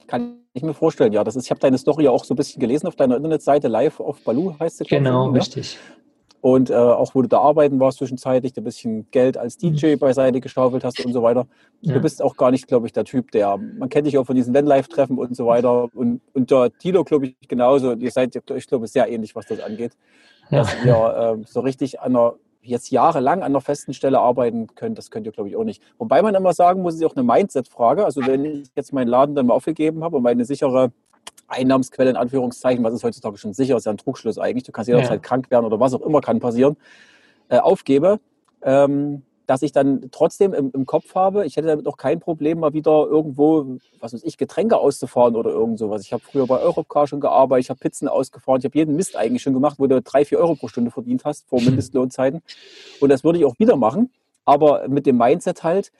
Kann 0.07 0.39
ich 0.53 0.63
mir 0.63 0.73
vorstellen, 0.73 1.13
ja. 1.13 1.23
Das 1.23 1.35
ist, 1.35 1.45
ich 1.45 1.51
habe 1.51 1.61
deine 1.61 1.77
Story 1.77 2.05
ja 2.05 2.11
auch 2.11 2.25
so 2.25 2.33
ein 2.33 2.37
bisschen 2.37 2.59
gelesen 2.59 2.87
auf 2.87 2.95
deiner 2.95 3.15
Internetseite, 3.15 3.67
live 3.67 3.99
auf 3.99 4.21
Balu 4.21 4.53
heißt 4.59 4.77
sie. 4.77 4.83
Genau, 4.85 5.31
ne? 5.31 5.39
richtig. 5.39 5.77
Und 6.41 6.69
äh, 6.69 6.73
auch 6.73 7.15
wo 7.15 7.21
du 7.21 7.27
da 7.27 7.39
arbeiten 7.39 7.79
warst 7.79 7.97
zwischenzeitlich, 7.97 8.55
ein 8.55 8.63
bisschen 8.63 9.09
Geld 9.11 9.37
als 9.37 9.57
DJ 9.57 9.95
mhm. 9.95 9.99
beiseite 9.99 10.39
geschaufelt 10.39 10.83
hast 10.85 11.03
und 11.03 11.11
so 11.11 11.21
weiter. 11.21 11.47
Ja. 11.81 11.93
Du 11.93 12.01
bist 12.01 12.21
auch 12.21 12.37
gar 12.37 12.51
nicht, 12.51 12.67
glaube 12.67 12.87
ich, 12.87 12.93
der 12.93 13.03
Typ, 13.03 13.31
der, 13.31 13.57
man 13.57 13.89
kennt 13.89 14.07
dich 14.07 14.17
auch 14.17 14.25
von 14.25 14.35
diesen 14.35 14.53
Van-Life-Treffen 14.53 15.17
und 15.17 15.35
so 15.35 15.47
weiter. 15.47 15.89
Und, 15.93 16.21
und 16.33 16.49
der 16.49 16.71
Tilo, 16.77 17.03
glaube 17.03 17.27
ich, 17.27 17.35
genauso. 17.47 17.93
Ihr 17.93 18.11
seid, 18.11 18.35
ich 18.35 18.67
glaube, 18.67 18.87
sehr 18.87 19.09
ähnlich, 19.09 19.35
was 19.35 19.47
das 19.47 19.59
angeht. 19.59 19.97
Ja. 20.49 20.59
Dass 20.59 20.75
ihr 20.83 21.37
äh, 21.39 21.43
so 21.45 21.59
richtig 21.59 21.99
an 21.99 22.15
einer 22.15 22.35
jetzt 22.61 22.91
jahrelang 22.91 23.39
an 23.39 23.45
einer 23.45 23.61
festen 23.61 23.93
Stelle 23.93 24.19
arbeiten 24.19 24.67
könnt, 24.75 24.97
das 24.97 25.11
könnt 25.11 25.25
ihr, 25.25 25.31
glaube 25.31 25.49
ich, 25.49 25.55
auch 25.55 25.63
nicht. 25.63 25.81
Wobei 25.97 26.21
man 26.21 26.35
immer 26.35 26.53
sagen 26.53 26.81
muss, 26.81 26.95
es 26.95 27.01
ist 27.01 27.05
auch 27.05 27.15
eine 27.15 27.23
Mindset-Frage. 27.23 28.05
Also 28.05 28.25
wenn 28.25 28.45
ich 28.45 28.67
jetzt 28.75 28.93
meinen 28.93 29.07
Laden 29.07 29.35
dann 29.35 29.47
mal 29.47 29.53
aufgegeben 29.53 30.03
habe 30.03 30.17
und 30.17 30.23
meine 30.23 30.45
sichere 30.45 30.91
Einnahmensquelle 31.49 32.09
in 32.09 32.15
Anführungszeichen, 32.15 32.83
was 32.83 32.93
ist 32.93 33.03
heutzutage 33.03 33.37
schon 33.37 33.53
sicher, 33.53 33.77
ist 33.77 33.85
ja 33.85 33.91
ein 33.91 33.97
Trugschluss 33.97 34.37
eigentlich, 34.37 34.63
du 34.63 34.71
kannst 34.71 34.87
jederzeit 34.87 35.11
ja. 35.11 35.17
krank 35.17 35.51
werden 35.51 35.65
oder 35.65 35.79
was 35.79 35.93
auch 35.93 36.01
immer 36.01 36.21
kann 36.21 36.39
passieren, 36.39 36.77
äh, 37.49 37.57
aufgebe, 37.57 38.19
ähm, 38.61 39.23
dass 39.49 39.63
ich 39.63 39.71
dann 39.71 40.09
trotzdem 40.11 40.53
im, 40.53 40.69
im, 40.75 40.85
Kopf 40.85 41.15
habe, 41.15 41.43
ich 41.43 41.57
hätte 41.57 41.67
damit 41.67 41.87
auch 41.87 41.97
kein 41.97 42.19
Problem, 42.19 42.59
mal 42.59 42.73
wieder 42.73 43.07
irgendwo, 43.07 43.77
was 43.99 44.13
weiß 44.13 44.23
ich, 44.23 44.37
Getränke 44.37 44.77
auszufahren 44.77 45.35
oder 45.35 45.49
irgend 45.49 45.79
sowas. 45.79 46.03
Ich 46.03 46.13
habe 46.13 46.21
früher 46.23 46.45
bei 46.45 46.59
Europcar 46.59 47.07
schon 47.07 47.19
gearbeitet, 47.19 47.65
ich 47.65 47.69
habe 47.71 47.79
Pizzen 47.79 48.07
ausgefahren, 48.07 48.59
ich 48.59 48.65
habe 48.65 48.77
jeden 48.77 48.95
Mist 48.95 49.15
eigentlich 49.15 49.41
schon 49.41 49.53
gemacht, 49.53 49.79
wo 49.79 49.87
du 49.87 50.01
drei, 50.03 50.23
vier 50.23 50.37
Euro 50.37 50.53
pro 50.53 50.67
Stunde 50.67 50.91
verdient 50.91 51.25
hast 51.25 51.47
vor 51.47 51.59
Mindestlohnzeiten. 51.63 52.43
Und 52.99 53.09
das 53.09 53.23
würde 53.23 53.39
ich 53.39 53.45
auch 53.45 53.57
wieder 53.57 53.75
machen, 53.75 54.11
aber 54.45 54.87
mit 54.87 55.07
dem 55.07 55.17
Mindset 55.17 55.63
halt, 55.63 55.91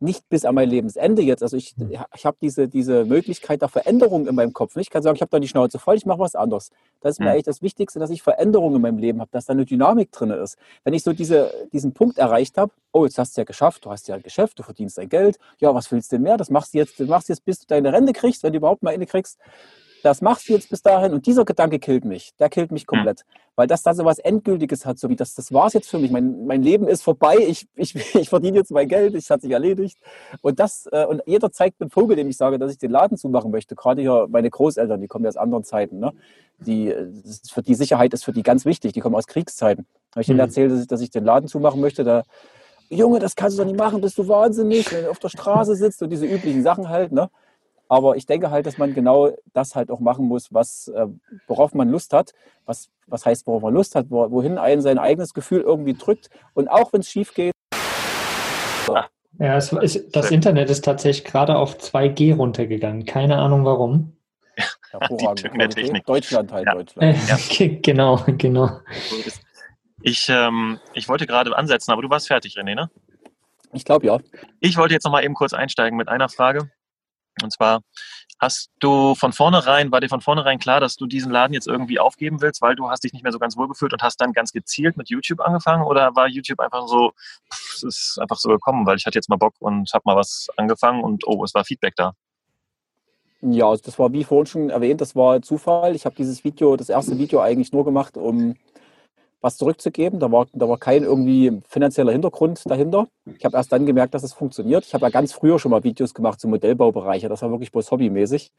nicht 0.00 0.28
bis 0.28 0.44
an 0.44 0.54
mein 0.54 0.68
Lebensende 0.68 1.22
jetzt. 1.22 1.42
Also 1.42 1.56
ich, 1.56 1.74
hm. 1.76 1.90
ich 2.14 2.26
habe 2.26 2.36
diese, 2.40 2.68
diese 2.68 3.04
Möglichkeit 3.04 3.62
der 3.62 3.68
Veränderung 3.68 4.26
in 4.26 4.34
meinem 4.34 4.52
Kopf. 4.52 4.76
Ich 4.76 4.90
kann 4.90 5.02
sagen, 5.02 5.16
ich 5.16 5.22
habe 5.22 5.30
da 5.30 5.38
die 5.38 5.48
Schnauze 5.48 5.78
voll, 5.78 5.96
ich 5.96 6.06
mache 6.06 6.20
was 6.20 6.34
anderes. 6.34 6.70
Das 7.00 7.12
ist 7.12 7.18
mir 7.20 7.26
hm. 7.26 7.32
eigentlich 7.32 7.44
das 7.44 7.62
Wichtigste, 7.62 7.98
dass 7.98 8.10
ich 8.10 8.22
Veränderungen 8.22 8.76
in 8.76 8.82
meinem 8.82 8.98
Leben 8.98 9.20
habe, 9.20 9.30
dass 9.32 9.46
da 9.46 9.52
eine 9.52 9.64
Dynamik 9.64 10.12
drin 10.12 10.30
ist. 10.30 10.56
Wenn 10.84 10.94
ich 10.94 11.02
so 11.02 11.12
diese, 11.12 11.52
diesen 11.72 11.92
Punkt 11.92 12.18
erreicht 12.18 12.58
habe, 12.58 12.72
oh, 12.92 13.04
jetzt 13.04 13.18
hast 13.18 13.36
du 13.36 13.40
ja 13.40 13.44
geschafft, 13.44 13.84
du 13.84 13.90
hast 13.90 14.08
ja 14.08 14.14
ein 14.14 14.22
Geschäft, 14.22 14.58
du 14.58 14.62
verdienst 14.62 14.98
dein 14.98 15.08
Geld, 15.08 15.38
ja, 15.58 15.74
was 15.74 15.90
willst 15.90 16.12
du 16.12 16.16
denn 16.16 16.22
mehr? 16.22 16.36
Das 16.36 16.50
machst 16.50 16.74
du 16.74 16.78
jetzt, 16.78 16.98
das 17.00 17.08
machst 17.08 17.28
du 17.28 17.32
jetzt, 17.32 17.44
bis 17.44 17.60
du 17.60 17.66
deine 17.66 17.92
Rente 17.92 18.12
kriegst, 18.12 18.42
wenn 18.42 18.52
du 18.52 18.58
überhaupt 18.58 18.82
mal 18.82 18.94
eine 18.94 19.06
kriegst 19.06 19.38
das 20.02 20.22
machst 20.22 20.48
du 20.48 20.52
jetzt 20.52 20.70
bis 20.70 20.82
dahin 20.82 21.12
und 21.12 21.26
dieser 21.26 21.44
Gedanke 21.44 21.78
killt 21.78 22.04
mich. 22.04 22.32
Der 22.38 22.48
killt 22.48 22.70
mich 22.70 22.86
komplett. 22.86 23.24
Mhm. 23.26 23.38
Weil 23.56 23.66
das 23.66 23.82
da 23.82 23.94
so 23.94 24.04
was 24.04 24.18
Endgültiges 24.18 24.86
hat, 24.86 24.98
so 24.98 25.08
wie 25.08 25.16
das, 25.16 25.34
das 25.34 25.52
war's 25.52 25.72
jetzt 25.72 25.90
für 25.90 25.98
mich. 25.98 26.10
Mein, 26.10 26.46
mein 26.46 26.62
Leben 26.62 26.86
ist 26.86 27.02
vorbei, 27.02 27.36
ich, 27.38 27.66
ich, 27.74 27.94
ich 28.14 28.28
verdiene 28.28 28.58
jetzt 28.58 28.70
mein 28.70 28.88
Geld, 28.88 29.14
es 29.14 29.30
hat 29.30 29.42
sich 29.42 29.50
erledigt. 29.50 29.98
Und 30.40 30.60
das, 30.60 30.88
äh, 30.92 31.04
und 31.04 31.22
jeder 31.26 31.50
zeigt 31.50 31.80
einen 31.80 31.90
Vogel, 31.90 32.16
dem 32.16 32.28
ich 32.28 32.36
sage, 32.36 32.58
dass 32.58 32.72
ich 32.72 32.78
den 32.78 32.90
Laden 32.90 33.18
zumachen 33.18 33.50
möchte. 33.50 33.74
Gerade 33.74 34.00
hier 34.02 34.26
meine 34.28 34.50
Großeltern, 34.50 35.00
die 35.00 35.08
kommen 35.08 35.24
ja 35.24 35.28
aus 35.30 35.36
anderen 35.36 35.64
Zeiten. 35.64 35.98
Ne? 35.98 36.12
Die, 36.58 36.94
für 37.50 37.62
die 37.62 37.74
Sicherheit 37.74 38.14
ist 38.14 38.24
für 38.24 38.32
die 38.32 38.42
ganz 38.42 38.64
wichtig, 38.64 38.92
die 38.92 39.00
kommen 39.00 39.16
aus 39.16 39.26
Kriegszeiten. 39.26 39.86
Habe 40.12 40.22
ich 40.22 40.28
mhm. 40.28 40.32
denen 40.32 40.40
erzählt, 40.40 40.72
dass 40.72 40.80
ich, 40.80 40.86
dass 40.86 41.00
ich 41.00 41.10
den 41.10 41.24
Laden 41.24 41.48
zumachen 41.48 41.80
möchte, 41.80 42.04
da 42.04 42.22
Junge, 42.90 43.18
das 43.18 43.36
kannst 43.36 43.58
du 43.58 43.62
doch 43.62 43.70
nicht 43.70 43.78
machen, 43.78 44.00
bist 44.00 44.16
du 44.16 44.28
wahnsinnig, 44.28 44.90
wenn 44.92 45.04
du 45.04 45.10
auf 45.10 45.18
der 45.18 45.28
Straße 45.28 45.74
sitzt 45.74 46.02
und 46.02 46.10
diese 46.10 46.24
üblichen 46.24 46.62
Sachen 46.62 46.88
halt, 46.88 47.12
ne? 47.12 47.28
Aber 47.88 48.16
ich 48.16 48.26
denke 48.26 48.50
halt, 48.50 48.66
dass 48.66 48.78
man 48.78 48.94
genau 48.94 49.32
das 49.54 49.74
halt 49.74 49.90
auch 49.90 50.00
machen 50.00 50.26
muss, 50.26 50.52
was, 50.52 50.88
äh, 50.88 51.06
worauf 51.46 51.74
man 51.74 51.88
Lust 51.88 52.12
hat. 52.12 52.32
Was, 52.66 52.90
was 53.06 53.24
heißt, 53.24 53.46
worauf 53.46 53.62
man 53.62 53.74
Lust 53.74 53.94
hat, 53.94 54.10
wohin 54.10 54.58
einen 54.58 54.82
sein 54.82 54.98
eigenes 54.98 55.32
Gefühl 55.32 55.62
irgendwie 55.62 55.94
drückt. 55.94 56.28
Und 56.54 56.68
auch 56.68 56.92
wenn 56.92 57.00
es 57.00 57.10
schief 57.10 57.32
geht. 57.34 57.52
So. 58.86 58.96
Ja, 59.38 59.56
es 59.56 59.72
ist, 59.72 60.16
das 60.16 60.30
Internet 60.30 60.68
ist 60.68 60.84
tatsächlich 60.84 61.24
gerade 61.24 61.56
auf 61.56 61.78
2G 61.78 62.36
runtergegangen. 62.36 63.06
Keine 63.06 63.38
Ahnung 63.38 63.64
warum. 63.64 64.16
Hervorragend. 64.90 66.08
Deutschland 66.08 66.52
halt, 66.52 66.66
ja. 66.66 66.74
Deutschland. 66.74 67.18
Ja. 67.28 67.38
genau, 67.82 68.24
genau. 68.26 68.80
Ich, 70.02 70.28
ähm, 70.28 70.78
ich 70.94 71.08
wollte 71.08 71.26
gerade 71.26 71.56
ansetzen, 71.56 71.92
aber 71.92 72.02
du 72.02 72.10
warst 72.10 72.26
fertig, 72.26 72.56
René, 72.58 72.74
ne? 72.74 72.90
Ich 73.72 73.84
glaube 73.84 74.06
ja. 74.06 74.18
Ich 74.60 74.76
wollte 74.76 74.94
jetzt 74.94 75.04
noch 75.04 75.12
mal 75.12 75.22
eben 75.22 75.34
kurz 75.34 75.52
einsteigen 75.52 75.96
mit 75.96 76.08
einer 76.08 76.28
Frage. 76.28 76.70
Und 77.42 77.52
zwar, 77.52 77.80
hast 78.40 78.70
du 78.80 79.14
von 79.14 79.32
vornherein, 79.32 79.90
war 79.90 80.00
dir 80.00 80.08
von 80.08 80.20
vornherein 80.20 80.58
klar, 80.58 80.80
dass 80.80 80.96
du 80.96 81.06
diesen 81.06 81.30
Laden 81.30 81.54
jetzt 81.54 81.66
irgendwie 81.66 81.98
aufgeben 81.98 82.40
willst, 82.40 82.62
weil 82.62 82.76
du 82.76 82.90
hast 82.90 83.04
dich 83.04 83.12
nicht 83.12 83.22
mehr 83.22 83.32
so 83.32 83.38
ganz 83.38 83.56
wohl 83.56 83.68
gefühlt 83.68 83.92
und 83.92 84.02
hast 84.02 84.20
dann 84.20 84.32
ganz 84.32 84.52
gezielt 84.52 84.96
mit 84.96 85.08
YouTube 85.10 85.40
angefangen? 85.40 85.84
Oder 85.84 86.14
war 86.14 86.28
YouTube 86.28 86.60
einfach 86.60 86.86
so, 86.86 87.12
es 87.50 87.82
ist 87.82 88.18
einfach 88.20 88.36
so 88.36 88.48
gekommen, 88.50 88.86
weil 88.86 88.96
ich 88.96 89.06
hatte 89.06 89.18
jetzt 89.18 89.28
mal 89.28 89.36
Bock 89.36 89.54
und 89.58 89.92
habe 89.92 90.02
mal 90.04 90.16
was 90.16 90.48
angefangen 90.56 91.02
und 91.02 91.26
oh, 91.26 91.44
es 91.44 91.54
war 91.54 91.64
Feedback 91.64 91.94
da? 91.96 92.12
Ja, 93.40 93.68
also 93.68 93.82
das 93.84 93.98
war 93.98 94.12
wie 94.12 94.24
vorhin 94.24 94.46
schon 94.46 94.70
erwähnt, 94.70 95.00
das 95.00 95.14
war 95.14 95.40
Zufall. 95.42 95.94
Ich 95.94 96.04
habe 96.04 96.16
dieses 96.16 96.42
Video, 96.42 96.76
das 96.76 96.88
erste 96.88 97.18
Video 97.18 97.40
eigentlich 97.40 97.72
nur 97.72 97.84
gemacht, 97.84 98.16
um 98.16 98.56
was 99.40 99.56
zurückzugeben. 99.56 100.18
Da 100.18 100.30
war, 100.32 100.46
da 100.52 100.68
war 100.68 100.78
kein 100.78 101.04
irgendwie 101.04 101.60
finanzieller 101.68 102.12
Hintergrund 102.12 102.62
dahinter. 102.66 103.06
Ich 103.36 103.44
habe 103.44 103.56
erst 103.56 103.72
dann 103.72 103.86
gemerkt, 103.86 104.14
dass 104.14 104.22
es 104.22 104.32
funktioniert. 104.32 104.84
Ich 104.84 104.94
habe 104.94 105.06
ja 105.06 105.10
ganz 105.10 105.32
früher 105.32 105.58
schon 105.58 105.70
mal 105.70 105.84
Videos 105.84 106.14
gemacht 106.14 106.40
zum 106.40 106.50
Modellbaubereich. 106.50 107.22
Das 107.22 107.42
war 107.42 107.50
wirklich 107.50 107.72
bloß 107.72 107.90
hobbymäßig. 107.90 108.52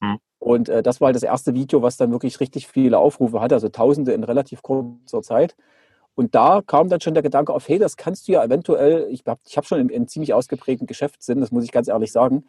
Mhm. 0.00 0.18
Und 0.38 0.68
äh, 0.68 0.82
das 0.82 1.00
war 1.00 1.06
halt 1.06 1.16
das 1.16 1.22
erste 1.22 1.54
Video, 1.54 1.82
was 1.82 1.96
dann 1.96 2.12
wirklich 2.12 2.40
richtig 2.40 2.68
viele 2.68 2.98
Aufrufe 2.98 3.40
hatte, 3.40 3.54
also 3.54 3.68
Tausende 3.68 4.12
in 4.12 4.24
relativ 4.24 4.62
kurzer 4.62 5.22
Zeit. 5.22 5.56
Und 6.14 6.34
da 6.34 6.62
kam 6.66 6.88
dann 6.88 7.00
schon 7.00 7.14
der 7.14 7.22
Gedanke 7.22 7.52
auf, 7.52 7.68
hey, 7.68 7.78
das 7.78 7.96
kannst 7.96 8.26
du 8.26 8.32
ja 8.32 8.42
eventuell, 8.42 9.06
ich 9.10 9.22
habe 9.26 9.40
ich 9.46 9.56
hab 9.58 9.66
schon 9.66 9.78
einen, 9.78 9.90
einen 9.90 10.08
ziemlich 10.08 10.32
ausgeprägten 10.32 10.86
Geschäftssinn, 10.86 11.40
das 11.40 11.52
muss 11.52 11.64
ich 11.64 11.72
ganz 11.72 11.88
ehrlich 11.88 12.10
sagen. 12.10 12.44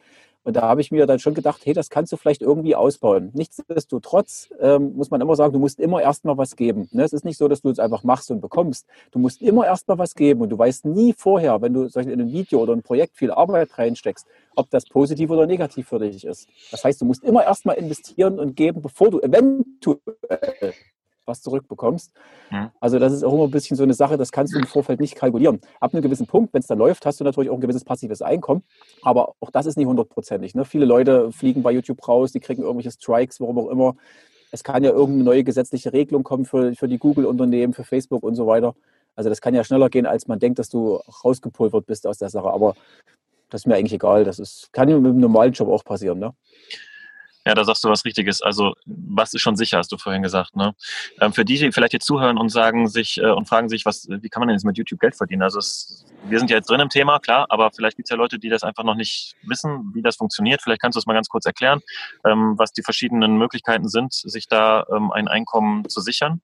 Und 0.47 0.53
da 0.53 0.62
habe 0.62 0.79
ich 0.79 0.91
mir 0.91 1.05
dann 1.05 1.19
schon 1.19 1.33
gedacht, 1.33 1.65
hey, 1.65 1.73
das 1.73 1.89
kannst 1.89 2.13
du 2.13 2.15
vielleicht 2.15 2.41
irgendwie 2.41 2.73
ausbauen. 2.73 3.31
Nichtsdestotrotz 3.33 4.47
ähm, 4.62 4.95
muss 4.95 5.12
man 5.12 5.19
immer 5.19 5.36
sagen, 5.36 5.51
du 5.51 5.60
musst 5.60 5.77
immer 5.77 6.01
erstmal 6.01 6.38
was 6.38 6.55
geben. 6.55 6.88
Ne? 6.93 7.03
Es 7.03 7.12
ist 7.12 7.25
nicht 7.25 7.38
so, 7.38 7.49
dass 7.49 7.63
du 7.63 7.69
es 7.69 7.79
einfach 7.79 8.05
machst 8.05 8.31
und 8.31 8.39
bekommst. 8.39 8.88
Du 9.12 9.19
musst 9.19 9.41
immer 9.41 9.65
erstmal 9.65 9.97
was 9.97 10.15
geben 10.15 10.39
und 10.39 10.47
du 10.47 10.57
weißt 10.57 10.86
nie 10.86 11.12
vorher, 11.12 11.62
wenn 11.62 11.73
du 11.73 11.83
in 11.83 12.21
ein 12.21 12.31
Video 12.31 12.62
oder 12.62 12.71
ein 12.71 12.81
Projekt 12.81 13.17
viel 13.17 13.29
Arbeit 13.29 13.77
reinsteckst, 13.77 14.25
ob 14.55 14.69
das 14.69 14.86
positiv 14.86 15.31
oder 15.31 15.45
negativ 15.47 15.89
für 15.89 15.99
dich 15.99 16.23
ist. 16.23 16.47
Das 16.71 16.86
heißt, 16.86 17.01
du 17.01 17.03
musst 17.03 17.25
immer 17.25 17.43
erstmal 17.43 17.75
investieren 17.75 18.39
und 18.39 18.55
geben, 18.55 18.81
bevor 18.81 19.12
du 19.12 19.19
eventuell 19.19 19.99
was 21.27 21.41
zurückbekommst. 21.41 22.13
Mhm. 22.49 22.69
Also 22.79 22.99
das 22.99 23.13
ist 23.13 23.23
auch 23.23 23.33
immer 23.33 23.43
ein 23.43 23.51
bisschen 23.51 23.77
so 23.77 23.83
eine 23.83 23.93
Sache, 23.93 24.17
das 24.17 24.31
kannst 24.31 24.53
du 24.53 24.59
im 24.59 24.67
Vorfeld 24.67 24.99
nicht 24.99 25.15
kalkulieren. 25.15 25.59
Ab 25.79 25.93
einem 25.93 26.01
gewissen 26.01 26.27
Punkt, 26.27 26.53
wenn 26.53 26.61
es 26.61 26.67
dann 26.67 26.77
läuft, 26.77 27.05
hast 27.05 27.19
du 27.19 27.23
natürlich 27.23 27.49
auch 27.49 27.55
ein 27.55 27.61
gewisses 27.61 27.83
passives 27.83 28.21
Einkommen, 28.21 28.63
aber 29.01 29.33
auch 29.39 29.51
das 29.51 29.65
ist 29.65 29.77
nicht 29.77 29.87
hundertprozentig. 29.87 30.55
Ne? 30.55 30.65
Viele 30.65 30.85
Leute 30.85 31.31
fliegen 31.31 31.63
bei 31.63 31.71
YouTube 31.71 32.07
raus, 32.07 32.31
die 32.31 32.39
kriegen 32.39 32.61
irgendwelche 32.61 32.91
Strikes, 32.91 33.39
warum 33.39 33.59
auch 33.59 33.69
immer. 33.69 33.95
Es 34.51 34.63
kann 34.63 34.83
ja 34.83 34.91
irgendeine 34.91 35.23
neue 35.23 35.43
gesetzliche 35.43 35.91
Regelung 35.91 36.23
kommen 36.23 36.45
für, 36.45 36.73
für 36.75 36.87
die 36.87 36.97
Google-Unternehmen, 36.97 37.73
für 37.73 37.83
Facebook 37.83 38.23
und 38.23 38.35
so 38.35 38.47
weiter. 38.47 38.75
Also 39.15 39.29
das 39.29 39.41
kann 39.41 39.55
ja 39.55 39.63
schneller 39.63 39.89
gehen, 39.89 40.05
als 40.05 40.27
man 40.27 40.39
denkt, 40.39 40.59
dass 40.59 40.69
du 40.69 41.01
rausgepulvert 41.23 41.85
bist 41.85 42.07
aus 42.07 42.19
der 42.19 42.29
Sache. 42.29 42.49
Aber 42.49 42.75
das 43.49 43.61
ist 43.61 43.65
mir 43.65 43.75
eigentlich 43.75 43.93
egal. 43.93 44.23
Das 44.23 44.39
ist, 44.39 44.71
kann 44.71 44.89
ja 44.89 44.97
mit 44.97 45.09
einem 45.09 45.19
normalen 45.19 45.53
Job 45.53 45.69
auch 45.69 45.83
passieren. 45.83 46.19
Ne? 46.19 46.33
Ja, 47.47 47.55
da 47.55 47.63
sagst 47.63 47.81
du 47.86 47.89
was 47.89 48.03
Richtiges. 48.03 48.41
Also 48.41 48.73
was 48.86 49.33
ist 49.33 49.39
schon 49.39 49.55
sicher, 49.55 49.77
hast 49.77 49.89
du 49.89 49.97
vorhin 49.97 50.21
gesagt. 50.21 50.57
Ne? 50.57 50.75
Ähm, 51.21 51.31
für 51.31 51.45
die, 51.45 51.57
die 51.57 51.71
vielleicht 51.71 51.93
jetzt 51.93 52.05
zuhören 52.05 52.38
und 52.38 52.49
sagen 52.49 52.89
sich 52.89 53.19
äh, 53.19 53.29
und 53.29 53.47
fragen 53.47 53.69
sich, 53.69 53.86
was, 53.86 54.05
wie 54.10 54.27
kann 54.27 54.41
man 54.41 54.49
denn 54.49 54.55
jetzt 54.55 54.65
mit 54.65 54.77
YouTube 54.77 54.99
Geld 54.99 55.15
verdienen? 55.15 55.43
Also 55.43 55.60
es, 55.60 56.05
wir 56.27 56.39
sind 56.39 56.49
ja 56.49 56.57
jetzt 56.57 56.69
drin 56.69 56.81
im 56.81 56.89
Thema, 56.89 57.19
klar, 57.19 57.45
aber 57.47 57.71
vielleicht 57.71 57.95
gibt 57.95 58.07
es 58.07 58.12
ja 58.12 58.17
Leute, 58.17 58.38
die 58.38 58.49
das 58.49 58.63
einfach 58.63 58.83
noch 58.83 58.95
nicht 58.95 59.38
wissen, 59.43 59.91
wie 59.93 60.01
das 60.01 60.17
funktioniert. 60.17 60.62
Vielleicht 60.62 60.81
kannst 60.81 60.97
du 60.97 60.99
es 60.99 61.05
mal 61.05 61.13
ganz 61.13 61.29
kurz 61.29 61.45
erklären, 61.45 61.79
ähm, 62.25 62.55
was 62.57 62.73
die 62.73 62.83
verschiedenen 62.83 63.38
Möglichkeiten 63.38 63.88
sind, 63.88 64.12
sich 64.12 64.49
da 64.49 64.86
ähm, 64.93 65.12
ein 65.12 65.29
Einkommen 65.29 65.88
zu 65.88 66.01
sichern. 66.01 66.41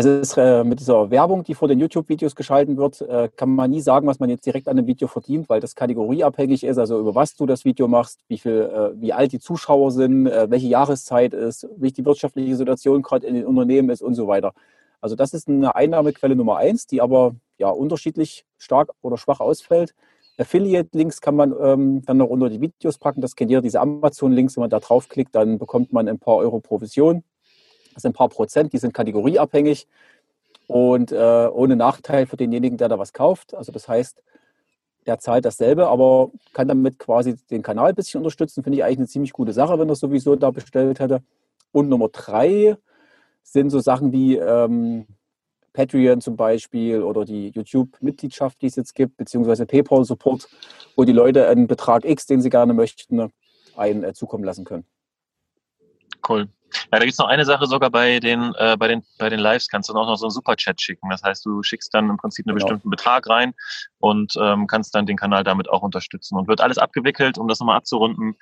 Es 0.00 0.06
ist 0.06 0.38
äh, 0.38 0.64
mit 0.64 0.80
dieser 0.80 1.10
Werbung, 1.10 1.44
die 1.44 1.52
vor 1.52 1.68
den 1.68 1.78
YouTube-Videos 1.78 2.34
geschalten 2.34 2.78
wird, 2.78 3.02
äh, 3.02 3.28
kann 3.36 3.54
man 3.54 3.70
nie 3.70 3.82
sagen, 3.82 4.06
was 4.06 4.18
man 4.18 4.30
jetzt 4.30 4.46
direkt 4.46 4.66
an 4.66 4.78
dem 4.78 4.86
Video 4.86 5.08
verdient, 5.08 5.50
weil 5.50 5.60
das 5.60 5.74
kategorieabhängig 5.74 6.64
ist, 6.64 6.78
also 6.78 6.98
über 6.98 7.14
was 7.14 7.36
du 7.36 7.44
das 7.44 7.66
Video 7.66 7.86
machst, 7.86 8.20
wie, 8.26 8.38
viel, 8.38 8.62
äh, 8.62 8.98
wie 8.98 9.12
alt 9.12 9.32
die 9.32 9.40
Zuschauer 9.40 9.90
sind, 9.90 10.26
äh, 10.26 10.50
welche 10.50 10.68
Jahreszeit 10.68 11.34
ist, 11.34 11.68
wie 11.76 11.92
die 11.92 12.02
wirtschaftliche 12.06 12.56
Situation 12.56 13.02
gerade 13.02 13.26
in 13.26 13.34
den 13.34 13.44
Unternehmen 13.44 13.90
ist 13.90 14.00
und 14.00 14.14
so 14.14 14.26
weiter. 14.26 14.54
Also 15.02 15.16
das 15.16 15.34
ist 15.34 15.48
eine 15.48 15.76
Einnahmequelle 15.76 16.34
Nummer 16.34 16.56
eins, 16.56 16.86
die 16.86 17.02
aber 17.02 17.34
ja 17.58 17.68
unterschiedlich 17.68 18.46
stark 18.56 18.92
oder 19.02 19.18
schwach 19.18 19.40
ausfällt. 19.40 19.94
Affiliate-Links 20.38 21.20
kann 21.20 21.36
man 21.36 21.54
ähm, 21.60 22.02
dann 22.06 22.16
noch 22.16 22.30
unter 22.30 22.48
die 22.48 22.62
Videos 22.62 22.96
packen. 22.96 23.20
Das 23.20 23.36
kennt 23.36 23.50
ihr, 23.50 23.60
diese 23.60 23.80
Amazon-Links. 23.80 24.56
Wenn 24.56 24.62
man 24.62 24.70
da 24.70 24.80
draufklickt, 24.80 25.34
dann 25.34 25.58
bekommt 25.58 25.92
man 25.92 26.08
ein 26.08 26.18
paar 26.18 26.36
Euro 26.36 26.60
Provision. 26.60 27.22
Das 28.00 28.02
sind 28.04 28.12
ein 28.12 28.14
paar 28.14 28.30
Prozent, 28.30 28.72
die 28.72 28.78
sind 28.78 28.94
kategorieabhängig 28.94 29.86
und 30.66 31.12
äh, 31.12 31.48
ohne 31.52 31.76
Nachteil 31.76 32.24
für 32.24 32.38
denjenigen, 32.38 32.78
der 32.78 32.88
da 32.88 32.98
was 32.98 33.12
kauft. 33.12 33.52
Also 33.54 33.72
das 33.72 33.88
heißt, 33.88 34.22
der 35.04 35.18
zahlt 35.18 35.44
dasselbe, 35.44 35.88
aber 35.88 36.30
kann 36.54 36.66
damit 36.66 36.98
quasi 36.98 37.36
den 37.50 37.62
Kanal 37.62 37.90
ein 37.90 37.94
bisschen 37.94 38.18
unterstützen. 38.18 38.62
Finde 38.62 38.78
ich 38.78 38.84
eigentlich 38.84 38.98
eine 39.00 39.06
ziemlich 39.06 39.34
gute 39.34 39.52
Sache, 39.52 39.78
wenn 39.78 39.90
er 39.90 39.96
sowieso 39.96 40.34
da 40.34 40.50
bestellt 40.50 40.98
hätte. 40.98 41.22
Und 41.72 41.90
Nummer 41.90 42.08
drei 42.08 42.78
sind 43.42 43.68
so 43.68 43.80
Sachen 43.80 44.12
wie 44.12 44.36
ähm, 44.36 45.06
Patreon 45.74 46.22
zum 46.22 46.36
Beispiel 46.36 47.02
oder 47.02 47.26
die 47.26 47.48
YouTube-Mitgliedschaft, 47.50 48.62
die 48.62 48.66
es 48.66 48.76
jetzt 48.76 48.94
gibt, 48.94 49.18
beziehungsweise 49.18 49.66
PayPal-Support, 49.66 50.48
wo 50.96 51.04
die 51.04 51.12
Leute 51.12 51.48
einen 51.48 51.66
Betrag 51.66 52.06
X, 52.06 52.24
den 52.24 52.40
sie 52.40 52.48
gerne 52.48 52.72
möchten, 52.72 53.30
einen 53.76 54.04
äh, 54.04 54.14
zukommen 54.14 54.44
lassen 54.44 54.64
können. 54.64 54.86
Cool. 56.26 56.48
Ja, 56.92 56.98
da 56.98 57.00
gibt 57.00 57.12
es 57.12 57.18
noch 57.18 57.28
eine 57.28 57.44
Sache 57.44 57.66
sogar 57.66 57.90
bei 57.90 58.20
den, 58.20 58.54
äh, 58.56 58.76
bei 58.78 58.88
den, 58.88 59.02
bei 59.18 59.28
den 59.28 59.40
Lives, 59.40 59.68
kannst 59.68 59.88
du 59.88 59.94
auch 59.94 60.06
noch 60.06 60.16
so 60.16 60.26
einen 60.26 60.30
Superchat 60.30 60.80
schicken. 60.80 61.10
Das 61.10 61.22
heißt, 61.22 61.44
du 61.44 61.62
schickst 61.62 61.92
dann 61.94 62.10
im 62.10 62.16
Prinzip 62.16 62.46
einen 62.46 62.56
genau. 62.56 62.66
bestimmten 62.66 62.90
Betrag 62.90 63.28
rein 63.28 63.54
und 63.98 64.34
ähm, 64.40 64.66
kannst 64.66 64.94
dann 64.94 65.06
den 65.06 65.16
Kanal 65.16 65.44
damit 65.44 65.68
auch 65.68 65.82
unterstützen. 65.82 66.36
Und 66.36 66.48
wird 66.48 66.60
alles 66.60 66.78
abgewickelt, 66.78 67.38
um 67.38 67.48
das 67.48 67.60
nochmal 67.60 67.76
abzurunden, 67.76 68.36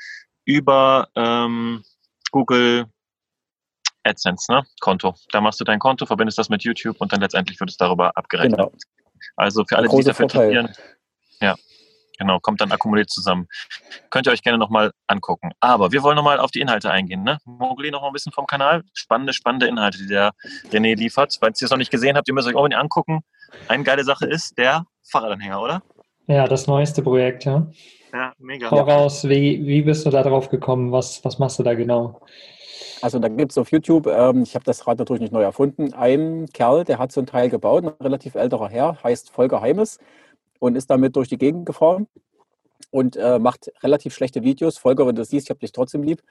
über 0.44 1.08
ähm, 1.14 1.82
Google 2.30 2.86
AdSense, 4.04 4.50
ne? 4.50 4.64
Konto. 4.80 5.14
Da 5.32 5.40
machst 5.40 5.60
du 5.60 5.64
dein 5.64 5.78
Konto, 5.78 6.06
verbindest 6.06 6.38
das 6.38 6.48
mit 6.48 6.62
YouTube 6.62 7.00
und 7.00 7.12
dann 7.12 7.20
letztendlich 7.20 7.60
wird 7.60 7.70
es 7.70 7.76
darüber 7.76 8.16
abgerechnet. 8.16 8.58
Genau. 8.58 8.72
Also 9.36 9.64
für 9.64 9.76
alle, 9.76 9.88
die 9.88 9.96
sich 9.96 10.04
dafür 10.06 10.24
interessieren. 10.24 10.72
Ja, 11.40 11.54
Genau, 12.18 12.40
kommt 12.40 12.60
dann 12.60 12.72
akkumuliert 12.72 13.10
zusammen. 13.10 13.46
Könnt 14.10 14.26
ihr 14.26 14.32
euch 14.32 14.42
gerne 14.42 14.58
nochmal 14.58 14.92
angucken. 15.06 15.52
Aber 15.60 15.92
wir 15.92 16.02
wollen 16.02 16.16
nochmal 16.16 16.40
auf 16.40 16.50
die 16.50 16.60
Inhalte 16.60 16.90
eingehen. 16.90 17.22
Ne? 17.22 17.38
Mogli 17.44 17.90
noch 17.90 18.02
mal 18.02 18.08
ein 18.08 18.12
bisschen 18.12 18.32
vom 18.32 18.46
Kanal. 18.46 18.82
Spannende, 18.92 19.32
spannende 19.32 19.66
Inhalte, 19.66 19.98
die 19.98 20.08
der 20.08 20.32
René 20.72 20.96
liefert. 20.96 21.36
Falls 21.40 21.60
ihr 21.62 21.66
es 21.66 21.70
noch 21.70 21.78
nicht 21.78 21.90
gesehen 21.90 22.16
habt, 22.16 22.26
ihr 22.28 22.34
müsst 22.34 22.48
euch 22.48 22.56
auch 22.56 22.66
nicht 22.66 22.76
angucken. 22.76 23.20
Eine 23.68 23.84
geile 23.84 24.04
Sache 24.04 24.26
ist 24.26 24.58
der 24.58 24.84
Fahrradanhänger, 25.04 25.60
oder? 25.60 25.82
Ja, 26.26 26.46
das 26.46 26.66
neueste 26.66 27.02
Projekt, 27.02 27.44
ja. 27.44 27.68
Ja, 28.12 28.32
mega. 28.38 28.68
Voraus, 28.68 29.28
wie, 29.28 29.66
wie 29.66 29.82
bist 29.82 30.04
du 30.04 30.10
da 30.10 30.22
drauf 30.22 30.48
gekommen? 30.50 30.92
Was, 30.92 31.24
was 31.24 31.38
machst 31.38 31.58
du 31.58 31.62
da 31.62 31.74
genau? 31.74 32.20
Also 33.00 33.18
da 33.18 33.28
gibt 33.28 33.52
es 33.52 33.58
auf 33.58 33.70
YouTube, 33.70 34.06
ähm, 34.08 34.42
ich 34.42 34.54
habe 34.54 34.64
das 34.64 34.86
Rad 34.86 34.98
natürlich 34.98 35.20
nicht 35.20 35.32
neu 35.32 35.42
erfunden, 35.42 35.94
einen 35.94 36.48
Kerl, 36.48 36.84
der 36.84 36.98
hat 36.98 37.12
so 37.12 37.20
ein 37.20 37.26
Teil 37.26 37.48
gebaut, 37.48 37.84
ein 37.84 37.92
relativ 38.04 38.34
älterer 38.34 38.68
Herr, 38.68 39.02
heißt 39.02 39.30
Volker 39.30 39.60
Heimes 39.60 39.98
und 40.58 40.76
ist 40.76 40.90
damit 40.90 41.16
durch 41.16 41.28
die 41.28 41.38
Gegend 41.38 41.66
gefahren 41.66 42.06
und 42.90 43.16
äh, 43.16 43.38
macht 43.38 43.70
relativ 43.82 44.14
schlechte 44.14 44.42
Videos. 44.42 44.78
Volker, 44.78 45.06
wenn 45.06 45.14
du 45.14 45.22
das 45.22 45.30
siehst, 45.30 45.46
ich 45.46 45.50
habe 45.50 45.60
dich 45.60 45.72
trotzdem 45.72 46.02
lieb. 46.02 46.22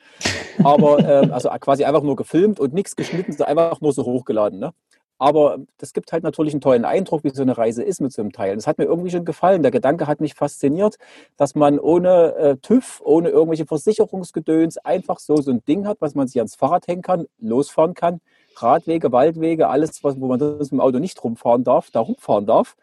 Aber 0.63 1.00
äh, 1.28 1.30
also 1.32 1.50
quasi 1.60 1.84
einfach 1.84 2.04
nur 2.04 2.16
gefilmt 2.16 2.60
und 2.60 2.74
nichts 2.74 2.96
geschnitten, 2.96 3.32
sondern 3.32 3.58
einfach 3.58 3.82
nur 3.82 3.94
so 3.94 4.04
hochgeladen. 4.06 4.60
Ne? 4.60 4.74
Aber 5.20 5.58
das 5.78 5.94
gibt 5.94 6.12
halt 6.12 6.24
natürlich 6.24 6.54
einen 6.54 6.62
tollen 6.62 6.86
Eindruck, 6.86 7.24
wie 7.24 7.30
so 7.30 7.42
eine 7.42 7.58
Reise 7.58 7.84
ist 7.84 8.02
mit 8.02 8.13
so 8.13 8.22
einem 8.22 8.32
Teil. 8.32 8.56
Das 8.56 8.68
hat 8.68 8.78
mir 8.78 8.86
irgendwie 8.86 9.10
schon 9.10 9.26
gefallen. 9.26 9.63
Der 9.63 9.72
Gedanke 9.72 10.06
hat 10.06 10.22
mich 10.22 10.36
fasziniert, 10.36 10.98
dass 11.38 11.56
man 11.56 11.80
ohne 11.80 12.36
äh, 12.36 12.58
TÜV, 12.58 13.02
ohne 13.04 13.30
irgendwelche 13.30 13.66
Versicherungsgedöns 13.66 14.78
einfach 14.78 15.20
so 15.20 15.38
so 15.38 15.52
ein 15.52 15.63
Ding 15.66 15.88
hat, 15.88 15.98
was 16.02 16.13
man 16.13 16.28
sich 16.28 16.38
ans 16.38 16.56
Fahrrad 16.56 16.88
hängen 16.88 17.02
kann, 17.02 17.26
losfahren 17.40 17.96
kann. 17.96 18.22
Radwege, 18.58 19.12
Waldwege, 19.12 19.68
alles, 19.70 20.04
was, 20.04 20.20
wo 20.20 20.28
man 20.28 20.40
das 20.40 20.72
mit 20.72 20.72
dem 20.72 20.82
Auto 20.82 21.00
nicht 21.00 21.24
rumfahren 21.24 21.63
darf, 21.63 21.90
da 21.92 22.00
rumfahren 22.00 22.46
darf 22.46 22.76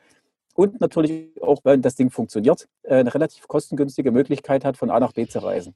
und 0.54 0.80
natürlich 0.80 1.42
auch, 1.42 1.60
wenn 1.64 1.82
das 1.82 1.96
Ding 1.96 2.10
funktioniert, 2.10 2.68
äh, 2.82 2.96
eine 2.96 3.12
relativ 3.12 3.46
kostengünstige 3.48 4.10
Möglichkeit 4.12 4.64
hat, 4.64 4.76
von 4.76 4.90
A 4.90 5.00
nach 5.00 5.12
B 5.12 5.26
zu 5.26 5.40
reisen. 5.40 5.74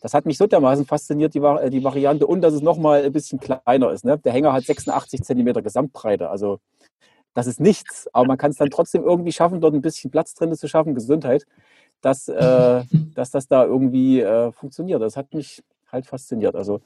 Das 0.00 0.14
hat 0.14 0.24
mich 0.24 0.38
so 0.38 0.46
dermaßen 0.46 0.86
fasziniert, 0.86 1.34
die, 1.34 1.40
äh, 1.40 1.70
die 1.70 1.84
Variante, 1.84 2.26
und 2.26 2.40
dass 2.40 2.54
es 2.54 2.62
nochmal 2.62 3.04
ein 3.04 3.12
bisschen 3.12 3.38
kleiner 3.38 3.90
ist. 3.90 4.04
Ne? 4.04 4.18
Der 4.18 4.32
Hänger 4.32 4.52
hat 4.52 4.64
86 4.64 5.22
Zentimeter 5.22 5.62
Gesamtbreite, 5.62 6.30
also 6.30 6.58
das 7.34 7.46
ist 7.46 7.60
nichts, 7.60 8.08
aber 8.12 8.26
man 8.26 8.38
kann 8.38 8.50
es 8.50 8.56
dann 8.56 8.70
trotzdem 8.70 9.04
irgendwie 9.04 9.32
schaffen, 9.32 9.60
dort 9.60 9.74
ein 9.74 9.82
bisschen 9.82 10.10
Platz 10.10 10.34
drin 10.34 10.54
zu 10.54 10.68
schaffen, 10.68 10.94
Gesundheit, 10.94 11.46
dass, 12.00 12.28
äh, 12.28 12.82
dass 13.14 13.30
das 13.30 13.46
da 13.46 13.64
irgendwie 13.64 14.20
äh, 14.20 14.52
funktioniert. 14.52 15.02
Das 15.02 15.16
hat 15.16 15.32
mich 15.34 15.62
halt 15.90 16.06
fasziniert. 16.06 16.56
Also 16.56 16.80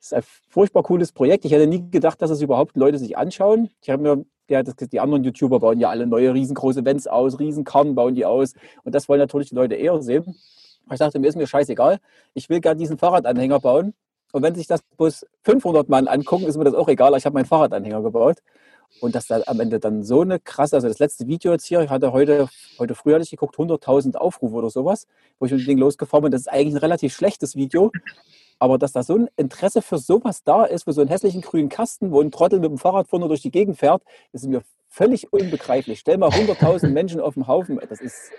es 0.00 0.06
ist 0.06 0.14
ein 0.14 0.22
furchtbar 0.48 0.82
cooles 0.82 1.12
Projekt. 1.12 1.44
Ich 1.44 1.52
hätte 1.52 1.66
nie 1.66 1.90
gedacht, 1.90 2.20
dass 2.22 2.30
es 2.30 2.40
überhaupt 2.42 2.76
Leute 2.76 2.98
sich 2.98 3.16
anschauen. 3.16 3.70
Ich 3.82 3.90
habe 3.90 4.02
mir 4.02 4.24
ja, 4.52 4.62
das, 4.62 4.76
die 4.76 5.00
anderen 5.00 5.24
YouTuber 5.24 5.58
bauen 5.58 5.80
ja 5.80 5.88
alle 5.88 6.06
neue 6.06 6.32
riesengroße 6.34 6.80
Events 6.80 7.06
aus, 7.06 7.38
Riesenkarren 7.38 7.94
bauen 7.94 8.14
die 8.14 8.24
aus. 8.24 8.54
Und 8.84 8.94
das 8.94 9.08
wollen 9.08 9.20
natürlich 9.20 9.48
die 9.48 9.54
Leute 9.54 9.74
eher 9.74 10.00
sehen. 10.02 10.36
Ich 10.90 10.98
dachte, 10.98 11.18
mir 11.18 11.28
ist 11.28 11.36
mir 11.36 11.46
scheißegal. 11.46 11.98
Ich 12.34 12.48
will 12.48 12.60
gerne 12.60 12.78
diesen 12.78 12.98
Fahrradanhänger 12.98 13.60
bauen. 13.60 13.94
Und 14.32 14.42
wenn 14.42 14.54
sich 14.54 14.66
das 14.66 14.82
bloß 14.96 15.26
500 15.44 15.88
Mann 15.88 16.08
angucken, 16.08 16.44
ist 16.44 16.56
mir 16.56 16.64
das 16.64 16.74
auch 16.74 16.88
egal. 16.88 17.16
Ich 17.16 17.24
habe 17.26 17.34
meinen 17.34 17.46
Fahrradanhänger 17.46 18.02
gebaut. 18.02 18.38
Und 19.00 19.14
dass 19.14 19.26
da 19.26 19.40
am 19.46 19.58
Ende 19.60 19.80
dann 19.80 20.02
so 20.02 20.20
eine 20.20 20.38
krasse, 20.38 20.76
also 20.76 20.86
das 20.86 20.98
letzte 20.98 21.26
Video 21.26 21.52
jetzt 21.52 21.64
hier, 21.64 21.80
ich 21.80 21.88
hatte 21.88 22.12
heute, 22.12 22.48
heute 22.78 22.94
früh 22.94 23.14
hatte 23.14 23.22
ich 23.22 23.30
geguckt, 23.30 23.56
100.000 23.56 24.16
Aufrufe 24.16 24.54
oder 24.54 24.68
sowas, 24.68 25.06
wo 25.38 25.46
ich 25.46 25.52
mit 25.52 25.62
dem 25.62 25.66
Ding 25.66 25.78
losgefahren 25.78 26.24
bin. 26.24 26.32
Das 26.32 26.42
ist 26.42 26.48
eigentlich 26.48 26.74
ein 26.74 26.78
relativ 26.78 27.14
schlechtes 27.14 27.56
Video. 27.56 27.90
Aber 28.62 28.78
dass 28.78 28.92
da 28.92 29.02
so 29.02 29.16
ein 29.16 29.28
Interesse 29.36 29.82
für 29.82 29.98
sowas 29.98 30.44
da 30.44 30.64
ist, 30.64 30.84
für 30.84 30.92
so 30.92 31.00
einen 31.00 31.10
hässlichen 31.10 31.40
grünen 31.40 31.68
Kasten, 31.68 32.12
wo 32.12 32.20
ein 32.20 32.30
Trottel 32.30 32.60
mit 32.60 32.70
dem 32.70 32.78
Fahrrad 32.78 33.08
vorne 33.08 33.26
durch 33.26 33.42
die 33.42 33.50
Gegend 33.50 33.76
fährt, 33.76 34.04
ist 34.32 34.46
mir 34.46 34.62
völlig 34.88 35.32
unbegreiflich. 35.32 35.98
Stell 35.98 36.16
mal 36.16 36.30
100.000 36.30 36.86
Menschen 36.90 37.20
auf 37.20 37.34
dem 37.34 37.48
Haufen. 37.48 37.80
Das 37.88 38.00
ist 38.00 38.30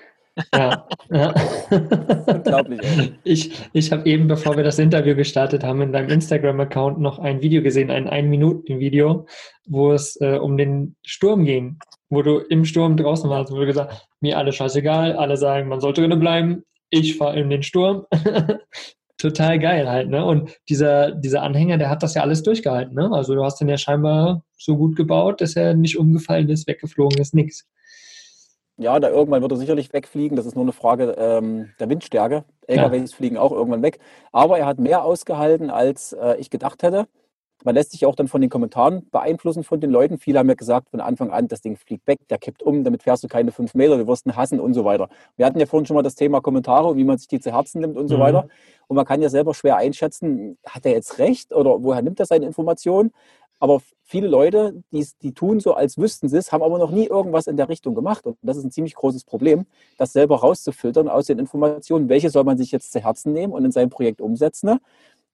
ja, 0.53 0.87
ja. 1.11 1.33
Unglaublich. 2.27 2.79
Ey. 2.83 3.15
Ich, 3.25 3.51
ich 3.73 3.91
habe 3.91 4.09
eben, 4.09 4.29
bevor 4.29 4.55
wir 4.55 4.63
das 4.63 4.79
Interview 4.79 5.13
gestartet 5.13 5.61
haben, 5.65 5.81
in 5.81 5.91
deinem 5.91 6.07
Instagram-Account 6.07 7.01
noch 7.01 7.19
ein 7.19 7.41
Video 7.41 7.61
gesehen, 7.61 7.91
ein 7.91 8.07
Ein-Minuten-Video, 8.07 9.25
wo 9.67 9.91
es 9.91 10.15
äh, 10.21 10.37
um 10.37 10.55
den 10.55 10.95
Sturm 11.05 11.43
ging, 11.43 11.79
wo 12.09 12.21
du 12.21 12.37
im 12.37 12.63
Sturm 12.63 12.95
draußen 12.95 13.29
warst, 13.29 13.51
wo 13.51 13.57
du 13.57 13.65
gesagt 13.65 13.91
hast, 13.91 14.07
mir 14.21 14.37
alles 14.37 14.55
scheißegal, 14.55 15.17
alle 15.17 15.35
sagen, 15.35 15.67
man 15.67 15.81
sollte 15.81 15.99
drinnen 15.99 16.21
bleiben, 16.21 16.63
ich 16.89 17.17
fahre 17.17 17.37
in 17.37 17.49
den 17.49 17.61
Sturm. 17.61 18.05
total 19.23 19.57
geil 19.57 19.89
halt, 19.89 20.09
ne? 20.09 20.23
Und 20.23 20.59
dieser, 20.69 21.11
dieser 21.11 21.41
Anhänger, 21.41 21.77
der 21.77 21.89
hat 21.89 22.03
das 22.03 22.13
ja 22.13 22.21
alles 22.21 22.43
durchgehalten, 22.43 22.93
ne? 22.93 23.09
Also 23.11 23.33
du 23.33 23.43
hast 23.43 23.59
den 23.59 23.69
ja 23.69 23.77
scheinbar 23.77 24.43
so 24.57 24.77
gut 24.77 24.95
gebaut, 24.95 25.41
dass 25.41 25.55
er 25.55 25.73
nicht 25.73 25.97
umgefallen 25.97 26.49
ist, 26.49 26.67
weggeflogen 26.67 27.19
ist, 27.19 27.33
nix. 27.33 27.65
ja, 28.77 28.99
da 28.99 29.09
irgendwann 29.09 29.41
wird 29.41 29.51
er 29.51 29.57
sicherlich 29.57 29.93
wegfliegen. 29.93 30.35
Das 30.35 30.45
ist 30.45 30.55
nur 30.55 30.65
eine 30.65 30.73
Frage 30.73 31.15
ähm, 31.17 31.71
der 31.79 31.89
Windstärke. 31.89 32.43
LKWs 32.67 33.11
ja. 33.11 33.17
fliegen 33.17 33.37
auch 33.37 33.51
irgendwann 33.51 33.81
weg. 33.81 33.99
Aber 34.31 34.59
er 34.59 34.65
hat 34.65 34.79
mehr 34.79 35.03
ausgehalten, 35.03 35.69
als 35.69 36.13
äh, 36.13 36.35
ich 36.37 36.49
gedacht 36.49 36.83
hätte. 36.83 37.07
Man 37.63 37.75
lässt 37.75 37.91
sich 37.91 38.05
auch 38.05 38.15
dann 38.15 38.27
von 38.27 38.41
den 38.41 38.49
Kommentaren 38.49 39.07
beeinflussen 39.09 39.63
von 39.63 39.79
den 39.79 39.89
Leuten. 39.89 40.17
Viele 40.17 40.39
haben 40.39 40.49
ja 40.49 40.55
gesagt 40.55 40.89
von 40.89 40.99
Anfang 40.99 41.31
an, 41.31 41.47
das 41.47 41.61
Ding 41.61 41.77
fliegt 41.77 42.05
weg, 42.07 42.19
der 42.29 42.37
kippt 42.37 42.61
um, 42.61 42.83
damit 42.83 43.03
fährst 43.03 43.23
du 43.23 43.27
keine 43.27 43.51
fünf 43.51 43.73
Meter, 43.73 43.97
du 43.97 44.07
wirst 44.07 44.25
ihn 44.25 44.35
hassen 44.35 44.59
und 44.59 44.73
so 44.73 44.83
weiter. 44.83 45.07
Wir 45.37 45.45
hatten 45.45 45.59
ja 45.59 45.65
vorhin 45.65 45.85
schon 45.85 45.95
mal 45.95 46.01
das 46.01 46.15
Thema 46.15 46.41
Kommentare, 46.41 46.97
wie 46.97 47.03
man 47.03 47.17
sich 47.17 47.27
die 47.27 47.39
zu 47.39 47.53
Herzen 47.53 47.79
nimmt 47.79 47.97
und 47.97 48.09
so 48.09 48.17
mhm. 48.17 48.21
weiter. 48.21 48.47
Und 48.87 48.95
man 48.97 49.05
kann 49.05 49.21
ja 49.21 49.29
selber 49.29 49.53
schwer 49.53 49.77
einschätzen, 49.77 50.57
hat 50.67 50.85
er 50.85 50.91
jetzt 50.91 51.19
recht 51.19 51.53
oder 51.53 51.83
woher 51.83 52.01
nimmt 52.01 52.19
er 52.19 52.25
seine 52.25 52.45
Informationen? 52.45 53.11
Aber 53.63 53.79
viele 54.03 54.27
Leute, 54.27 54.83
die, 54.91 55.07
die 55.21 55.33
tun 55.33 55.61
so, 55.61 55.73
als 55.73 55.97
wüssten 55.97 56.27
sie 56.27 56.35
es, 56.35 56.51
haben 56.51 56.61
aber 56.63 56.77
noch 56.77 56.91
nie 56.91 57.05
irgendwas 57.05 57.47
in 57.47 57.55
der 57.55 57.69
Richtung 57.69 57.95
gemacht. 57.95 58.25
Und 58.25 58.37
das 58.41 58.57
ist 58.57 58.65
ein 58.65 58.71
ziemlich 58.71 58.93
großes 58.93 59.23
Problem, 59.23 59.65
das 59.97 60.11
selber 60.11 60.41
rauszufiltern 60.41 61.07
aus 61.07 61.27
den 61.27 61.39
Informationen, 61.39 62.09
welche 62.09 62.29
soll 62.29 62.43
man 62.43 62.57
sich 62.57 62.73
jetzt 62.73 62.91
zu 62.91 62.99
Herzen 62.99 63.31
nehmen 63.31 63.53
und 63.53 63.63
in 63.63 63.71
sein 63.71 63.89
Projekt 63.89 64.19
umsetzen. 64.19 64.79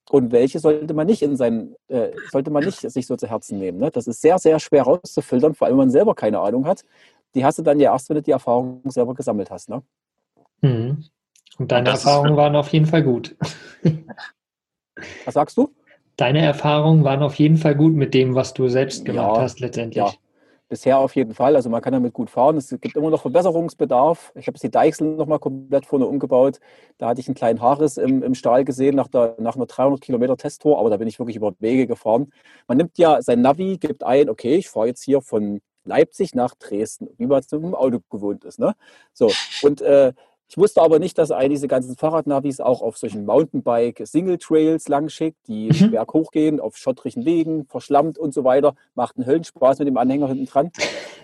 Und 0.10 0.32
welche 0.32 0.60
sollte 0.60 0.94
man 0.94 1.08
nicht 1.08 1.22
in 1.22 1.36
sein, 1.36 1.76
äh, 1.88 2.10
sollte 2.32 2.52
man 2.52 2.64
nicht 2.64 2.80
sich 2.80 3.06
so 3.06 3.16
zu 3.16 3.28
Herzen 3.28 3.60
nehmen. 3.60 3.78
Ne? 3.78 3.92
Das 3.92 4.08
ist 4.08 4.22
sehr, 4.22 4.40
sehr 4.40 4.60
schwer 4.60 4.84
rauszufiltern, 4.84 5.54
vor 5.54 5.68
allem 5.68 5.76
wenn 5.76 5.86
man 5.86 5.92
selber 5.92 6.16
keine 6.16 6.40
Ahnung 6.40 6.66
hat. 6.66 6.84
Die 7.36 7.46
hast 7.46 7.60
du 7.60 7.64
dann 7.64 7.80
ja 7.80 7.94
erst, 7.94 8.10
wenn 8.10 8.16
du 8.16 8.24
die 8.24 8.32
Erfahrung 8.32 8.82
selber 8.86 9.14
gesammelt 9.14 9.52
hast. 9.52 9.70
Ne? 9.70 9.84
Mhm. 10.62 11.06
Und 11.60 11.72
deine 11.72 11.90
Und 11.90 11.96
Erfahrungen 11.96 12.38
waren 12.38 12.56
auf 12.56 12.70
jeden 12.70 12.88
Fall 12.88 13.04
gut. 13.04 13.36
Was 15.26 15.34
sagst 15.36 15.58
du? 15.58 15.72
deine 16.20 16.42
Erfahrungen 16.42 17.04
waren 17.04 17.24
auf 17.24 17.36
jeden 17.36 17.58
Fall 17.58 17.76
gut 17.76 17.94
mit 17.94 18.14
dem, 18.14 18.36
was 18.36 18.54
du 18.54 18.68
selbst 18.68 19.06
gemacht 19.06 19.38
ja, 19.38 19.42
hast 19.42 19.60
letztendlich. 19.60 20.04
Ja, 20.04 20.14
bisher 20.70 21.00
auf 21.00 21.16
jeden 21.16 21.34
Fall. 21.34 21.56
Also 21.56 21.70
man 21.70 21.82
kann 21.82 21.94
damit 21.94 22.14
gut 22.14 22.30
fahren. 22.30 22.58
Es 22.58 22.70
gibt 22.70 22.96
immer 22.96 23.10
noch 23.10 23.22
Verbesserungsbedarf. 23.22 24.32
Ich 24.36 24.48
habe 24.48 24.56
jetzt 24.56 24.64
die 24.64 24.72
Deichsel 24.72 25.16
nochmal 25.16 25.40
komplett 25.40 25.86
vorne 25.86 26.06
umgebaut. 26.06 26.60
Da 26.98 27.10
hatte 27.10 27.20
ich 27.20 27.28
einen 27.28 27.36
kleinen 27.36 27.62
Haarriss 27.62 27.98
im, 27.98 28.24
im 28.24 28.36
Stahl 28.36 28.64
gesehen 28.64 28.96
nach, 28.96 29.08
der, 29.08 29.36
nach 29.40 29.56
einer 29.56 29.66
300 29.66 30.00
Kilometer 30.00 30.38
Testtour, 30.38 30.80
aber 30.80 30.90
da 30.90 30.98
bin 30.98 31.08
ich 31.08 31.20
wirklich 31.20 31.36
über 31.36 31.54
Wege 31.60 31.88
gefahren. 31.88 32.32
Man 32.68 32.78
nimmt 32.78 32.98
ja 32.98 33.22
sein 33.22 33.42
Navi, 33.42 33.78
gibt 33.78 34.04
ein, 34.04 34.30
okay, 34.30 34.56
ich 34.56 34.70
fahre 34.70 34.88
jetzt 34.88 35.04
hier 35.04 35.22
von 35.22 35.60
Leipzig 35.86 36.36
nach 36.36 36.56
Dresden, 36.56 37.10
wie 37.18 37.26
man 37.26 37.40
es 37.40 37.52
im 37.52 37.74
Auto 37.76 38.00
gewohnt 38.10 38.46
ist. 38.46 38.60
Ne? 38.60 38.76
So, 39.14 39.32
und 39.64 39.82
äh, 39.82 40.14
ich 40.50 40.58
wusste 40.58 40.82
aber 40.82 40.98
nicht, 40.98 41.20
dass 41.20 41.30
all 41.30 41.48
diese 41.48 41.68
ganzen 41.68 41.96
Fahrradnavis 41.96 42.60
auch 42.60 42.82
auf 42.82 42.98
solchen 42.98 43.24
Mountainbike-Single-Trails 43.26 44.88
langschickt, 44.88 45.38
die 45.48 45.70
mhm. 45.70 45.92
berghoch 45.92 46.32
gehen, 46.32 46.60
auf 46.60 46.76
schottrigen 46.76 47.24
Wegen, 47.24 47.66
verschlammt 47.68 48.18
und 48.18 48.34
so 48.34 48.44
weiter. 48.44 48.74
Macht 48.96 49.18
einen 49.18 49.28
Höllenspaß 49.28 49.78
mit 49.78 49.88
dem 49.88 49.98
Anhänger 49.98 50.28
hinten 50.28 50.48
dran. 50.48 50.72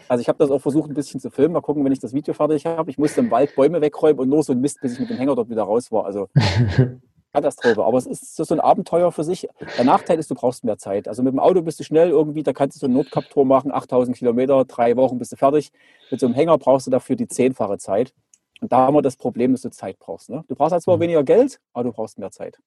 Also 0.07 0.21
ich 0.21 0.27
habe 0.29 0.37
das 0.37 0.51
auch 0.51 0.59
versucht, 0.59 0.91
ein 0.91 0.93
bisschen 0.93 1.19
zu 1.19 1.31
filmen. 1.31 1.53
Mal 1.53 1.61
gucken, 1.61 1.83
wenn 1.83 1.91
ich 1.91 1.97
das 1.97 2.13
Video 2.13 2.35
fertig 2.35 2.67
habe. 2.67 2.91
Ich 2.91 2.99
musste 2.99 3.21
im 3.21 3.31
Wald 3.31 3.55
Bäume 3.55 3.81
wegräumen 3.81 4.19
und 4.19 4.29
nur 4.29 4.43
so 4.43 4.53
ein 4.53 4.61
Mist, 4.61 4.79
bis 4.79 4.93
ich 4.93 4.99
mit 4.99 5.09
dem 5.09 5.17
Hänger 5.17 5.35
dort 5.35 5.49
wieder 5.49 5.63
raus 5.63 5.91
war. 5.91 6.05
Also 6.05 6.29
Katastrophe. 7.35 7.83
Aber 7.83 7.97
es 7.97 8.05
ist 8.05 8.35
so 8.35 8.53
ein 8.53 8.59
Abenteuer 8.59 9.11
für 9.11 9.23
sich. 9.23 9.47
Der 9.77 9.85
Nachteil 9.85 10.19
ist, 10.19 10.31
du 10.31 10.35
brauchst 10.35 10.63
mehr 10.63 10.77
Zeit. 10.77 11.07
Also 11.07 11.21
mit 11.21 11.33
dem 11.33 11.39
Auto 11.39 11.61
bist 11.63 11.79
du 11.79 11.83
schnell 11.83 12.09
irgendwie, 12.09 12.43
da 12.43 12.53
kannst 12.53 12.77
du 12.77 12.79
so 12.79 12.85
einen 12.85 12.95
Notcup-Tour 12.95 13.45
machen, 13.45 13.71
8000 13.71 14.15
Kilometer, 14.15 14.65
drei 14.65 14.95
Wochen 14.95 15.17
bist 15.17 15.31
du 15.31 15.35
fertig. 15.35 15.71
Mit 16.11 16.19
so 16.19 16.27
einem 16.27 16.35
Hänger 16.35 16.57
brauchst 16.57 16.87
du 16.87 16.91
dafür 16.91 17.15
die 17.15 17.27
zehnfache 17.27 17.77
Zeit. 17.77 18.13
Und 18.61 18.71
da 18.71 18.77
haben 18.77 18.95
wir 18.95 19.01
das 19.01 19.17
Problem, 19.17 19.51
dass 19.51 19.61
du 19.61 19.69
Zeit 19.69 19.99
brauchst. 19.99 20.29
Ne? 20.29 20.43
Du 20.47 20.55
brauchst 20.55 20.71
halt 20.71 20.83
zwar 20.83 20.97
mhm. 20.97 21.01
weniger 21.01 21.23
Geld, 21.23 21.59
aber 21.73 21.85
du 21.85 21.91
brauchst 21.91 22.17
mehr 22.17 22.31
Zeit. 22.31 22.57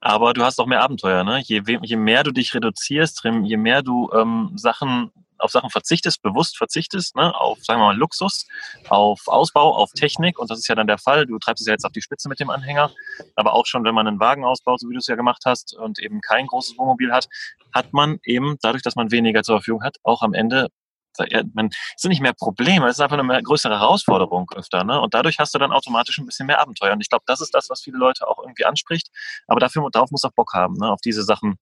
Aber 0.00 0.32
du 0.32 0.44
hast 0.44 0.60
auch 0.60 0.66
mehr 0.66 0.82
Abenteuer. 0.82 1.24
Ne? 1.24 1.40
Je, 1.40 1.62
je 1.82 1.96
mehr 1.96 2.22
du 2.22 2.30
dich 2.30 2.54
reduzierst, 2.54 3.24
je 3.24 3.56
mehr 3.56 3.82
du 3.82 4.10
ähm, 4.12 4.52
Sachen 4.54 5.10
auf 5.38 5.50
Sachen 5.50 5.70
verzichtest, 5.70 6.22
bewusst 6.22 6.56
verzichtest, 6.56 7.16
ne, 7.16 7.34
auf, 7.38 7.58
sagen 7.62 7.80
wir 7.80 7.86
mal, 7.86 7.96
Luxus, 7.96 8.46
auf 8.88 9.26
Ausbau, 9.26 9.74
auf 9.74 9.92
Technik, 9.92 10.38
und 10.38 10.50
das 10.50 10.58
ist 10.58 10.68
ja 10.68 10.74
dann 10.74 10.86
der 10.86 10.98
Fall, 10.98 11.26
du 11.26 11.38
treibst 11.38 11.62
es 11.62 11.66
ja 11.66 11.72
jetzt 11.72 11.84
auf 11.84 11.92
die 11.92 12.02
Spitze 12.02 12.28
mit 12.28 12.40
dem 12.40 12.50
Anhänger, 12.50 12.90
aber 13.36 13.54
auch 13.54 13.66
schon, 13.66 13.84
wenn 13.84 13.94
man 13.94 14.06
einen 14.06 14.20
Wagen 14.20 14.44
ausbaut, 14.44 14.80
so 14.80 14.88
wie 14.88 14.94
du 14.94 14.98
es 14.98 15.06
ja 15.06 15.16
gemacht 15.16 15.42
hast, 15.46 15.74
und 15.76 15.98
eben 15.98 16.20
kein 16.20 16.46
großes 16.46 16.76
Wohnmobil 16.76 17.12
hat, 17.12 17.28
hat 17.72 17.92
man 17.92 18.18
eben, 18.24 18.56
dadurch, 18.62 18.82
dass 18.82 18.96
man 18.96 19.10
weniger 19.10 19.42
zur 19.42 19.58
Verfügung 19.58 19.82
hat, 19.82 19.96
auch 20.02 20.22
am 20.22 20.34
Ende 20.34 20.68
man, 21.54 21.66
es 21.66 22.02
sind 22.02 22.10
nicht 22.10 22.20
mehr 22.20 22.32
Probleme, 22.32 22.86
es 22.86 22.96
ist 22.96 23.00
einfach 23.00 23.18
eine 23.18 23.42
größere 23.42 23.78
Herausforderung 23.78 24.50
öfter. 24.54 24.84
Ne? 24.84 25.00
Und 25.00 25.14
dadurch 25.14 25.38
hast 25.38 25.54
du 25.54 25.58
dann 25.58 25.72
automatisch 25.72 26.18
ein 26.18 26.26
bisschen 26.26 26.46
mehr 26.46 26.60
Abenteuer. 26.60 26.92
Und 26.92 27.00
ich 27.00 27.08
glaube, 27.08 27.24
das 27.26 27.40
ist 27.40 27.54
das, 27.54 27.68
was 27.70 27.82
viele 27.82 27.98
Leute 27.98 28.26
auch 28.28 28.38
irgendwie 28.38 28.64
anspricht. 28.64 29.08
Aber 29.46 29.60
dafür, 29.60 29.88
darauf 29.92 30.10
muss 30.10 30.24
auch 30.24 30.32
Bock 30.32 30.52
haben, 30.54 30.74
ne? 30.74 30.90
auf 30.90 31.00
diese 31.00 31.22
Sachen 31.22 31.58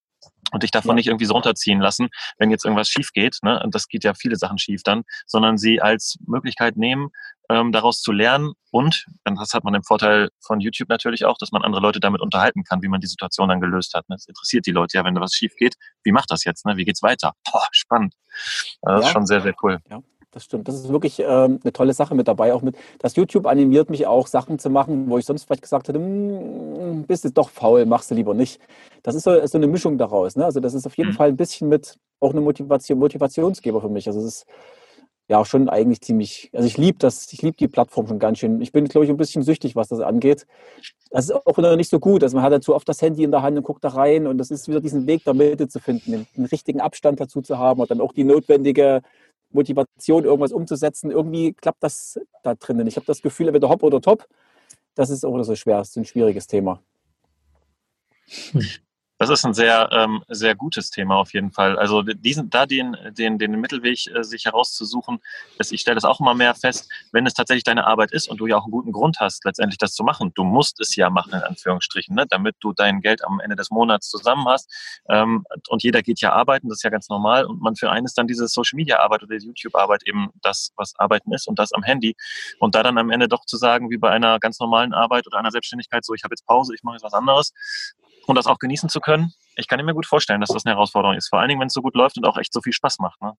und 0.53 0.63
dich 0.63 0.71
davon 0.71 0.91
ja. 0.91 0.95
nicht 0.95 1.07
irgendwie 1.09 1.25
so 1.25 1.35
runterziehen 1.35 1.81
lassen, 1.81 2.09
wenn 2.39 2.51
jetzt 2.51 2.65
irgendwas 2.65 2.89
schief 2.89 3.13
geht. 3.13 3.39
Ne? 3.43 3.61
Und 3.63 3.75
das 3.75 3.89
geht 3.89 4.05
ja 4.05 4.15
viele 4.15 4.37
Sachen 4.37 4.59
schief 4.59 4.83
dann, 4.83 5.03
sondern 5.27 5.59
sie 5.59 5.81
als 5.81 6.17
Möglichkeit 6.27 6.77
nehmen, 6.77 7.09
ähm, 7.49 7.73
daraus 7.73 8.01
zu 8.01 8.13
lernen. 8.13 8.53
Und 8.71 9.07
das 9.25 9.55
hat 9.55 9.65
man 9.65 9.73
den 9.73 9.85
Vorteil 9.85 10.29
von 10.41 10.61
YouTube 10.61 10.89
natürlich 10.89 11.25
auch, 11.25 11.39
dass 11.39 11.53
man 11.53 11.63
andere 11.63 11.83
Leute 11.83 12.01
damit 12.01 12.21
unterhalten 12.21 12.65
kann, 12.65 12.83
wie 12.83 12.89
man 12.89 13.01
die 13.01 13.07
Situation 13.07 13.49
dann 13.49 13.61
gelöst 13.61 13.95
hat. 13.95 14.09
Ne? 14.09 14.17
Das 14.17 14.27
interessiert 14.27 14.67
die 14.67 14.73
Leute 14.73 14.99
ja, 14.99 15.05
wenn 15.05 15.15
da 15.15 15.21
was 15.21 15.33
schief 15.33 15.55
geht. 15.57 15.75
Wie 16.03 16.13
macht 16.13 16.31
das 16.31 16.45
jetzt? 16.45 16.67
Ne? 16.67 16.77
Wie 16.77 16.85
geht's 16.85 17.03
weiter? 17.03 17.33
Boah, 17.51 17.67
spannend. 17.73 18.15
Das 18.83 19.01
ja. 19.01 19.07
ist 19.07 19.13
schon 19.13 19.27
sehr, 19.27 19.41
sehr 19.41 19.55
cool. 19.63 19.79
Ja. 19.91 20.01
Das 20.33 20.45
stimmt. 20.45 20.69
Das 20.69 20.75
ist 20.75 20.89
wirklich 20.89 21.21
ähm, 21.21 21.61
eine 21.63 21.73
tolle 21.73 21.95
Sache 21.95 22.15
mit 22.15 22.29
dabei. 22.29 22.53
Auch 22.53 22.63
mit, 22.63 22.77
das 22.99 23.17
YouTube 23.17 23.47
animiert 23.47 23.89
mich 23.89 24.07
auch, 24.07 24.27
Sachen 24.27 24.59
zu 24.59 24.69
machen, 24.69 25.09
wo 25.09 25.19
ich 25.19 25.25
sonst 25.25 25.45
vielleicht 25.45 25.63
gesagt 25.63 25.89
hätte, 25.89 25.99
hm, 25.99 27.05
bist 27.07 27.25
du 27.25 27.31
doch 27.31 27.49
faul, 27.49 27.87
machst 27.87 28.11
du 28.11 28.15
lieber 28.15 28.35
nicht. 28.35 28.61
Das 29.03 29.15
ist 29.15 29.25
so, 29.25 29.47
so 29.47 29.57
eine 29.57 29.67
Mischung 29.67 29.99
daraus. 29.99 30.37
Ne? 30.37 30.45
Also 30.45 30.61
das 30.61 30.75
ist 30.75 30.87
auf 30.87 30.97
jeden 30.97 31.11
mhm. 31.11 31.15
Fall 31.15 31.29
ein 31.29 31.37
bisschen 31.37 31.69
mit 31.69 31.99
auch 32.21 32.33
eine 32.33 32.41
Motivation, 32.41 32.99
Motivationsgeber 32.99 33.81
für 33.81 33.89
mich. 33.89 34.07
Also 34.09 34.21
es 34.21 34.27
ist 34.27 34.47
ja 35.29 35.45
schon 35.45 35.69
eigentlich 35.69 36.01
ziemlich, 36.03 36.51
also 36.53 36.67
ich 36.67 36.77
liebe 36.77 36.99
das, 36.99 37.33
ich 37.33 37.43
liebe 37.43 37.57
die 37.57 37.69
Plattform 37.69 38.07
schon 38.07 38.19
ganz 38.19 38.39
schön. 38.39 38.61
Ich 38.61 38.73
bin, 38.73 38.85
glaube 38.87 39.05
ich, 39.05 39.11
ein 39.11 39.17
bisschen 39.17 39.43
süchtig, 39.43 39.75
was 39.75 39.89
das 39.89 40.01
angeht. 40.01 40.47
Das 41.11 41.27
ist 41.27 41.33
auch 41.33 41.59
wieder 41.59 41.77
nicht 41.77 41.91
so 41.91 41.99
gut. 41.99 42.23
Also 42.23 42.37
man 42.37 42.45
hat 42.45 42.53
dazu 42.53 42.75
oft 42.75 42.89
das 42.89 43.03
Handy 43.03 43.25
in 43.25 43.31
der 43.31 43.43
Hand 43.43 43.57
und 43.57 43.65
guckt 43.65 43.83
da 43.83 43.89
rein 43.89 44.27
und 44.27 44.39
das 44.39 44.51
ist 44.51 44.69
wieder 44.69 44.81
diesen 44.81 45.07
Weg 45.07 45.25
der 45.25 45.35
Mitte 45.35 45.69
zu 45.69 45.81
finden, 45.81 46.13
den, 46.13 46.27
den 46.37 46.45
richtigen 46.45 46.81
Abstand 46.81 47.21
dazu 47.21 47.43
zu 47.43 47.59
haben 47.59 47.81
und 47.81 47.91
dann 47.91 48.01
auch 48.01 48.13
die 48.13 48.25
notwendige 48.25 49.03
Motivation, 49.51 50.25
irgendwas 50.25 50.53
umzusetzen. 50.53 51.11
Irgendwie 51.11 51.53
klappt 51.53 51.83
das 51.83 52.21
da 52.43 52.55
drinnen. 52.55 52.87
Ich 52.87 52.97
habe 52.97 53.07
das 53.07 53.23
Gefühl, 53.23 53.49
entweder 53.49 53.69
hopp 53.69 53.83
oder 53.83 54.01
top. 54.01 54.29
Das 54.95 55.11
ist 55.11 55.25
auch 55.25 55.43
so 55.43 55.55
schwer, 55.55 55.79
das 55.79 55.91
ist 55.91 55.97
ein 55.97 56.05
schwieriges 56.05 56.47
Thema. 56.47 56.81
Hm. 58.53 58.63
Das 59.19 59.31
ist 59.31 59.47
ein 59.47 59.55
sehr, 59.55 59.89
ähm, 59.93 60.23
sehr 60.29 60.55
gutes 60.55 60.91
Thema 60.91 61.17
auf 61.17 61.33
jeden 61.33 61.51
Fall. 61.51 61.79
Also 61.79 62.03
diesen, 62.03 62.51
da 62.51 62.67
den, 62.67 62.95
den, 63.13 63.39
den 63.39 63.53
Mittelweg 63.53 64.07
äh, 64.15 64.23
sich 64.23 64.45
herauszusuchen, 64.45 65.21
dass 65.57 65.73
ich 65.73 65.81
stelle 65.81 65.95
das 65.95 66.05
auch 66.05 66.21
immer 66.21 66.35
mehr 66.35 66.55
fest, 66.55 66.91
wenn 67.13 67.25
es 67.25 67.33
tatsächlich 67.33 67.65
deine 67.65 67.87
Arbeit 67.87 68.13
ist 68.13 68.29
und 68.29 68.37
du 68.37 68.47
ja 68.47 68.57
auch 68.57 68.65
einen 68.65 68.73
guten 68.73 68.93
Grund 68.93 69.19
hast, 69.19 69.47
letztendlich 69.47 69.79
das 69.79 69.95
zu 69.95 70.05
machen. 70.05 70.33
Du 70.35 70.45
musst 70.45 70.81
es 70.81 70.95
ja 70.97 71.09
machen, 71.09 71.33
in 71.33 71.43
Anführungsstrichen, 71.43 72.15
ne? 72.15 72.27
damit 72.29 72.57
du 72.61 72.75
dein 72.75 73.01
Geld 73.01 73.25
am 73.25 73.41
Ende 73.41 73.57
des 73.57 73.71
Monats 73.71 74.11
zusammen 74.11 74.47
hast. 74.49 74.71
Ähm, 75.09 75.45
und 75.69 75.83
jeder 75.83 76.03
geht 76.03 76.21
ja 76.21 76.33
arbeiten, 76.33 76.69
das 76.69 76.79
ist 76.79 76.85
ja 76.85 76.91
ganz 76.91 77.09
normal. 77.09 77.47
Und 77.47 77.63
man 77.63 77.75
für 77.75 77.91
einen 77.91 78.05
ist 78.05 78.19
dann 78.19 78.27
diese 78.27 78.49
Social 78.49 78.77
Media 78.77 78.99
Arbeit 79.01 79.23
oder 79.23 79.39
die 79.39 79.47
YouTube 79.47 79.77
Arbeit 79.77 80.03
eben 80.05 80.29
das, 80.43 80.73
was 80.77 80.93
Arbeiten 80.99 81.33
ist 81.33 81.49
und 81.49 81.59
das 81.59 81.73
am 81.73 81.83
Handy. 81.83 82.15
Und 82.59 82.75
da 82.75 82.83
dann 82.83 82.99
am 82.99 83.11
Ende 83.11 83.29
doch 83.29 83.47
zu 83.47 83.57
sagen, 83.57 83.89
wie 83.89 83.97
bei 83.97 84.11
einer 84.11 84.39
ganz 84.41 84.61
normalen 84.61 84.93
Arbeit 84.93 85.27
oder 85.27 85.39
einer 85.39 85.51
Selbstständigkeit, 85.51 86.05
so 86.05 86.13
ich 86.13 86.23
habe 86.23 86.33
jetzt 86.33 86.47
Pause, 86.47 86.75
ich 86.75 86.83
mache 86.83 86.97
jetzt 86.97 87.05
was 87.05 87.15
anderes, 87.15 87.55
und 88.27 88.37
das 88.37 88.47
auch 88.47 88.59
genießen 88.59 88.89
zu 88.89 89.01
können. 89.01 89.33
Ich 89.57 89.69
kann 89.69 89.85
mir 89.85 89.95
gut 89.95 90.07
vorstellen, 90.07 90.41
dass 90.41 90.51
das 90.51 90.67
eine 90.67 90.75
Herausforderung 90.75 91.17
ist. 91.17 91.29
Vor 91.29 91.39
allen 91.39 91.49
Dingen, 91.49 91.61
wenn 91.61 91.69
es 91.69 91.73
so 91.73 91.83
gut 91.83 91.95
läuft 91.95 92.17
und 92.19 92.25
auch 92.25 92.37
echt 92.37 92.53
so 92.53 92.61
viel 92.61 92.73
Spaß 92.73 92.99
macht. 92.99 93.21
Ne? 93.23 93.33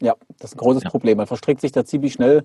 Ja, 0.00 0.14
das 0.38 0.52
ist 0.52 0.56
ein 0.56 0.58
großes 0.58 0.84
ja. 0.84 0.90
Problem. 0.90 1.16
Man 1.16 1.26
verstrickt 1.26 1.60
sich 1.60 1.72
da 1.72 1.84
ziemlich 1.84 2.12
schnell, 2.12 2.44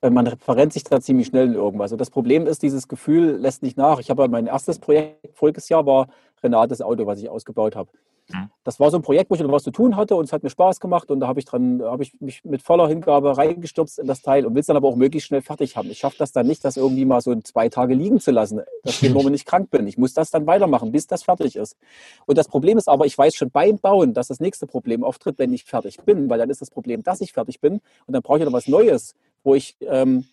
äh, 0.00 0.10
man 0.10 0.36
verrennt 0.38 0.72
sich 0.72 0.84
da 0.84 1.00
ziemlich 1.00 1.28
schnell 1.28 1.46
in 1.46 1.54
irgendwas. 1.54 1.92
Und 1.92 2.00
das 2.00 2.10
Problem 2.10 2.46
ist, 2.46 2.62
dieses 2.62 2.88
Gefühl 2.88 3.36
lässt 3.36 3.62
nicht 3.62 3.76
nach. 3.76 3.98
Ich 3.98 4.10
habe 4.10 4.28
mein 4.28 4.46
erstes 4.46 4.78
Projekt 4.78 5.36
voriges 5.36 5.68
Jahr 5.68 5.86
war 5.86 6.08
Renates 6.42 6.82
Auto, 6.82 7.06
was 7.06 7.20
ich 7.20 7.28
ausgebaut 7.28 7.76
habe. 7.76 7.90
Mhm. 8.32 8.50
Das 8.64 8.78
war 8.80 8.90
so 8.90 8.96
ein 8.96 9.02
Projekt, 9.02 9.30
wo 9.30 9.34
ich 9.34 9.40
noch 9.40 9.50
was 9.50 9.64
zu 9.64 9.70
tun 9.70 9.96
hatte 9.96 10.14
und 10.16 10.24
es 10.24 10.32
hat 10.32 10.42
mir 10.42 10.50
Spaß 10.50 10.80
gemacht 10.80 11.10
und 11.10 11.20
da 11.20 11.26
habe 11.26 11.40
ich 11.40 11.46
dran, 11.46 11.82
habe 11.82 12.02
ich 12.02 12.20
mich 12.20 12.44
mit 12.44 12.62
voller 12.62 12.88
Hingabe 12.88 13.36
reingestürzt 13.36 13.98
in 13.98 14.06
das 14.06 14.22
Teil 14.22 14.46
und 14.46 14.54
will 14.54 14.60
es 14.60 14.66
dann 14.66 14.76
aber 14.76 14.88
auch 14.88 14.96
möglichst 14.96 15.28
schnell 15.28 15.42
fertig 15.42 15.76
haben. 15.76 15.90
Ich 15.90 15.98
schaffe 15.98 16.16
das 16.18 16.32
dann 16.32 16.46
nicht, 16.46 16.64
das 16.64 16.76
irgendwie 16.76 17.04
mal 17.04 17.20
so 17.20 17.34
zwei 17.40 17.68
Tage 17.68 17.94
liegen 17.94 18.20
zu 18.20 18.30
lassen, 18.30 18.62
dass 18.84 19.02
ich 19.02 19.10
nur 19.12 19.28
nicht 19.30 19.46
krank 19.46 19.70
bin. 19.70 19.86
Ich 19.86 19.98
muss 19.98 20.14
das 20.14 20.30
dann 20.30 20.46
weitermachen, 20.46 20.92
bis 20.92 21.06
das 21.06 21.22
fertig 21.22 21.56
ist. 21.56 21.76
Und 22.26 22.38
das 22.38 22.48
Problem 22.48 22.78
ist 22.78 22.88
aber, 22.88 23.06
ich 23.06 23.16
weiß 23.16 23.34
schon 23.34 23.50
beim 23.50 23.78
Bauen, 23.78 24.14
dass 24.14 24.28
das 24.28 24.40
nächste 24.40 24.66
Problem 24.66 25.04
auftritt, 25.04 25.38
wenn 25.38 25.52
ich 25.52 25.64
fertig 25.64 25.98
bin, 26.04 26.30
weil 26.30 26.38
dann 26.38 26.50
ist 26.50 26.60
das 26.60 26.70
Problem, 26.70 27.02
dass 27.02 27.20
ich 27.20 27.32
fertig 27.32 27.60
bin 27.60 27.80
und 28.06 28.12
dann 28.12 28.22
brauche 28.22 28.38
ich 28.38 28.44
noch 28.44 28.52
was 28.52 28.68
Neues, 28.68 29.14
wo 29.44 29.54
ich 29.54 29.76
ähm, 29.80 30.24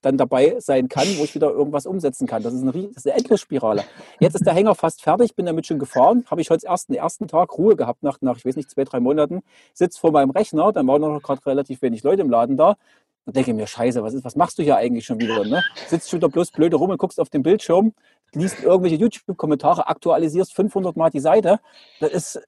dann 0.00 0.16
dabei 0.16 0.56
sein 0.60 0.88
kann, 0.88 1.06
wo 1.18 1.24
ich 1.24 1.34
wieder 1.34 1.50
irgendwas 1.50 1.86
umsetzen 1.86 2.26
kann. 2.26 2.42
Das 2.42 2.54
ist 2.54 2.62
eine, 2.62 2.72
das 2.72 2.98
ist 2.98 3.06
eine 3.06 3.16
Endlosspirale. 3.16 3.84
Jetzt 4.20 4.34
ist 4.34 4.46
der 4.46 4.54
Hänger 4.54 4.74
fast 4.74 5.02
fertig, 5.02 5.34
bin 5.34 5.46
damit 5.46 5.66
schon 5.66 5.78
gefahren, 5.78 6.24
habe 6.30 6.40
ich 6.40 6.50
heute 6.50 6.66
erst 6.66 6.88
den 6.88 6.96
ersten 6.96 7.26
Tag 7.26 7.56
Ruhe 7.58 7.76
gehabt, 7.76 8.02
nach, 8.02 8.18
nach, 8.20 8.36
ich 8.36 8.44
weiß 8.44 8.56
nicht, 8.56 8.70
zwei, 8.70 8.84
drei 8.84 9.00
Monaten, 9.00 9.42
sitze 9.74 9.98
vor 9.98 10.12
meinem 10.12 10.30
Rechner, 10.30 10.72
dann 10.72 10.86
waren 10.86 11.00
noch 11.00 11.22
gerade 11.22 11.44
relativ 11.46 11.82
wenig 11.82 12.02
Leute 12.02 12.22
im 12.22 12.30
Laden 12.30 12.56
da 12.56 12.76
und 13.24 13.36
denke 13.36 13.52
mir, 13.52 13.66
scheiße, 13.66 14.02
was, 14.02 14.14
ist, 14.14 14.24
was 14.24 14.36
machst 14.36 14.58
du 14.58 14.62
hier 14.62 14.76
eigentlich 14.76 15.04
schon 15.04 15.20
wieder? 15.20 15.44
Ne? 15.44 15.62
Sitzt 15.88 16.08
schon 16.08 16.18
wieder 16.18 16.28
bloß 16.28 16.50
blöde 16.52 16.76
rum 16.76 16.90
und 16.90 16.98
guckst 16.98 17.20
auf 17.20 17.28
den 17.28 17.42
Bildschirm, 17.42 17.92
liest 18.32 18.62
irgendwelche 18.62 18.96
YouTube-Kommentare, 18.96 19.88
aktualisierst 19.88 20.54
500 20.54 20.96
Mal 20.96 21.10
die 21.10 21.20
Seite. 21.20 21.60
Das 22.00 22.10
ist, 22.10 22.40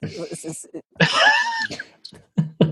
das 0.00 0.44
ist, 0.44 0.70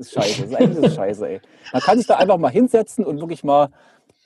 ist 0.00 0.12
scheiße. 0.12 0.42
Das 0.42 0.50
ist 0.50 0.56
eigentlich 0.56 0.84
ist 0.84 0.96
scheiße, 0.96 1.28
ey. 1.28 1.40
Man 1.72 1.82
kann 1.82 1.98
sich 1.98 2.06
da 2.06 2.16
einfach 2.16 2.38
mal 2.38 2.50
hinsetzen 2.50 3.04
und 3.04 3.20
wirklich 3.20 3.44
mal 3.44 3.70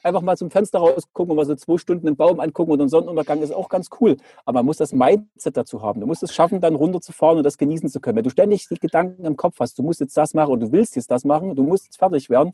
einfach 0.05 0.21
mal 0.21 0.37
zum 0.37 0.51
Fenster 0.51 0.79
rausgucken 0.79 1.31
und 1.31 1.37
mal 1.37 1.47
so 1.47 1.55
zwei 1.55 1.79
Stunden 1.79 2.07
einen 2.07 2.17
Baum 2.17 2.39
angucken 2.39 2.73
und 2.73 2.81
einen 2.81 2.91
Sonnenuntergang 2.91 3.43
ist 3.43 3.53
auch 3.53 3.69
ganz 3.69 3.89
cool. 4.01 4.17
Aber 4.45 4.59
man 4.59 4.67
muss 4.67 4.77
das 4.77 4.93
Mindset 4.93 5.57
dazu 5.57 5.83
haben. 5.83 6.01
Du 6.01 6.07
musst 6.07 6.23
es 6.23 6.35
schaffen, 6.35 6.61
dann 6.61 6.75
runterzufahren 6.75 7.39
und 7.39 7.45
das 7.45 7.59
genießen 7.59 7.89
zu 7.89 8.01
können. 8.01 8.17
Wenn 8.17 8.25
du 8.25 8.31
ständig 8.31 8.69
die 8.69 8.79
Gedanken 8.79 9.25
im 9.25 9.37
Kopf 9.37 9.57
hast, 9.61 9.79
du 9.79 9.83
musst 9.83 10.01
jetzt 10.01 10.17
das 10.17 10.35
machen 10.35 10.53
und 10.53 10.61
du 10.61 10.73
willst 10.73 10.95
jetzt 10.97 11.11
das 11.11 11.25
machen, 11.25 11.57
du 11.57 11.63
musst 11.63 11.87
jetzt 11.87 11.99
fertig 11.99 12.29
werden, 12.31 12.53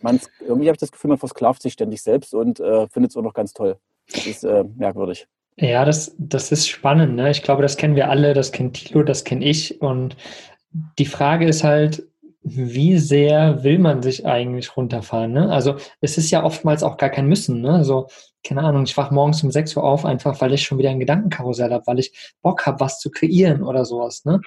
man, 0.00 0.20
irgendwie 0.40 0.66
habe 0.66 0.74
ich 0.74 0.80
das 0.80 0.92
Gefühl, 0.92 1.10
man 1.10 1.18
versklavt 1.18 1.62
sich 1.62 1.72
ständig 1.72 2.02
selbst 2.02 2.34
und 2.34 2.60
äh, 2.60 2.88
findet 2.88 3.12
es 3.12 3.16
auch 3.16 3.22
noch 3.22 3.34
ganz 3.34 3.52
toll. 3.52 3.76
Das 4.12 4.26
ist 4.26 4.44
äh, 4.44 4.64
merkwürdig. 4.76 5.26
Ja, 5.56 5.84
das, 5.84 6.14
das 6.18 6.50
ist 6.50 6.68
spannend. 6.68 7.14
Ne? 7.14 7.30
Ich 7.30 7.42
glaube, 7.42 7.62
das 7.62 7.76
kennen 7.76 7.94
wir 7.94 8.10
alle, 8.10 8.34
das 8.34 8.52
kennt 8.52 8.74
Tilo, 8.74 9.02
das 9.02 9.24
kenne 9.24 9.44
ich. 9.44 9.80
Und 9.80 10.16
die 10.98 11.06
Frage 11.06 11.46
ist 11.46 11.62
halt, 11.62 12.06
wie 12.44 12.98
sehr 12.98 13.62
will 13.62 13.78
man 13.78 14.02
sich 14.02 14.26
eigentlich 14.26 14.76
runterfahren? 14.76 15.32
Ne? 15.32 15.50
Also 15.50 15.76
es 16.00 16.18
ist 16.18 16.30
ja 16.30 16.42
oftmals 16.42 16.82
auch 16.82 16.96
gar 16.96 17.10
kein 17.10 17.26
Müssen. 17.28 17.60
Ne? 17.60 17.72
Also 17.72 18.08
keine 18.44 18.62
Ahnung, 18.62 18.82
ich 18.84 18.96
wache 18.96 19.14
morgens 19.14 19.42
um 19.44 19.50
6 19.50 19.76
Uhr 19.76 19.84
auf, 19.84 20.04
einfach 20.04 20.40
weil 20.40 20.52
ich 20.52 20.62
schon 20.62 20.78
wieder 20.78 20.90
ein 20.90 20.98
Gedankenkarussell 20.98 21.70
habe, 21.70 21.86
weil 21.86 22.00
ich 22.00 22.34
Bock 22.42 22.66
habe, 22.66 22.80
was 22.80 22.98
zu 22.98 23.10
kreieren 23.10 23.62
oder 23.62 23.84
sowas. 23.84 24.24
Ne? 24.24 24.40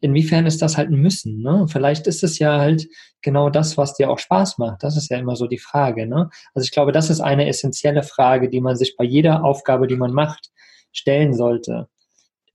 Inwiefern 0.00 0.46
ist 0.46 0.62
das 0.62 0.76
halt 0.76 0.90
ein 0.90 1.00
Müssen? 1.00 1.42
Ne? 1.42 1.66
Vielleicht 1.68 2.06
ist 2.06 2.24
es 2.24 2.38
ja 2.38 2.58
halt 2.58 2.86
genau 3.20 3.50
das, 3.50 3.76
was 3.76 3.94
dir 3.94 4.10
auch 4.10 4.18
Spaß 4.18 4.58
macht. 4.58 4.82
Das 4.82 4.96
ist 4.96 5.10
ja 5.10 5.18
immer 5.18 5.36
so 5.36 5.46
die 5.46 5.58
Frage. 5.58 6.06
Ne? 6.06 6.30
Also 6.54 6.64
ich 6.64 6.72
glaube, 6.72 6.92
das 6.92 7.10
ist 7.10 7.20
eine 7.20 7.46
essentielle 7.46 8.02
Frage, 8.02 8.48
die 8.48 8.60
man 8.60 8.76
sich 8.76 8.96
bei 8.96 9.04
jeder 9.04 9.44
Aufgabe, 9.44 9.86
die 9.86 9.96
man 9.96 10.12
macht, 10.12 10.50
stellen 10.92 11.34
sollte. 11.34 11.88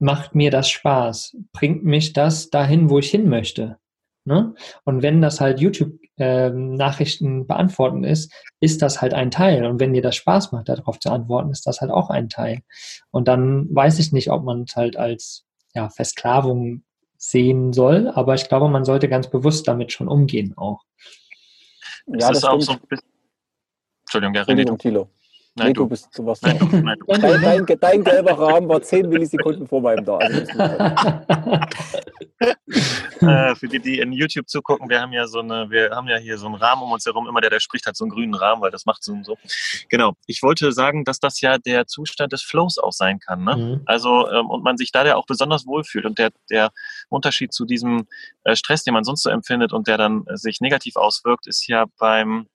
Macht 0.00 0.34
mir 0.34 0.50
das 0.50 0.68
Spaß? 0.70 1.36
Bringt 1.52 1.84
mich 1.84 2.12
das 2.12 2.50
dahin, 2.50 2.88
wo 2.88 2.98
ich 2.98 3.10
hin 3.10 3.28
möchte? 3.28 3.79
Ne? 4.24 4.54
Und 4.84 5.02
wenn 5.02 5.22
das 5.22 5.40
halt 5.40 5.60
YouTube-Nachrichten 5.60 7.26
ähm, 7.26 7.46
beantworten 7.46 8.04
ist, 8.04 8.32
ist 8.60 8.82
das 8.82 9.00
halt 9.00 9.14
ein 9.14 9.30
Teil. 9.30 9.64
Und 9.64 9.80
wenn 9.80 9.92
dir 9.92 10.02
das 10.02 10.16
Spaß 10.16 10.52
macht, 10.52 10.68
darauf 10.68 10.98
zu 11.00 11.10
antworten, 11.10 11.50
ist 11.50 11.66
das 11.66 11.80
halt 11.80 11.90
auch 11.90 12.10
ein 12.10 12.28
Teil. 12.28 12.60
Und 13.10 13.28
dann 13.28 13.74
weiß 13.74 13.98
ich 13.98 14.12
nicht, 14.12 14.30
ob 14.30 14.44
man 14.44 14.62
es 14.62 14.76
halt 14.76 14.96
als 14.96 15.46
ja, 15.74 15.88
Versklavung 15.88 16.82
sehen 17.16 17.72
soll, 17.72 18.08
aber 18.08 18.34
ich 18.34 18.48
glaube, 18.48 18.68
man 18.68 18.84
sollte 18.84 19.08
ganz 19.08 19.28
bewusst 19.28 19.68
damit 19.68 19.92
schon 19.92 20.08
umgehen 20.08 20.54
auch. 20.56 20.82
Ja, 22.06 22.28
das, 22.28 22.38
ist 22.38 22.44
auch 22.44 22.60
so 22.60 22.72
ein 22.72 22.80
bisschen. 22.88 23.06
Entschuldigung, 24.02 24.36
René, 24.36 24.92
du. 24.92 25.08
Nein, 25.56 25.68
nee, 25.68 25.72
du. 25.72 25.82
du 25.82 25.88
bist 25.88 26.14
sowas. 26.14 26.40
Nein, 26.42 26.58
du, 26.58 26.66
nein, 26.76 26.96
du. 26.98 27.06
Dein, 27.06 27.42
dein, 27.42 27.66
dein, 27.80 28.04
gelber 28.04 28.38
Rahmen 28.38 28.68
war 28.68 28.80
10 28.80 29.08
Millisekunden 29.08 29.66
vor 29.66 29.80
meinem 29.80 30.04
da. 30.04 30.18
Also 30.18 30.40
äh, 33.20 33.56
für 33.56 33.66
die, 33.66 33.80
die 33.80 33.98
in 33.98 34.12
YouTube 34.12 34.48
zugucken, 34.48 34.88
wir 34.88 35.00
haben 35.00 35.12
ja 35.12 35.26
so 35.26 35.40
eine, 35.40 35.68
wir 35.68 35.90
haben 35.90 36.06
ja 36.06 36.18
hier 36.18 36.38
so 36.38 36.46
einen 36.46 36.54
Rahmen 36.54 36.82
um 36.82 36.92
uns 36.92 37.04
herum. 37.04 37.26
Immer 37.26 37.40
der, 37.40 37.50
der 37.50 37.58
spricht, 37.58 37.86
hat 37.86 37.96
so 37.96 38.04
einen 38.04 38.12
grünen 38.12 38.34
Rahmen, 38.34 38.62
weil 38.62 38.70
das 38.70 38.86
macht 38.86 39.02
so 39.02 39.12
und 39.12 39.26
so. 39.26 39.36
Genau. 39.88 40.12
Ich 40.26 40.44
wollte 40.44 40.70
sagen, 40.70 41.04
dass 41.04 41.18
das 41.18 41.40
ja 41.40 41.58
der 41.58 41.88
Zustand 41.88 42.32
des 42.32 42.42
Flows 42.42 42.78
auch 42.78 42.92
sein 42.92 43.18
kann. 43.18 43.42
Ne? 43.42 43.56
Mhm. 43.56 43.80
Also, 43.86 44.30
ähm, 44.30 44.46
und 44.46 44.62
man 44.62 44.76
sich 44.76 44.92
da 44.92 45.04
ja 45.04 45.16
auch 45.16 45.26
besonders 45.26 45.66
wohlfühlt. 45.66 46.06
Und 46.06 46.18
der, 46.18 46.30
der 46.48 46.70
Unterschied 47.08 47.52
zu 47.52 47.64
diesem 47.64 48.06
äh, 48.44 48.54
Stress, 48.54 48.84
den 48.84 48.94
man 48.94 49.02
sonst 49.02 49.24
so 49.24 49.30
empfindet 49.30 49.72
und 49.72 49.88
der 49.88 49.98
dann 49.98 50.24
äh, 50.26 50.36
sich 50.36 50.60
negativ 50.60 50.94
auswirkt, 50.94 51.48
ist 51.48 51.66
ja 51.66 51.86
beim 51.98 52.46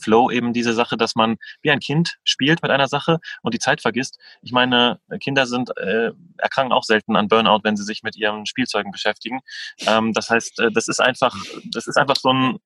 Flow 0.00 0.30
eben 0.30 0.52
diese 0.52 0.72
Sache, 0.72 0.96
dass 0.96 1.14
man 1.14 1.36
wie 1.62 1.70
ein 1.70 1.80
Kind 1.80 2.18
spielt 2.24 2.62
mit 2.62 2.70
einer 2.70 2.88
Sache 2.88 3.18
und 3.42 3.54
die 3.54 3.58
Zeit 3.58 3.80
vergisst. 3.80 4.18
Ich 4.42 4.52
meine, 4.52 5.00
Kinder 5.20 5.46
sind 5.46 5.76
äh, 5.76 6.10
erkranken 6.38 6.72
auch 6.72 6.84
selten 6.84 7.16
an 7.16 7.28
Burnout, 7.28 7.60
wenn 7.62 7.76
sie 7.76 7.84
sich 7.84 8.02
mit 8.02 8.16
ihren 8.16 8.46
Spielzeugen 8.46 8.92
beschäftigen. 8.92 9.40
Ähm, 9.86 10.12
das 10.12 10.30
heißt, 10.30 10.60
äh, 10.60 10.72
das 10.72 10.88
ist 10.88 11.00
einfach, 11.00 11.34
das 11.70 11.86
ist 11.86 11.96
einfach 11.96 12.16
so 12.16 12.32
ein 12.32 12.58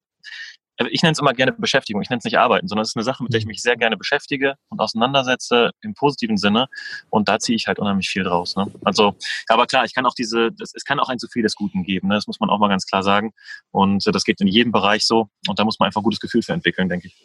ich 0.91 1.03
nenne 1.03 1.13
es 1.13 1.19
immer 1.19 1.33
gerne 1.33 1.53
Beschäftigung, 1.53 2.03
ich 2.03 2.11
nenne 2.11 2.19
es 2.19 2.25
nicht 2.25 2.39
Arbeiten, 2.39 2.69
sondern 2.69 2.83
es 2.83 2.91
ist 2.91 2.97
eine 2.97 3.05
Sache, 3.05 3.23
mit 3.23 3.33
der 3.33 3.39
ich 3.39 3.47
mhm. 3.47 3.51
mich 3.51 3.63
sehr 3.63 3.77
gerne 3.77 3.97
beschäftige 3.97 4.55
und 4.69 4.81
auseinandersetze 4.81 5.71
im 5.81 5.95
positiven 5.95 6.37
Sinne 6.37 6.69
und 7.11 7.29
da 7.29 7.39
ziehe 7.39 7.57
ich 7.57 7.67
halt 7.67 7.79
unheimlich 7.79 8.09
viel 8.09 8.25
draus. 8.25 8.57
Ne? 8.57 8.71
Also, 8.85 9.17
aber 9.49 9.67
klar, 9.67 9.85
ich 9.85 9.95
kann 9.95 10.07
auch 10.07 10.15
diese, 10.15 10.53
das, 10.53 10.73
es 10.75 10.85
kann 10.85 11.01
auch 11.01 11.09
ein 11.09 11.19
zu 11.19 11.29
viel 11.29 11.43
des 11.43 11.55
Guten 11.55 11.83
geben, 11.83 12.09
ne? 12.09 12.15
das 12.15 12.27
muss 12.27 12.41
man 12.41 12.51
auch 12.51 12.59
mal 12.59 12.69
ganz 12.69 12.87
klar 12.87 13.03
sagen 13.03 13.33
und 13.71 14.07
äh, 14.07 14.13
das 14.13 14.25
geht 14.25 14.41
in 14.41 14.49
jedem 14.49 14.73
Bereich 14.73 15.07
so 15.07 15.29
und 15.49 15.59
da 15.59 15.65
muss 15.65 15.79
man 15.79 15.87
einfach 15.87 16.01
ein 16.01 16.05
gutes 16.05 16.21
Gefühl 16.21 16.43
für 16.43 16.53
entwickeln, 16.53 16.89
denke 16.89 17.09
ich. 17.09 17.17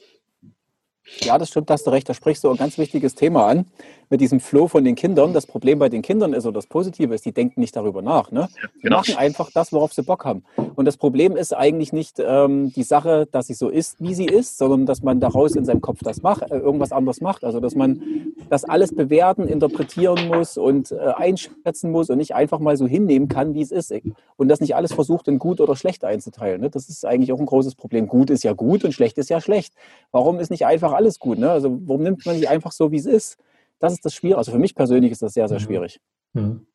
Ja, 1.19 1.37
das 1.37 1.49
stimmt, 1.49 1.69
hast 1.69 1.85
du 1.85 1.91
recht. 1.91 2.07
Da 2.07 2.13
sprichst 2.13 2.43
du 2.43 2.49
ein 2.49 2.57
ganz 2.57 2.77
wichtiges 2.77 3.15
Thema 3.15 3.47
an 3.47 3.65
mit 4.11 4.19
diesem 4.19 4.39
Flow 4.39 4.67
von 4.67 4.83
den 4.83 4.95
Kindern. 4.95 5.33
Das 5.33 5.47
Problem 5.47 5.79
bei 5.79 5.87
den 5.87 6.01
Kindern 6.01 6.33
ist, 6.33 6.45
oder 6.45 6.55
das 6.55 6.67
Positive 6.67 7.15
ist, 7.15 7.25
die 7.25 7.31
denken 7.31 7.61
nicht 7.61 7.75
darüber 7.75 8.01
nach. 8.01 8.29
Ne? 8.31 8.49
Die 8.75 8.81
genau. 8.81 8.97
machen 8.97 9.15
einfach 9.15 9.49
das, 9.53 9.71
worauf 9.71 9.93
sie 9.93 10.03
Bock 10.03 10.25
haben. 10.25 10.43
Und 10.75 10.85
das 10.85 10.97
Problem 10.97 11.37
ist 11.37 11.55
eigentlich 11.55 11.93
nicht 11.93 12.17
ähm, 12.19 12.73
die 12.73 12.83
Sache, 12.83 13.27
dass 13.31 13.47
sie 13.47 13.53
so 13.53 13.69
ist, 13.69 14.01
wie 14.01 14.13
sie 14.13 14.25
ist, 14.25 14.57
sondern 14.57 14.85
dass 14.85 15.01
man 15.01 15.21
daraus 15.21 15.55
in 15.55 15.63
seinem 15.63 15.79
Kopf 15.79 15.99
das 16.03 16.21
macht, 16.21 16.43
äh, 16.51 16.57
irgendwas 16.57 16.91
anderes 16.91 17.21
macht. 17.21 17.45
Also 17.45 17.61
dass 17.61 17.73
man 17.73 18.01
das 18.49 18.65
alles 18.65 18.93
bewerten, 18.93 19.47
interpretieren 19.47 20.27
muss 20.27 20.57
und 20.57 20.91
äh, 20.91 20.97
einschätzen 21.15 21.91
muss 21.91 22.09
und 22.09 22.17
nicht 22.17 22.35
einfach 22.35 22.59
mal 22.59 22.75
so 22.75 22.85
hinnehmen 22.85 23.29
kann, 23.29 23.53
wie 23.53 23.61
es 23.61 23.71
ist. 23.71 23.93
Und 24.35 24.49
das 24.49 24.59
nicht 24.59 24.75
alles 24.75 24.91
versucht, 24.93 25.29
in 25.29 25.39
gut 25.39 25.61
oder 25.61 25.77
schlecht 25.77 26.03
einzuteilen. 26.03 26.59
Ne? 26.59 26.69
Das 26.69 26.89
ist 26.89 27.05
eigentlich 27.05 27.31
auch 27.31 27.39
ein 27.39 27.45
großes 27.45 27.75
Problem. 27.75 28.07
Gut 28.07 28.29
ist 28.29 28.43
ja 28.43 28.51
gut 28.51 28.83
und 28.83 28.91
schlecht 28.91 29.17
ist 29.17 29.29
ja 29.29 29.39
schlecht. 29.39 29.73
Warum 30.11 30.39
ist 30.39 30.51
nicht 30.51 30.65
einfach 30.65 30.91
alles 31.01 31.19
gut? 31.19 31.37
Ne? 31.37 31.51
Also 31.51 31.79
warum 31.85 32.03
nimmt 32.03 32.25
man 32.25 32.35
nicht 32.35 32.47
einfach 32.47 32.71
so, 32.71 32.91
wie 32.91 32.97
es 32.97 33.05
ist? 33.05 33.37
Das 33.79 33.93
ist 33.93 34.05
das 34.05 34.13
Schwierige. 34.13 34.37
Also 34.37 34.51
für 34.51 34.59
mich 34.59 34.75
persönlich 34.75 35.11
ist 35.11 35.21
das 35.21 35.33
sehr, 35.33 35.47
sehr 35.47 35.59
mhm. 35.59 35.63
schwierig. 35.63 35.99
Mhm. 36.33 36.67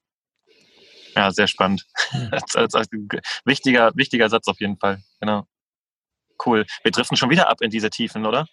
Ja, 1.15 1.31
sehr 1.31 1.47
spannend. 1.47 1.87
als 2.55 2.89
wichtiger, 3.45 3.93
wichtiger 3.95 4.29
Satz 4.29 4.49
auf 4.49 4.61
jeden 4.61 4.77
Fall. 4.77 4.99
Genau. 5.21 5.47
Cool. 6.45 6.67
Wir 6.83 6.93
driften 6.93 7.17
schon 7.17 7.31
wieder 7.31 7.49
ab 7.49 7.63
in 7.63 7.71
diese 7.71 7.89
Tiefen, 7.89 8.27
oder? 8.27 8.47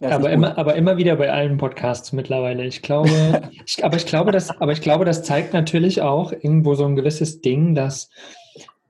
Ja, 0.00 0.10
aber, 0.10 0.30
immer, 0.30 0.58
aber 0.58 0.74
immer 0.74 0.96
wieder 0.96 1.16
bei 1.16 1.32
allen 1.32 1.58
Podcasts 1.58 2.12
mittlerweile. 2.12 2.64
Ich 2.66 2.82
glaube, 2.82 3.08
ich, 3.66 3.84
aber, 3.84 3.96
ich 3.96 4.04
glaube, 4.04 4.32
das, 4.32 4.50
aber 4.50 4.72
ich 4.72 4.80
glaube, 4.80 5.04
das 5.04 5.22
zeigt 5.22 5.54
natürlich 5.54 6.02
auch 6.02 6.32
irgendwo 6.32 6.74
so 6.74 6.84
ein 6.84 6.96
gewisses 6.96 7.40
Ding, 7.40 7.74
dass 7.74 8.10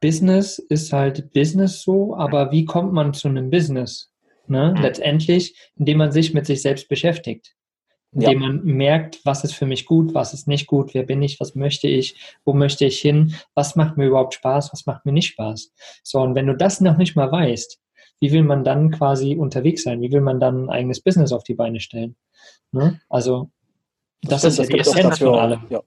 Business 0.00 0.58
ist 0.58 0.92
halt 0.92 1.32
Business 1.32 1.82
so, 1.82 2.16
aber 2.16 2.50
wie 2.50 2.64
kommt 2.64 2.92
man 2.92 3.14
zu 3.14 3.28
einem 3.28 3.50
Business? 3.50 4.11
Ne? 4.46 4.74
Mhm. 4.76 4.82
Letztendlich, 4.82 5.56
indem 5.76 5.98
man 5.98 6.12
sich 6.12 6.34
mit 6.34 6.46
sich 6.46 6.62
selbst 6.62 6.88
beschäftigt 6.88 7.54
indem 8.12 8.42
ja. 8.42 8.48
man 8.48 8.64
merkt, 8.64 9.24
was 9.24 9.42
ist 9.42 9.54
für 9.54 9.66
mich 9.66 9.86
gut, 9.86 10.14
was 10.14 10.34
ist 10.34 10.46
nicht 10.46 10.66
gut, 10.66 10.92
wer 10.92 11.02
bin 11.02 11.22
ich, 11.22 11.40
was 11.40 11.54
möchte 11.54 11.88
ich, 11.88 12.14
wo 12.44 12.52
möchte 12.52 12.84
ich 12.84 13.00
hin, 13.00 13.34
was 13.54 13.74
macht 13.74 13.96
mir 13.96 14.06
überhaupt 14.06 14.34
Spaß, 14.34 14.72
was 14.72 14.86
macht 14.86 15.06
mir 15.06 15.12
nicht 15.12 15.28
Spaß. 15.28 15.72
So, 16.02 16.20
und 16.20 16.34
wenn 16.34 16.46
du 16.46 16.54
das 16.54 16.80
noch 16.80 16.98
nicht 16.98 17.16
mal 17.16 17.32
weißt, 17.32 17.80
wie 18.20 18.30
will 18.30 18.42
man 18.42 18.64
dann 18.64 18.90
quasi 18.90 19.34
unterwegs 19.34 19.82
sein? 19.82 20.00
Wie 20.00 20.12
will 20.12 20.20
man 20.20 20.38
dann 20.38 20.66
ein 20.66 20.70
eigenes 20.70 21.00
Business 21.00 21.32
auf 21.32 21.42
die 21.42 21.54
Beine 21.54 21.80
stellen? 21.80 22.16
Ne? 22.70 23.00
Also, 23.08 23.50
das, 24.20 24.42
das 24.42 24.58
ist 24.58 24.70
ja 24.70 24.76
die 24.76 24.78
Essenz 24.80 25.18
von 25.18 25.34
allem. 25.34 25.62
Ja. 25.70 25.82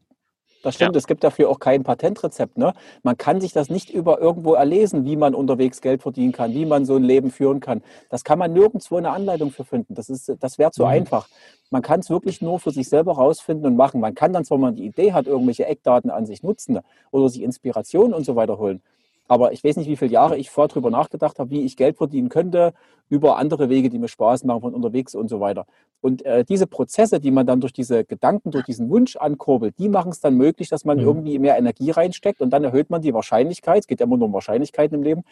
Das 0.66 0.74
stimmt, 0.74 0.96
ja. 0.96 0.98
es 0.98 1.06
gibt 1.06 1.24
dafür 1.24 1.52
auch 1.52 1.60
kein 1.60 1.84
Patentrezept. 1.84 2.58
Ne? 2.58 2.74
Man 3.04 3.18
kann 3.18 3.40
sich 3.40 3.54
das 3.54 3.70
nicht 3.70 3.92
über 3.92 4.20
irgendwo 4.20 4.56
erlesen, 4.56 5.06
wie 5.06 5.16
man 5.16 5.36
unterwegs 5.36 5.80
Geld 5.80 6.02
verdienen 6.02 6.32
kann, 6.32 6.56
wie 6.56 6.66
man 6.66 6.86
so 6.86 6.96
ein 6.96 7.04
Leben 7.04 7.30
führen 7.30 7.60
kann. 7.60 7.84
Das 8.10 8.24
kann 8.24 8.40
man 8.40 8.52
nirgendwo 8.52 8.98
eine 8.98 9.12
Anleitung 9.12 9.52
für 9.52 9.64
finden. 9.64 9.94
Das, 9.94 10.08
das 10.08 10.58
wäre 10.58 10.72
zu 10.72 10.82
mhm. 10.82 10.90
einfach. 10.90 11.28
Man 11.70 11.84
kann 11.84 12.00
es 12.00 12.10
wirklich 12.10 12.42
nur 12.42 12.60
für 12.60 12.72
sich 12.72 12.90
selber 12.90 13.14
rausfinden 13.14 13.68
und 13.68 13.76
machen. 13.76 14.02
Man 14.02 14.16
kann 14.16 14.34
dann 14.34 14.44
wenn 14.50 14.60
man 14.60 14.76
die 14.76 14.86
Idee 14.86 15.14
hat, 15.14 15.28
irgendwelche 15.28 15.68
Eckdaten 15.68 16.10
an 16.10 16.26
sich 16.26 16.42
nutzen 16.42 16.80
oder 17.12 17.30
sich 17.30 17.44
Inspiration 17.44 18.12
und 18.12 18.26
so 18.26 18.36
weiter 18.36 18.58
holen. 18.58 18.82
Aber 19.28 19.52
ich 19.54 19.64
weiß 19.64 19.78
nicht, 19.78 19.90
wie 19.90 19.96
viele 19.96 20.12
Jahre 20.12 20.38
ich 20.38 20.50
vorher 20.50 20.70
darüber 20.70 20.90
nachgedacht 20.90 21.40
habe, 21.40 21.50
wie 21.50 21.64
ich 21.64 21.78
Geld 21.78 21.98
verdienen 21.98 22.30
könnte 22.30 22.74
über 23.10 23.38
andere 23.38 23.70
Wege, 23.70 23.90
die 23.90 24.00
mir 24.00 24.08
Spaß 24.08 24.44
machen, 24.46 24.62
von 24.62 24.74
unterwegs 24.74 25.14
und 25.14 25.30
so 25.30 25.40
weiter. 25.40 25.66
Und 26.02 26.26
äh, 26.26 26.44
diese 26.44 26.68
Prozesse, 26.68 27.20
die 27.20 27.32
man 27.32 27.46
dann 27.46 27.62
durch 27.62 27.74
diese 27.74 28.04
Gedanken, 28.04 28.52
durch 28.52 28.66
diesen 28.66 28.90
Wunsch 28.90 29.16
ankurbelt, 29.16 29.76
die 29.80 29.90
machen 29.90 30.12
es 30.12 30.20
dann 30.20 30.36
möglich, 30.36 30.70
dass 30.70 30.86
man 30.86 30.98
mhm. 30.98 31.04
irgendwie 31.04 31.40
mehr 31.40 31.58
Energie 31.58 31.92
reinsteckt 31.92 32.42
und 32.42 32.52
dann 32.52 32.64
erhöht 32.64 32.90
man 32.90 33.02
die 33.02 33.14
Wahrscheinlichkeit, 33.14 33.82
es 33.82 33.88
geht 33.88 34.00
ja 34.00 34.06
immer 34.06 34.18
nur 34.18 34.28
um 34.28 34.34
Wahrscheinlichkeiten 34.34 34.98
im 34.98 35.04
Leben, 35.04 35.24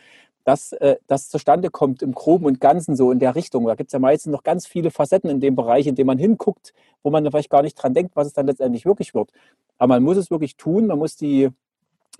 dass 0.43 0.71
äh, 0.73 0.95
das 1.07 1.29
zustande 1.29 1.69
kommt 1.69 2.01
im 2.01 2.13
Groben 2.13 2.45
und 2.45 2.59
Ganzen 2.59 2.95
so 2.95 3.11
in 3.11 3.19
der 3.19 3.35
Richtung. 3.35 3.65
Da 3.65 3.75
gibt 3.75 3.89
es 3.89 3.93
ja 3.93 3.99
meistens 3.99 4.31
noch 4.31 4.43
ganz 4.43 4.65
viele 4.65 4.91
Facetten 4.91 5.29
in 5.29 5.39
dem 5.39 5.55
Bereich, 5.55 5.87
in 5.87 5.95
dem 5.95 6.07
man 6.07 6.17
hinguckt, 6.17 6.73
wo 7.03 7.09
man 7.09 7.25
vielleicht 7.25 7.49
gar 7.49 7.61
nicht 7.61 7.75
dran 7.75 7.93
denkt, 7.93 8.15
was 8.15 8.27
es 8.27 8.33
dann 8.33 8.47
letztendlich 8.47 8.85
wirklich 8.85 9.13
wird. 9.13 9.31
Aber 9.77 9.95
man 9.95 10.03
muss 10.03 10.17
es 10.17 10.31
wirklich 10.31 10.57
tun, 10.57 10.87
man 10.87 10.97
muss 10.97 11.15
die 11.15 11.49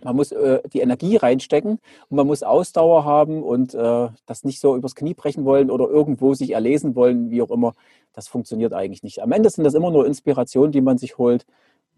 man 0.04 0.16
muss 0.16 0.32
äh, 0.32 0.62
die 0.72 0.80
Energie 0.80 1.18
reinstecken 1.18 1.80
und 2.10 2.16
man 2.16 2.28
muss 2.28 2.44
Ausdauer 2.44 3.06
haben 3.06 3.44
und 3.44 3.74
äh, 3.74 4.10
das 4.26 4.44
nicht 4.44 4.60
so 4.60 4.76
übers 4.76 4.96
Knie 4.96 5.14
brechen 5.14 5.46
wollen 5.46 5.72
oder 5.72 5.88
irgendwo 5.88 6.34
sich 6.34 6.52
erlesen 6.52 6.96
wollen, 6.96 7.30
wie 7.30 7.42
auch 7.42 7.52
immer. 7.52 7.74
Das 8.14 8.28
funktioniert 8.28 8.74
eigentlich 8.74 9.04
nicht. 9.04 9.22
Am 9.22 9.32
Ende 9.32 9.50
sind 9.50 9.64
das 9.64 9.74
immer 9.74 9.92
nur 9.92 10.06
Inspirationen, 10.06 10.72
die 10.72 10.82
man 10.82 10.98
sich 10.98 11.18
holt. 11.18 11.46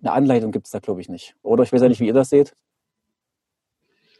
Eine 0.01 0.14
Anleitung 0.14 0.51
gibt 0.51 0.68
es 0.68 0.72
da, 0.72 0.80
glaube 0.80 1.01
ich, 1.01 1.10
nicht. 1.10 1.36
Oder 1.43 1.64
ich 1.64 1.74
weiß 1.74 1.82
ja 1.82 1.89
nicht, 1.89 1.99
wie 1.99 2.08
ihr 2.08 2.14
das 2.14 2.30
seht. 2.30 2.56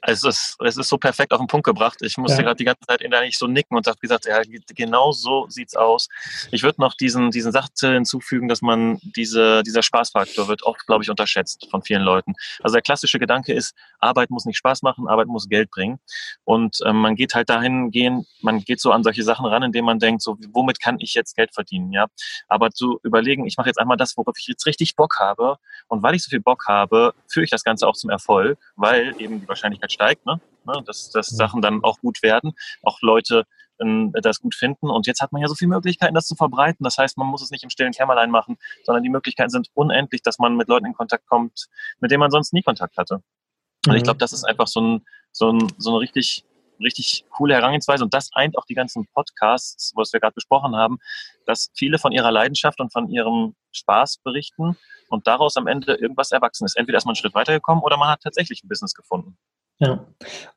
Es 0.08 0.24
ist, 0.24 0.58
es 0.64 0.78
ist 0.78 0.90
so 0.90 0.98
perfekt 0.98 1.34
auf 1.34 1.40
den 1.40 1.48
Punkt 1.48 1.66
gebracht. 1.66 1.98
Ich 2.02 2.18
musste 2.18 2.38
ja. 2.38 2.44
gerade 2.44 2.58
die 2.58 2.64
ganze 2.64 2.86
Zeit 2.88 3.02
innerlich 3.02 3.38
so 3.38 3.48
nicken 3.48 3.76
und 3.76 3.88
habe 3.88 3.98
gesagt, 4.00 4.26
ja, 4.26 4.42
genau 4.76 5.12
so 5.12 5.48
sieht's 5.50 5.76
aus. 5.76 6.10
Ich 6.52 6.64
würde 6.64 6.80
noch 6.80 6.94
diesen, 6.94 7.32
diesen 7.32 7.52
Satz 7.52 7.80
hinzufügen, 7.80 8.48
dass 8.48 8.62
man 8.62 9.00
diese, 9.02 9.64
dieser 9.64 9.82
Spaßfaktor 9.82 10.48
wird 10.48 10.64
oft, 10.64 10.86
glaube 10.86 11.04
ich, 11.04 11.10
unterschätzt 11.10 11.68
von 11.72 11.82
vielen 11.82 12.04
Leuten. 12.04 12.34
Also 12.62 12.74
der 12.74 12.84
klassische 12.84 13.18
Gedanke 13.18 13.54
ist, 13.54 13.74
Arbeit 14.00 14.30
muss 14.30 14.46
nicht 14.46 14.58
Spaß 14.58 14.84
machen, 14.84 15.08
Arbeit 15.08 15.28
muss 15.28 15.50
Geld 15.50 15.72
bringen. 15.72 16.00
Und 16.44 16.78
ähm, 16.86 16.98
man 16.98 17.16
geht 17.16 17.34
halt 17.34 17.50
dahin 17.50 17.90
gehen, 17.90 18.28
man 18.42 18.60
geht 18.60 18.80
so 18.80 18.92
an 18.92 19.04
solche 19.04 19.24
Sachen 19.24 19.46
ran, 19.46 19.64
indem 19.64 19.86
man 19.86 19.98
denkt, 19.98 20.22
so, 20.22 20.38
womit 20.52 20.80
kann 20.80 20.98
ich 21.00 21.16
jetzt 21.16 21.36
Geld 21.36 21.54
verdienen, 21.54 21.92
ja? 21.92 22.06
Aber 22.48 22.70
zu 22.70 23.00
überlegen, 23.04 23.48
ich 23.48 23.58
mache 23.58 23.70
jetzt 23.70 23.80
einmal 23.80 23.98
das, 23.98 24.16
worauf 24.18 24.36
ich 24.38 24.48
jetzt 24.48 24.66
richtig 24.68 24.96
Bock 24.96 25.20
habe. 25.20 25.58
Und 25.88 26.04
weil 26.04 26.14
ich 26.16 26.24
so 26.24 26.30
viel 26.30 26.42
Bock 26.42 26.68
habe, 26.68 27.14
führe 27.28 27.44
ich 27.44 27.50
das 27.50 27.64
Ganze 27.64 27.88
auch 27.88 27.96
zum 27.96 28.10
Erfolg, 28.12 28.60
weil 28.76 29.16
eben 29.20 29.42
die 29.42 29.48
Wahrscheinlichkeit 29.48 29.95
steigt, 29.96 30.26
ne? 30.26 30.40
ne? 30.66 30.84
Dass, 30.86 31.10
dass 31.10 31.28
Sachen 31.28 31.62
dann 31.62 31.84
auch 31.84 32.00
gut 32.00 32.22
werden, 32.22 32.54
auch 32.84 33.02
Leute 33.02 33.46
ähm, 33.80 34.14
das 34.22 34.40
gut 34.40 34.56
finden. 34.56 34.90
Und 34.90 35.08
jetzt 35.08 35.22
hat 35.22 35.32
man 35.32 35.42
ja 35.42 35.48
so 35.48 35.56
viele 35.56 35.70
Möglichkeiten, 35.70 36.14
das 36.14 36.28
zu 36.28 36.36
verbreiten. 36.36 36.84
Das 36.84 36.98
heißt, 36.98 37.18
man 37.18 37.28
muss 37.28 37.42
es 37.42 37.52
nicht 37.52 37.64
im 37.64 37.70
stillen 37.70 37.92
Kämmerlein 37.92 38.32
machen, 38.32 38.58
sondern 38.84 39.04
die 39.04 39.10
Möglichkeiten 39.10 39.50
sind 39.50 39.70
unendlich, 39.74 40.22
dass 40.22 40.40
man 40.40 40.56
mit 40.56 40.68
Leuten 40.68 40.86
in 40.86 40.94
Kontakt 40.94 41.26
kommt, 41.28 41.68
mit 42.00 42.12
denen 42.12 42.20
man 42.20 42.32
sonst 42.32 42.54
nie 42.54 42.62
Kontakt 42.62 42.98
hatte. 42.98 43.16
Und 43.16 43.92
mhm. 43.92 43.96
ich 43.96 44.04
glaube, 44.04 44.20
das 44.20 44.34
ist 44.34 44.44
einfach 44.44 44.68
so, 44.68 44.82
ein, 44.82 45.06
so, 45.32 45.52
ein, 45.52 45.74
so 45.78 45.92
eine 45.92 46.00
richtig, 46.00 46.46
richtig 46.80 47.26
coole 47.30 47.54
Herangehensweise. 47.54 48.04
Und 48.04 48.14
das 48.14 48.30
eint 48.34 48.58
auch 48.58 48.66
die 48.66 48.76
ganzen 48.76 49.08
Podcasts, 49.14 49.94
was 49.96 50.14
wir 50.14 50.20
gerade 50.20 50.36
besprochen 50.36 50.76
haben, 50.76 51.00
dass 51.46 51.70
viele 51.76 52.00
von 52.00 52.12
ihrer 52.12 52.32
Leidenschaft 52.32 52.80
und 52.80 52.92
von 52.92 53.10
ihrem 53.10 53.56
Spaß 53.72 54.20
berichten 54.24 54.78
und 55.10 55.28
daraus 55.28 55.58
am 55.58 55.68
Ende 55.68 55.96
irgendwas 55.96 56.32
erwachsen 56.32 56.66
ist. 56.66 56.78
Entweder 56.78 56.98
ist 56.98 57.06
man 57.06 57.12
einen 57.12 57.18
Schritt 57.18 57.34
weitergekommen 57.34 57.84
oder 57.84 57.98
man 57.98 58.10
hat 58.10 58.22
tatsächlich 58.22 58.64
ein 58.64 58.70
Business 58.70 58.94
gefunden. 58.94 59.38
Ja, 59.80 60.08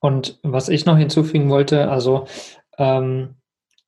und 0.00 0.38
was 0.42 0.68
ich 0.68 0.86
noch 0.86 0.96
hinzufügen 0.96 1.50
wollte, 1.50 1.90
also 1.90 2.26
ähm, 2.78 3.34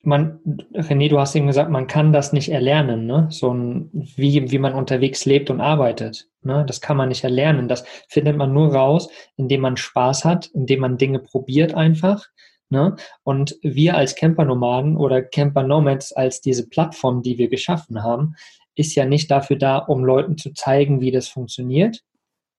man, 0.03 0.41
René, 0.75 1.09
du 1.09 1.19
hast 1.19 1.37
eben 1.37 1.47
gesagt, 1.47 1.71
man 1.71 1.87
kann 1.87 2.13
das 2.13 2.33
nicht 2.33 2.49
erlernen, 2.51 3.07
ne? 3.07 3.27
So 3.31 3.53
ein, 3.53 3.91
wie, 3.93 4.51
wie 4.51 4.59
man 4.59 4.75
unterwegs 4.75 5.27
lebt 5.27 5.51
und 5.51 5.61
arbeitet. 5.61 6.29
Ne? 6.43 6.65
Das 6.67 6.81
kann 6.81 6.97
man 6.97 7.11
nicht 7.11 7.23
erlernen. 7.23 7.69
Das 7.69 7.85
findet 8.09 8.37
man 8.37 8.53
nur 8.53 8.75
raus, 8.75 9.11
indem 9.37 9.61
man 9.61 9.77
Spaß 9.77 10.25
hat, 10.25 10.47
indem 10.55 10.81
man 10.81 10.97
Dinge 10.97 11.19
probiert 11.19 11.75
einfach. 11.75 12.27
Ne? 12.71 12.97
Und 13.25 13.57
wir 13.63 13.97
als 13.97 14.15
Camper-Nomaden 14.15 14.97
oder 14.97 15.23
Camper-Nomads 15.23 16.13
als 16.13 16.41
diese 16.41 16.69
Plattform, 16.69 17.23
die 17.23 17.37
wir 17.37 17.49
geschaffen 17.49 18.03
haben, 18.03 18.37
ist 18.75 18.95
ja 18.95 19.05
nicht 19.05 19.31
dafür 19.31 19.57
da, 19.57 19.77
um 19.79 20.05
Leuten 20.05 20.39
zu 20.39 20.55
zeigen, 20.55 21.01
wie 21.01 21.11
das 21.11 21.29
funktioniert. 21.29 22.03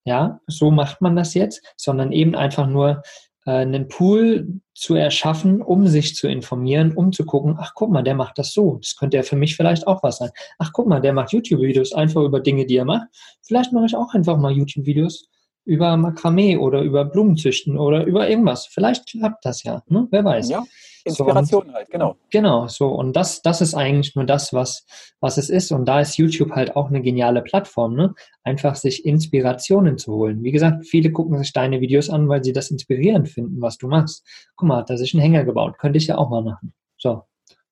Ja, 0.03 0.39
so 0.47 0.71
macht 0.71 1.01
man 1.01 1.15
das 1.15 1.33
jetzt, 1.33 1.61
sondern 1.77 2.11
eben 2.11 2.35
einfach 2.35 2.67
nur 2.67 3.03
äh, 3.45 3.51
einen 3.51 3.87
Pool 3.87 4.61
zu 4.73 4.95
erschaffen, 4.95 5.61
um 5.61 5.87
sich 5.87 6.15
zu 6.15 6.27
informieren, 6.27 6.93
um 6.93 7.11
zu 7.11 7.25
gucken, 7.25 7.55
ach 7.59 7.73
guck 7.75 7.91
mal, 7.91 8.03
der 8.03 8.15
macht 8.15 8.37
das 8.37 8.53
so. 8.53 8.77
Das 8.81 8.95
könnte 8.95 9.17
ja 9.17 9.23
für 9.23 9.35
mich 9.35 9.55
vielleicht 9.55 9.87
auch 9.87 10.01
was 10.03 10.17
sein. 10.17 10.31
Ach 10.57 10.71
guck 10.73 10.87
mal, 10.87 11.01
der 11.01 11.13
macht 11.13 11.33
YouTube-Videos 11.33 11.93
einfach 11.93 12.23
über 12.23 12.39
Dinge, 12.39 12.65
die 12.65 12.77
er 12.77 12.85
macht. 12.85 13.07
Vielleicht 13.43 13.73
mache 13.73 13.85
ich 13.85 13.95
auch 13.95 14.13
einfach 14.13 14.37
mal 14.37 14.51
YouTube-Videos 14.51 15.27
über 15.65 15.95
Makramee 15.97 16.57
oder 16.57 16.81
über 16.81 17.05
Blumenzüchten 17.05 17.77
oder 17.77 18.05
über 18.05 18.27
irgendwas. 18.27 18.65
Vielleicht 18.65 19.07
klappt 19.07 19.45
das 19.45 19.63
ja, 19.63 19.83
ne? 19.87 20.07
wer 20.09 20.25
weiß. 20.25 20.49
Ja, 20.49 20.63
Inspiration 21.05 21.67
so, 21.67 21.73
halt, 21.73 21.89
genau. 21.89 22.15
Genau, 22.29 22.67
so. 22.67 22.87
Und 22.89 23.15
das, 23.15 23.41
das 23.41 23.61
ist 23.61 23.73
eigentlich 23.73 24.15
nur 24.15 24.25
das, 24.25 24.53
was, 24.53 24.85
was 25.19 25.37
es 25.37 25.49
ist. 25.49 25.71
Und 25.71 25.85
da 25.85 25.99
ist 25.99 26.17
YouTube 26.17 26.51
halt 26.51 26.75
auch 26.75 26.89
eine 26.89 27.01
geniale 27.01 27.41
Plattform, 27.41 27.95
ne? 27.95 28.13
Einfach 28.43 28.75
sich 28.75 29.05
Inspirationen 29.05 29.97
zu 29.97 30.13
holen. 30.13 30.43
Wie 30.43 30.51
gesagt, 30.51 30.85
viele 30.85 31.11
gucken 31.11 31.37
sich 31.37 31.53
deine 31.53 31.81
Videos 31.81 32.09
an, 32.09 32.29
weil 32.29 32.43
sie 32.43 32.53
das 32.53 32.71
inspirierend 32.71 33.29
finden, 33.29 33.61
was 33.61 33.77
du 33.77 33.87
machst. 33.87 34.25
Guck 34.55 34.67
mal, 34.67 34.77
hat 34.77 34.89
er 34.89 34.97
sich 34.97 35.13
einen 35.13 35.21
Hänger 35.21 35.43
gebaut. 35.43 35.77
Könnte 35.77 35.97
ich 35.97 36.07
ja 36.07 36.17
auch 36.17 36.29
mal 36.29 36.43
machen. 36.43 36.73
So. 36.97 37.23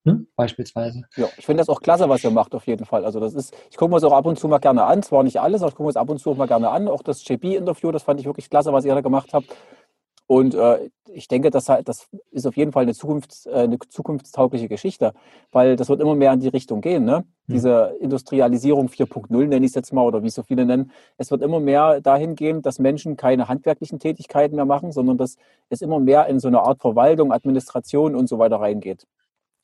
Ne? 0.05 0.25
Beispielsweise. 0.35 1.03
Ja, 1.17 1.27
ich 1.37 1.45
finde 1.45 1.61
das 1.61 1.69
auch 1.69 1.81
klasse, 1.81 2.07
was 2.07 2.23
ihr 2.23 2.31
macht, 2.31 2.55
auf 2.55 2.65
jeden 2.67 2.85
Fall. 2.85 3.03
Also 3.03 3.19
das 3.19 3.33
ist, 3.33 3.53
ich 3.69 3.75
gucke 3.75 3.91
mir 3.91 3.97
es 3.97 4.03
auch 4.03 4.13
ab 4.13 4.25
und 4.25 4.39
zu 4.39 4.47
mal 4.47 4.59
gerne 4.59 4.85
an, 4.85 5.03
zwar 5.03 5.23
nicht 5.23 5.39
alles, 5.41 5.61
aber 5.61 5.69
ich 5.69 5.75
gucke 5.75 5.87
mir 5.87 5.89
es 5.89 5.97
ab 5.97 6.09
und 6.09 6.19
zu 6.19 6.31
auch 6.31 6.37
mal 6.37 6.47
gerne 6.47 6.69
an. 6.69 6.87
Auch 6.87 7.03
das 7.03 7.27
JP-Interview, 7.27 7.91
das 7.91 8.03
fand 8.03 8.19
ich 8.19 8.25
wirklich 8.25 8.49
klasse, 8.49 8.71
was 8.71 8.85
ihr 8.85 8.95
da 8.95 9.01
gemacht 9.01 9.33
habt. 9.33 9.47
Und 10.31 10.53
äh, 10.53 10.91
ich 11.11 11.27
denke, 11.27 11.49
das, 11.49 11.65
das 11.65 12.07
ist 12.29 12.45
auf 12.45 12.55
jeden 12.55 12.71
Fall 12.71 12.83
eine, 12.83 12.91
Zukunfts-, 12.91 13.49
äh, 13.49 13.63
eine 13.63 13.79
zukunftstaugliche 13.79 14.67
Geschichte, 14.67 15.13
weil 15.51 15.75
das 15.75 15.89
wird 15.89 16.01
immer 16.01 16.13
mehr 16.13 16.31
in 16.33 16.39
die 16.39 16.49
Richtung 16.49 16.81
gehen. 16.81 17.03
Ne? 17.03 17.25
Mhm. 17.47 17.53
Diese 17.53 17.95
Industrialisierung 17.99 18.89
4.0 18.89 19.47
nenne 19.47 19.65
ich 19.65 19.71
es 19.71 19.75
jetzt 19.75 19.91
mal 19.91 20.03
oder 20.03 20.21
wie 20.21 20.29
so 20.29 20.43
viele 20.43 20.67
nennen. 20.67 20.91
Es 21.17 21.31
wird 21.31 21.41
immer 21.41 21.59
mehr 21.59 21.99
dahin 21.99 22.35
gehen, 22.35 22.61
dass 22.61 22.77
Menschen 22.77 23.17
keine 23.17 23.47
handwerklichen 23.47 23.97
Tätigkeiten 23.97 24.55
mehr 24.55 24.65
machen, 24.65 24.91
sondern 24.91 25.17
dass 25.17 25.35
es 25.69 25.81
immer 25.81 25.99
mehr 25.99 26.27
in 26.27 26.39
so 26.39 26.47
eine 26.47 26.59
Art 26.59 26.79
Verwaltung, 26.79 27.31
Administration 27.31 28.13
und 28.13 28.29
so 28.29 28.37
weiter 28.37 28.57
reingeht. 28.57 29.07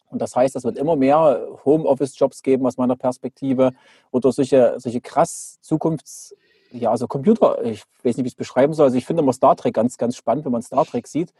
Und 0.08 0.20
das 0.20 0.36
heißt, 0.36 0.56
es 0.56 0.64
wird 0.64 0.80
immer 0.80 0.96
mehr 0.96 1.48
Homeoffice-Jobs 1.64 2.42
geben 2.42 2.66
aus 2.66 2.78
meiner 2.78 2.96
Perspektive 2.96 3.74
oder 4.10 4.32
solche, 4.32 4.74
solche 4.80 5.02
krass 5.02 5.60
Zukunfts- 5.62 6.34
ja, 6.76 6.92
also 6.92 7.08
Computer, 7.08 7.64
ich 7.64 7.84
weiß 8.04 8.18
nicht, 8.18 8.24
wie 8.26 8.28
ich 8.28 8.34
es 8.34 8.36
beschreiben 8.36 8.74
soll. 8.74 8.86
Also 8.86 8.98
ich 8.98 9.06
finde 9.06 9.24
immer 9.24 9.34
Star 9.34 9.56
Trek 9.56 9.74
ganz, 9.74 9.98
ganz 9.98 10.16
spannend, 10.16 10.46
wenn 10.46 10.52
man 10.52 10.62
Star 10.62 10.86
Trek 10.86 11.08
sieht. 11.08 11.34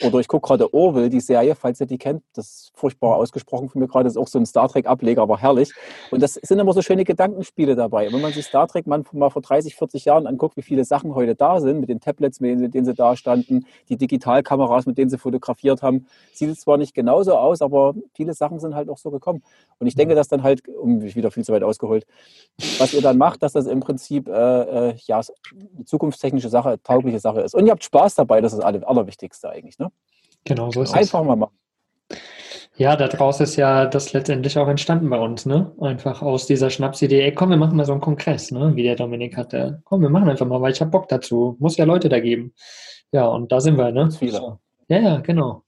Oder 0.00 0.18
ich 0.18 0.26
gucke 0.26 0.48
gerade 0.48 0.72
Orville, 0.72 1.10
die 1.10 1.20
Serie, 1.20 1.54
falls 1.54 1.80
ihr 1.80 1.86
die 1.86 1.98
kennt. 1.98 2.22
Das 2.34 2.46
ist 2.46 2.72
furchtbar 2.74 3.16
ausgesprochen 3.16 3.68
von 3.68 3.80
mir 3.80 3.88
gerade. 3.88 4.04
Das 4.04 4.14
ist 4.14 4.16
auch 4.16 4.26
so 4.26 4.38
ein 4.38 4.46
Star 4.46 4.68
Trek-Ableger, 4.68 5.22
aber 5.22 5.38
herrlich. 5.38 5.72
Und 6.10 6.22
das 6.22 6.34
sind 6.34 6.58
immer 6.58 6.72
so 6.72 6.82
schöne 6.82 7.04
Gedankenspiele 7.04 7.76
dabei. 7.76 8.06
Und 8.06 8.14
wenn 8.14 8.22
man 8.22 8.32
sich 8.32 8.46
Star 8.46 8.66
Trek 8.66 8.86
mal 8.86 9.04
vor 9.04 9.42
30, 9.42 9.76
40 9.76 10.04
Jahren 10.06 10.26
anguckt, 10.26 10.56
wie 10.56 10.62
viele 10.62 10.84
Sachen 10.84 11.14
heute 11.14 11.34
da 11.34 11.60
sind, 11.60 11.78
mit 11.78 11.88
den 11.88 12.00
Tablets, 12.00 12.40
mit 12.40 12.74
denen 12.74 12.84
sie 12.84 12.94
da 12.94 13.16
standen, 13.16 13.66
die 13.88 13.96
Digitalkameras, 13.96 14.86
mit 14.86 14.98
denen 14.98 15.10
sie 15.10 15.18
fotografiert 15.18 15.82
haben, 15.82 16.06
sieht 16.32 16.50
es 16.50 16.60
zwar 16.60 16.78
nicht 16.78 16.94
genauso 16.94 17.36
aus, 17.36 17.62
aber 17.62 17.94
viele 18.14 18.34
Sachen 18.34 18.58
sind 18.58 18.74
halt 18.74 18.88
auch 18.88 18.98
so 18.98 19.10
gekommen. 19.10 19.42
Und 19.78 19.86
ich 19.86 19.94
denke, 19.94 20.14
dass 20.14 20.28
dann 20.28 20.42
halt, 20.42 20.66
um 20.68 21.02
wieder 21.02 21.30
viel 21.30 21.44
zu 21.44 21.52
weit 21.52 21.62
ausgeholt, 21.62 22.06
was 22.78 22.94
ihr 22.94 23.02
dann 23.02 23.18
macht, 23.18 23.42
dass 23.42 23.52
das 23.52 23.66
im 23.66 23.80
Prinzip 23.80 24.28
äh, 24.28 24.90
äh 24.90 24.94
ja, 25.06 25.20
eine 25.52 25.84
zukunftstechnische 25.84 26.48
Sache, 26.48 26.82
taugliche 26.82 27.20
Sache 27.20 27.42
ist. 27.42 27.54
Und 27.54 27.66
ihr 27.66 27.72
habt 27.72 27.84
Spaß 27.84 28.14
dabei, 28.14 28.40
das 28.40 28.52
ist 28.52 28.62
das 28.62 28.82
Allerwichtigste 28.84 29.50
eigentlich. 29.50 29.78
Ne? 29.82 29.92
Genau, 30.44 30.70
so 30.70 30.82
ist 30.82 30.94
Einfach 30.94 31.20
es. 31.20 31.26
mal 31.26 31.36
machen. 31.36 31.56
Ja, 32.76 32.96
daraus 32.96 33.40
ist 33.40 33.56
ja 33.56 33.86
das 33.86 34.12
letztendlich 34.12 34.56
auch 34.58 34.66
entstanden 34.66 35.10
bei 35.10 35.18
uns, 35.18 35.44
ne? 35.44 35.72
Einfach 35.80 36.22
aus 36.22 36.46
dieser 36.46 36.70
Schnapsidee, 36.70 37.20
ey, 37.20 37.34
komm, 37.34 37.50
wir 37.50 37.58
machen 37.58 37.76
mal 37.76 37.84
so 37.84 37.92
einen 37.92 38.00
Kongress, 38.00 38.50
ne? 38.50 38.74
Wie 38.74 38.82
der 38.82 38.96
Dominik 38.96 39.36
hatte. 39.36 39.82
Komm, 39.84 40.00
wir 40.00 40.08
machen 40.08 40.28
einfach 40.28 40.46
mal, 40.46 40.60
weil 40.60 40.72
ich 40.72 40.80
habe 40.80 40.90
Bock 40.90 41.08
dazu. 41.08 41.56
Muss 41.58 41.76
ja 41.76 41.84
Leute 41.84 42.08
da 42.08 42.18
geben. 42.18 42.54
Ja, 43.12 43.26
und 43.26 43.52
da 43.52 43.60
sind 43.60 43.76
wir, 43.76 43.92
ne? 43.92 44.10
Viele. 44.10 44.58
Ja, 44.88 44.98
ja, 44.98 45.16
genau. 45.20 45.64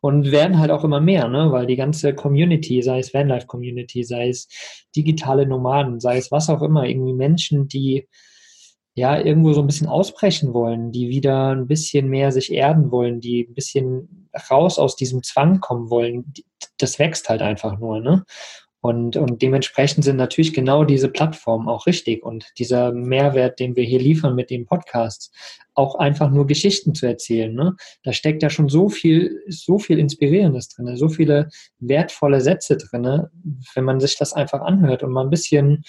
Und 0.00 0.30
werden 0.30 0.58
halt 0.58 0.70
auch 0.70 0.84
immer 0.84 1.00
mehr, 1.00 1.28
ne? 1.28 1.50
Weil 1.50 1.66
die 1.66 1.76
ganze 1.76 2.14
Community, 2.14 2.82
sei 2.82 3.00
es 3.00 3.12
Vanlife-Community, 3.12 4.04
sei 4.04 4.28
es 4.28 4.48
digitale 4.94 5.46
Nomaden, 5.46 5.98
sei 5.98 6.18
es 6.18 6.30
was 6.30 6.48
auch 6.50 6.62
immer, 6.62 6.84
irgendwie 6.84 7.14
Menschen, 7.14 7.66
die 7.66 8.08
ja 8.94 9.18
irgendwo 9.18 9.52
so 9.52 9.60
ein 9.60 9.66
bisschen 9.66 9.88
ausbrechen 9.88 10.54
wollen, 10.54 10.92
die 10.92 11.08
wieder 11.08 11.50
ein 11.50 11.66
bisschen 11.66 12.08
mehr 12.08 12.30
sich 12.32 12.52
erden 12.52 12.90
wollen, 12.90 13.20
die 13.20 13.46
ein 13.48 13.54
bisschen 13.54 14.28
raus 14.50 14.78
aus 14.78 14.96
diesem 14.96 15.22
Zwang 15.22 15.60
kommen 15.60 15.90
wollen, 15.90 16.32
das 16.78 16.98
wächst 16.98 17.28
halt 17.28 17.42
einfach 17.42 17.78
nur, 17.78 18.00
ne? 18.00 18.24
Und, 18.84 19.16
und 19.16 19.40
dementsprechend 19.40 20.04
sind 20.04 20.16
natürlich 20.16 20.52
genau 20.52 20.84
diese 20.84 21.08
Plattformen 21.08 21.70
auch 21.70 21.86
richtig 21.86 22.22
und 22.22 22.44
dieser 22.58 22.92
Mehrwert, 22.92 23.58
den 23.58 23.76
wir 23.76 23.84
hier 23.84 23.98
liefern 23.98 24.34
mit 24.34 24.50
dem 24.50 24.66
Podcast, 24.66 25.32
auch 25.72 25.94
einfach 25.94 26.30
nur 26.30 26.46
Geschichten 26.46 26.94
zu 26.94 27.06
erzählen. 27.06 27.54
Ne? 27.54 27.76
Da 28.02 28.12
steckt 28.12 28.42
ja 28.42 28.50
schon 28.50 28.68
so 28.68 28.90
viel, 28.90 29.40
so 29.48 29.78
viel 29.78 29.98
Inspirierendes 29.98 30.68
drin, 30.68 30.98
so 30.98 31.08
viele 31.08 31.48
wertvolle 31.78 32.42
Sätze 32.42 32.76
drin, 32.76 33.22
wenn 33.74 33.84
man 33.84 34.00
sich 34.00 34.18
das 34.18 34.34
einfach 34.34 34.60
anhört 34.60 35.02
und 35.02 35.12
mal 35.12 35.24
ein 35.24 35.30
bisschen 35.30 35.82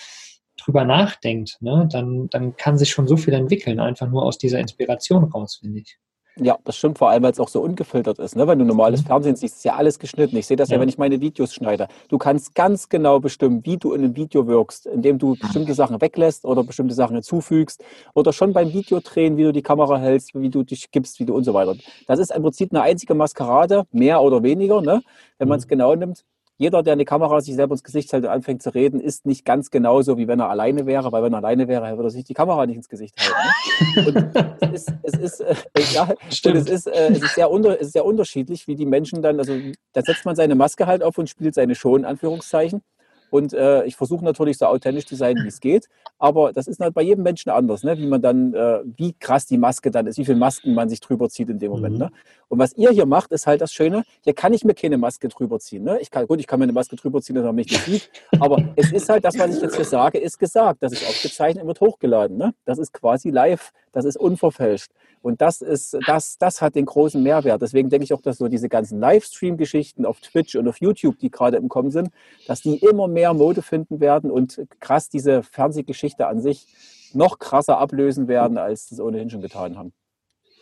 drüber 0.65 0.83
nachdenkt, 0.83 1.57
ne, 1.61 1.87
dann, 1.91 2.27
dann 2.29 2.55
kann 2.55 2.77
sich 2.77 2.89
schon 2.89 3.07
so 3.07 3.17
viel 3.17 3.33
entwickeln, 3.33 3.79
einfach 3.79 4.09
nur 4.09 4.23
aus 4.23 4.37
dieser 4.37 4.59
Inspiration 4.59 5.25
raus, 5.25 5.57
finde 5.61 5.79
ich. 5.79 5.97
Ja, 6.37 6.57
das 6.65 6.75
stimmt, 6.75 6.97
vor 6.97 7.09
allem, 7.09 7.23
weil 7.23 7.31
es 7.31 7.39
auch 7.39 7.47
so 7.47 7.61
ungefiltert 7.61 8.19
ist. 8.19 8.35
Ne? 8.35 8.45
Wenn 8.45 8.59
du 8.59 8.65
normales 8.65 9.01
mhm. 9.01 9.05
Fernsehen 9.05 9.35
siehst, 9.37 9.55
ist 9.55 9.63
ja 9.63 9.75
alles 9.75 9.99
geschnitten. 9.99 10.35
Ich 10.35 10.47
sehe 10.47 10.57
das 10.57 10.67
ja. 10.67 10.75
ja. 10.75 10.81
wenn 10.81 10.89
ich 10.89 10.97
meine 10.97 11.21
Videos 11.21 11.53
schneide. 11.53 11.87
Du 12.09 12.17
kannst 12.17 12.55
ganz 12.55 12.89
genau 12.89 13.21
bestimmen, 13.21 13.65
wie 13.65 13.77
du 13.77 13.93
in 13.93 14.03
einem 14.03 14.17
Video 14.17 14.45
wirkst, 14.45 14.85
indem 14.85 15.17
du 15.17 15.37
bestimmte 15.39 15.73
Sachen 15.73 16.01
weglässt 16.01 16.43
oder 16.43 16.65
bestimmte 16.65 16.93
Sachen 16.93 17.15
hinzufügst 17.15 17.81
oder 18.15 18.33
schon 18.33 18.51
beim 18.51 18.73
Videodrehen, 18.73 19.37
wie 19.37 19.43
du 19.43 19.53
die 19.53 19.61
Kamera 19.61 19.97
hältst, 19.97 20.35
wie 20.35 20.49
du 20.49 20.63
dich 20.63 20.91
gibst, 20.91 21.21
wie 21.21 21.25
du 21.25 21.33
und 21.33 21.45
so 21.45 21.53
weiter. 21.53 21.75
Das 22.07 22.19
ist 22.19 22.35
im 22.35 22.41
Prinzip 22.41 22.73
eine 22.73 22.81
einzige 22.81 23.13
Maskerade, 23.13 23.85
mehr 23.93 24.21
oder 24.21 24.43
weniger, 24.43 24.81
ne? 24.81 25.01
wenn 25.37 25.47
man 25.47 25.59
es 25.59 25.65
mhm. 25.65 25.69
genau 25.69 25.95
nimmt 25.95 26.25
jeder, 26.57 26.83
der 26.83 26.93
eine 26.93 27.05
Kamera 27.05 27.41
sich 27.41 27.55
selber 27.55 27.73
ins 27.73 27.83
Gesicht 27.83 28.13
hält 28.13 28.23
und 28.23 28.29
anfängt 28.29 28.63
zu 28.63 28.73
reden, 28.73 29.01
ist 29.01 29.25
nicht 29.25 29.45
ganz 29.45 29.71
genauso, 29.71 30.17
wie 30.17 30.27
wenn 30.27 30.39
er 30.39 30.49
alleine 30.49 30.85
wäre, 30.85 31.11
weil 31.11 31.23
wenn 31.23 31.33
er 31.33 31.39
alleine 31.39 31.67
wäre, 31.67 31.89
würde 31.97 32.07
er 32.07 32.11
sich 32.11 32.23
die 32.23 32.33
Kamera 32.33 32.65
nicht 32.65 32.77
ins 32.77 32.89
Gesicht 32.89 33.15
halten. 33.19 34.31
Ne? 34.31 34.31
Und 34.61 34.73
es 34.73 34.87
ist, 34.87 34.93
es 35.03 35.19
ist, 35.19 35.39
äh, 35.41 35.55
ja, 35.93 36.13
Stimmt. 36.29 36.57
es 36.57 36.69
ist, 36.69 36.87
äh, 36.87 37.11
es, 37.11 37.21
ist 37.21 37.35
sehr 37.35 37.51
unter, 37.51 37.75
es 37.79 37.87
ist 37.87 37.93
sehr 37.93 38.05
unterschiedlich, 38.05 38.67
wie 38.67 38.75
die 38.75 38.85
Menschen 38.85 39.21
dann, 39.21 39.37
also 39.39 39.53
da 39.93 40.01
setzt 40.01 40.25
man 40.25 40.35
seine 40.35 40.55
Maske 40.55 40.87
halt 40.87 41.03
auf 41.03 41.17
und 41.17 41.29
spielt 41.29 41.55
seine 41.55 41.75
Show 41.75 41.95
in 41.97 42.05
Anführungszeichen. 42.05 42.81
Und 43.29 43.53
äh, 43.53 43.83
ich 43.85 43.95
versuche 43.95 44.23
natürlich 44.23 44.57
so 44.57 44.65
authentisch 44.65 45.05
zu 45.05 45.15
sein, 45.15 45.35
wie 45.43 45.47
es 45.47 45.59
geht. 45.59 45.87
Aber 46.17 46.53
das 46.53 46.67
ist 46.67 46.79
halt 46.79 46.93
bei 46.93 47.01
jedem 47.01 47.23
Menschen 47.23 47.49
anders, 47.49 47.83
ne? 47.83 47.97
wie 47.97 48.07
man 48.07 48.21
dann, 48.21 48.53
äh, 48.53 48.79
wie 48.97 49.13
krass 49.13 49.45
die 49.45 49.57
Maske 49.57 49.91
dann 49.91 50.07
ist, 50.07 50.17
wie 50.17 50.25
viele 50.25 50.37
Masken 50.37 50.73
man 50.73 50.87
sich 50.87 51.01
drüber 51.01 51.29
zieht 51.29 51.49
in 51.49 51.59
dem 51.59 51.71
Moment. 51.71 51.95
Mhm. 51.95 51.99
Ne? 51.99 52.11
Und 52.47 52.59
was 52.59 52.73
ihr 52.73 52.91
hier 52.91 53.05
macht, 53.05 53.31
ist 53.31 53.47
halt 53.47 53.61
das 53.61 53.73
Schöne, 53.73 54.03
hier 54.23 54.33
kann 54.33 54.53
ich 54.53 54.63
mir 54.63 54.73
keine 54.73 54.97
Maske 54.97 55.27
drüber 55.27 55.59
ziehen. 55.59 55.83
Ne? 55.83 55.99
Ich 55.99 56.11
kann, 56.11 56.27
gut, 56.27 56.39
ich 56.39 56.47
kann 56.47 56.59
mir 56.59 56.63
eine 56.63 56.73
Maske 56.73 56.95
drüber 56.95 57.21
ziehen, 57.21 57.35
dass 57.35 57.45
man 57.45 57.55
mich 57.55 57.69
nicht 57.69 57.85
sieht. 57.85 58.09
Aber 58.39 58.63
es 58.75 58.91
ist 58.91 59.09
halt, 59.09 59.25
das, 59.25 59.37
was 59.37 59.55
ich 59.55 59.61
jetzt 59.61 59.75
hier 59.75 59.85
sage, 59.85 60.17
ist 60.17 60.37
gesagt. 60.39 60.81
Das 60.81 60.93
ist 60.93 61.07
aufgezeichnet, 61.07 61.65
wird 61.65 61.81
hochgeladen. 61.81 62.37
Ne? 62.37 62.53
Das 62.63 62.77
ist 62.77 62.93
quasi 62.93 63.29
live, 63.29 63.71
das 63.91 64.05
ist 64.05 64.17
unverfälscht. 64.17 64.91
Und 65.25 65.41
das 65.41 65.61
ist, 65.61 65.97
das, 66.05 66.37
das 66.37 66.61
hat 66.61 66.75
den 66.75 66.85
großen 66.85 67.21
Mehrwert. 67.21 67.59
Deswegen 67.59 67.89
denke 67.89 68.03
ich 68.03 68.13
auch, 68.13 68.21
dass 68.21 68.37
so 68.37 68.47
diese 68.47 68.69
ganzen 68.69 68.99
Livestream-Geschichten 68.99 70.05
auf 70.05 70.19
Twitch 70.19 70.55
und 70.55 70.67
auf 70.67 70.79
YouTube, 70.79 71.17
die 71.17 71.31
gerade 71.31 71.57
im 71.57 71.67
Kommen 71.67 71.89
sind, 71.89 72.11
dass 72.45 72.61
die 72.61 72.77
immer 72.77 73.07
mehr 73.07 73.33
Mode 73.33 73.63
finden 73.63 73.99
werden 73.99 74.29
und 74.29 74.61
krass 74.79 75.09
diese 75.09 75.41
Fernsehgeschichte 75.41 76.27
an 76.27 76.41
sich 76.41 76.67
noch 77.13 77.39
krasser 77.39 77.79
ablösen 77.79 78.27
werden, 78.27 78.59
als 78.59 78.87
sie 78.87 78.95
es 78.95 79.01
ohnehin 79.01 79.31
schon 79.31 79.41
getan 79.41 79.79
haben. 79.79 79.93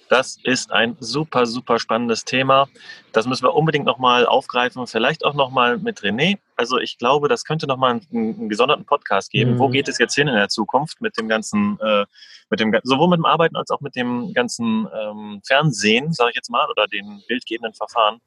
Das 0.07 0.37
ist 0.41 0.71
ein 0.71 0.95
super, 1.01 1.45
super 1.45 1.77
spannendes 1.77 2.23
Thema. 2.23 2.69
Das 3.11 3.27
müssen 3.27 3.43
wir 3.43 3.55
unbedingt 3.55 3.85
nochmal 3.85 4.25
aufgreifen, 4.25 4.87
vielleicht 4.87 5.25
auch 5.25 5.33
nochmal 5.33 5.77
mit 5.77 5.99
René. 5.99 6.37
Also 6.55 6.77
ich 6.77 6.97
glaube, 6.97 7.27
das 7.27 7.43
könnte 7.43 7.67
nochmal 7.67 7.91
einen, 7.91 8.07
einen 8.11 8.49
gesonderten 8.49 8.85
Podcast 8.85 9.31
geben. 9.31 9.53
Mhm. 9.53 9.59
Wo 9.59 9.69
geht 9.69 9.87
es 9.87 9.97
jetzt 9.97 10.15
hin 10.15 10.27
in 10.27 10.35
der 10.35 10.49
Zukunft 10.49 11.01
mit 11.01 11.17
dem 11.17 11.27
ganzen, 11.27 11.79
äh, 11.79 12.05
mit 12.49 12.59
dem, 12.59 12.73
sowohl 12.83 13.09
mit 13.09 13.17
dem 13.17 13.25
Arbeiten 13.25 13.55
als 13.55 13.71
auch 13.71 13.81
mit 13.81 13.95
dem 13.95 14.33
ganzen 14.33 14.87
ähm, 14.93 15.41
Fernsehen, 15.45 16.13
sage 16.13 16.31
ich 16.31 16.35
jetzt 16.35 16.49
mal, 16.49 16.69
oder 16.69 16.87
den 16.87 17.23
bildgebenden 17.27 17.73
Verfahren. 17.73 18.19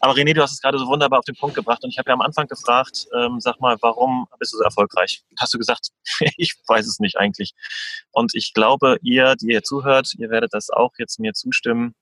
Aber 0.00 0.14
René, 0.14 0.34
du 0.34 0.42
hast 0.42 0.52
es 0.52 0.60
gerade 0.60 0.78
so 0.78 0.86
wunderbar 0.86 1.18
auf 1.18 1.24
den 1.24 1.36
Punkt 1.36 1.54
gebracht 1.54 1.82
und 1.84 1.90
ich 1.90 1.98
habe 1.98 2.10
ja 2.10 2.14
am 2.14 2.22
Anfang 2.22 2.46
gefragt, 2.46 3.06
ähm, 3.16 3.40
sag 3.40 3.60
mal, 3.60 3.76
warum 3.80 4.26
bist 4.38 4.52
du 4.52 4.58
so 4.58 4.64
erfolgreich? 4.64 5.22
Hast 5.38 5.54
du 5.54 5.58
gesagt, 5.58 5.88
ich 6.36 6.54
weiß 6.66 6.86
es 6.86 6.98
nicht 7.00 7.18
eigentlich. 7.18 7.52
Und 8.12 8.34
ich 8.34 8.54
glaube, 8.54 8.98
ihr, 9.02 9.34
die 9.36 9.52
ihr 9.52 9.62
zuhört, 9.62 10.12
ihr 10.18 10.30
werdet 10.30 10.54
das 10.54 10.70
auch 10.70 10.92
jetzt 10.98 11.18
mir 11.20 11.34
zustimmen 11.34 11.94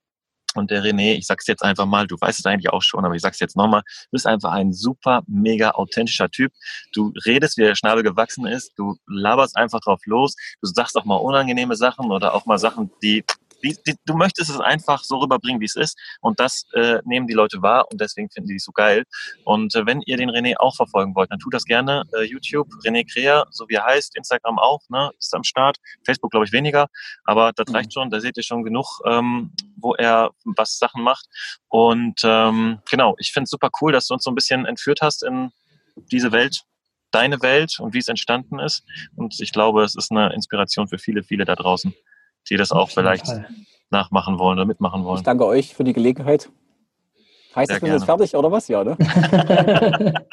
und 0.59 0.71
der 0.71 0.83
René, 0.83 1.15
ich 1.15 1.27
sag's 1.27 1.47
jetzt 1.47 1.63
einfach 1.63 1.87
mal, 1.87 2.07
du 2.07 2.17
weißt 2.19 2.39
es 2.39 2.47
eigentlich 2.47 2.73
auch 2.73 2.83
schon, 2.83 3.05
aber 3.05 3.15
ich 3.15 3.23
sag's 3.23 3.41
jetzt 3.41 3.57
nochmal, 3.57 3.83
du 3.83 4.11
bist 4.13 4.27
einfach 4.27 4.53
ein 4.53 4.73
super, 4.73 5.23
mega 5.27 5.73
authentischer 5.73 6.31
Typ. 6.31 6.53
Du 6.93 7.13
redest, 7.25 7.57
wie 7.57 7.63
der 7.63 7.75
Schnabel 7.75 8.03
gewachsen 8.03 8.47
ist, 8.47 8.73
du 8.77 8.97
laberst 9.07 9.57
einfach 9.57 9.81
drauf 9.81 10.01
los, 10.05 10.35
du 10.63 10.69
sagst 10.69 10.97
auch 10.97 11.05
mal 11.05 11.17
unangenehme 11.17 11.77
Sachen 11.77 12.11
oder 12.11 12.35
auch 12.35 12.47
mal 12.47 12.59
Sachen, 12.59 12.91
die 13.03 13.25
die, 13.63 13.77
die, 13.87 13.95
du 14.05 14.15
möchtest 14.15 14.51
es 14.51 14.61
einfach 14.61 15.03
so 15.05 15.19
rüberbringen, 15.19 15.61
wie 15.61 15.67
es 15.67 15.77
ist. 15.77 15.99
Und 16.21 16.41
das 16.41 16.67
äh, 16.75 16.99
nehmen 17.05 17.27
die 17.27 17.35
Leute 17.35 17.63
wahr 17.63 17.91
und 17.91 18.01
deswegen 18.01 18.31
finden 18.31 18.49
die 18.49 18.57
es 18.57 18.65
so 18.65 18.73
geil. 18.73 19.05
Und 19.45 19.75
äh, 19.75 19.87
wenn 19.87 20.03
ihr 20.03 20.17
den 20.17 20.31
René 20.31 20.57
auch 20.59 20.77
verfolgen 20.77 21.15
wollt, 21.15 21.31
dann 21.31 21.39
tut 21.39 21.55
das 21.55 21.65
gerne. 21.65 22.05
Äh, 22.13 22.25
YouTube, 22.25 22.69
René 22.85 23.11
Krea, 23.11 23.47
so 23.51 23.69
wie 23.69 23.75
er 23.75 23.85
heißt, 23.85 24.17
Instagram 24.17 24.59
auch, 24.59 24.81
ne, 24.89 25.11
ist 25.19 25.35
am 25.35 25.45
Start. 25.45 25.79
Facebook 26.05 26.31
glaube 26.31 26.47
ich 26.47 26.53
weniger, 26.53 26.89
aber 27.25 27.53
das 27.53 27.69
mhm. 27.69 27.77
reicht 27.77 27.93
schon. 27.93 28.11
Da 28.11 28.21
seht 28.21 28.37
ihr 28.37 28.43
schon 28.43 28.65
genug, 28.65 29.01
ähm, 29.07 29.53
wo 29.77 29.95
er 29.95 30.31
was 30.45 30.79
Sachen 30.79 31.03
macht. 31.03 31.27
Und 31.69 32.21
ähm, 32.25 32.79
genau, 32.91 33.15
ich 33.19 33.33
finde 33.33 33.45
es 33.45 33.51
super 33.51 33.71
cool, 33.81 33.93
dass 33.93 34.07
du 34.07 34.15
uns 34.15 34.25
so 34.25 34.31
ein 34.31 34.35
bisschen 34.35 34.67
entführt 34.67 35.01
hast 35.03 35.23
in 35.23 35.51
diese 36.13 36.33
Welt, 36.33 36.63
deine 37.11 37.41
Welt 37.43 37.79
und 37.81 37.95
wie 37.95 37.99
es 37.99 38.09
entstanden 38.09 38.59
ist. 38.59 38.85
Und 39.15 39.41
ich 39.41 39.53
glaube, 39.53 39.83
es 39.85 39.95
ist 39.95 40.11
eine 40.11 40.33
Inspiration 40.35 40.89
für 40.89 40.99
viele, 40.99 41.23
viele 41.23 41.45
da 41.45 41.55
draußen 41.55 41.95
die 42.49 42.57
das 42.57 42.73
auch 42.73 42.91
vielleicht 42.91 43.27
Fall. 43.27 43.47
nachmachen 43.91 44.39
wollen 44.39 44.59
oder 44.59 44.67
mitmachen 44.67 45.05
wollen. 45.05 45.19
Ich 45.19 45.25
danke 45.25 45.47
euch 45.47 45.75
für 45.75 45.85
die 45.85 45.93
Gelegenheit. 45.93 46.51
Heißt 47.55 47.69
Sehr 47.69 47.77
das, 47.77 47.83
wir 47.83 47.89
sind 47.89 47.99
jetzt 47.99 48.05
fertig 48.05 48.37
oder 48.37 48.53
was? 48.53 48.69
Ja, 48.69 48.85
ne? 48.85 48.97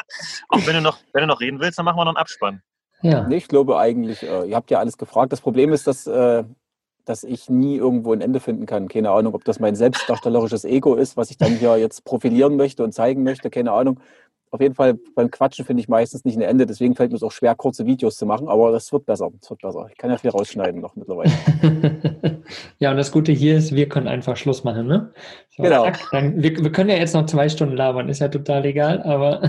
auch 0.50 0.68
wenn 0.68 0.76
du, 0.76 0.82
noch, 0.82 0.98
wenn 1.14 1.22
du 1.22 1.28
noch 1.28 1.40
reden 1.40 1.60
willst, 1.60 1.78
dann 1.78 1.86
machen 1.86 1.98
wir 1.98 2.06
noch 2.06 2.12
einen 2.12 2.18
Abspann. 2.18 2.62
Ja. 3.02 3.28
Nee, 3.28 3.38
ich 3.38 3.48
glaube 3.48 3.78
eigentlich, 3.80 4.24
äh, 4.24 4.46
ihr 4.46 4.56
habt 4.56 4.72
ja 4.72 4.80
alles 4.80 4.98
gefragt. 4.98 5.32
Das 5.32 5.40
Problem 5.40 5.72
ist, 5.72 5.88
dass, 5.88 6.06
äh, 6.06 6.44
dass 7.06 7.24
ich 7.24 7.50
nie 7.50 7.78
irgendwo 7.78 8.14
ein 8.14 8.20
Ende 8.20 8.42
finden 8.42 8.66
kann. 8.66 8.90
Keine 8.90 9.12
Ahnung, 9.12 9.36
ob 9.36 9.46
das 9.46 9.60
mein 9.60 9.76
selbstdarstellerisches 9.76 10.66
Ego 10.66 10.96
ist, 10.96 11.16
was 11.16 11.32
ich 11.32 11.38
dann 11.38 11.56
hier 11.56 11.78
jetzt 11.78 12.04
profilieren 12.04 12.58
möchte 12.58 12.84
und 12.84 12.94
zeigen 12.94 13.24
möchte. 13.24 13.50
Keine 13.50 13.72
Ahnung 13.72 14.00
auf 14.54 14.62
jeden 14.62 14.76
Fall 14.76 14.94
beim 15.16 15.32
Quatschen 15.32 15.66
finde 15.66 15.82
ich 15.82 15.90
meistens 15.90 16.24
nicht 16.26 16.38
ein 16.38 16.44
Ende. 16.44 16.68
Deswegen 16.68 16.94
fällt 16.94 17.10
mir 17.10 17.18
es 17.18 17.24
auch 17.24 17.32
schwer, 17.32 17.56
kurze 17.56 17.88
Videos 17.88 18.18
zu 18.18 18.28
machen. 18.28 18.48
Aber 18.48 18.72
das 18.72 18.94
wird 18.94 19.08
besser. 19.08 19.32
Das 19.42 19.50
wird 19.50 19.64
besser. 19.64 19.88
Ich 19.90 19.98
kann 19.98 20.12
ja 20.12 20.18
viel 20.20 20.30
rausschneiden 20.30 20.80
noch 20.80 20.96
mittlerweile. 20.96 21.32
ja, 22.78 22.92
und 22.92 22.98
das 22.98 23.12
Gute 23.12 23.32
hier 23.32 23.58
ist, 23.58 23.74
wir 23.74 23.90
können 23.90 24.08
einfach 24.08 24.38
Schluss 24.38 24.64
machen. 24.64 24.86
Ne? 24.86 25.12
So, 25.58 25.64
genau. 25.64 25.88
Dann, 26.12 26.44
wir, 26.44 26.56
wir, 26.56 26.72
können 26.72 26.92
ja 26.92 26.98
jetzt 26.98 27.16
noch 27.16 27.26
zwei 27.26 27.50
Stunden 27.50 27.76
labern. 27.76 28.10
Ist 28.10 28.20
ja 28.20 28.28
total 28.28 28.64
egal. 28.66 29.02
Aber 29.02 29.42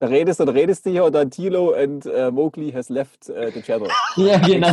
da 0.00 0.06
redest 0.06 0.40
und 0.40 0.48
redest 0.48 0.86
du 0.86 0.90
hier 0.90 1.04
und 1.04 1.14
dann 1.14 1.30
Tilo 1.30 1.74
and 1.74 2.06
uh, 2.06 2.30
Mowgli 2.30 2.72
has 2.72 2.88
left 2.88 3.28
uh, 3.28 3.50
the 3.52 3.60
channel. 3.60 3.88
Ja, 4.16 4.38
genau. 4.38 4.68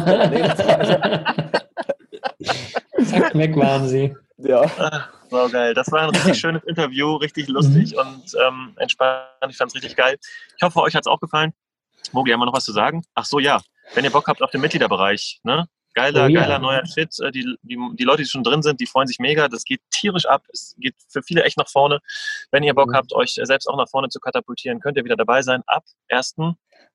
Zack, 3.05 3.35
weg 3.35 3.57
waren 3.57 3.89
sie. 3.89 4.15
Ja. 4.37 4.63
So 5.29 5.49
geil. 5.49 5.73
Das 5.73 5.91
war 5.91 6.03
ein 6.03 6.09
richtig 6.09 6.39
schönes 6.39 6.63
Interview, 6.63 7.15
richtig 7.15 7.47
lustig 7.47 7.93
mhm. 7.93 7.99
und 7.99 8.23
ähm, 8.45 8.73
entspannt. 8.77 9.25
Ich 9.49 9.57
fand 9.57 9.69
es 9.69 9.75
richtig 9.75 9.95
geil. 9.95 10.17
Ich 10.55 10.63
hoffe, 10.63 10.79
euch 10.81 10.95
hat 10.95 11.01
es 11.01 11.07
auch 11.07 11.19
gefallen. 11.19 11.53
Mogi, 12.11 12.31
haben 12.31 12.39
wir 12.39 12.45
noch 12.45 12.53
was 12.53 12.65
zu 12.65 12.71
sagen? 12.71 13.03
Ach 13.15 13.25
so, 13.25 13.39
ja. 13.39 13.61
Wenn 13.93 14.03
ihr 14.03 14.11
Bock 14.11 14.27
habt 14.27 14.41
auf 14.41 14.51
den 14.51 14.61
Mitgliederbereich, 14.61 15.39
ne? 15.43 15.67
Geiler, 15.93 16.25
oh, 16.25 16.27
ja. 16.27 16.41
geiler 16.41 16.59
neuer 16.59 16.85
Shit. 16.85 17.17
Äh, 17.21 17.31
die, 17.31 17.55
die, 17.61 17.77
die 17.93 18.03
Leute, 18.03 18.23
die 18.23 18.27
schon 18.27 18.43
drin 18.43 18.61
sind, 18.61 18.81
die 18.81 18.85
freuen 18.85 19.07
sich 19.07 19.17
mega. 19.19 19.47
Das 19.47 19.63
geht 19.63 19.79
tierisch 19.91 20.25
ab. 20.25 20.43
Es 20.51 20.75
geht 20.77 20.95
für 21.07 21.23
viele 21.23 21.43
echt 21.43 21.57
nach 21.57 21.69
vorne. 21.69 21.99
Wenn 22.51 22.63
ihr 22.63 22.73
Bock 22.73 22.89
mhm. 22.89 22.95
habt, 22.95 23.13
euch 23.13 23.39
selbst 23.41 23.67
auch 23.67 23.77
nach 23.77 23.89
vorne 23.89 24.09
zu 24.09 24.19
katapultieren, 24.19 24.81
könnt 24.81 24.97
ihr 24.97 25.05
wieder 25.05 25.15
dabei 25.15 25.41
sein. 25.41 25.63
Ab 25.67 25.85
1. 26.09 26.35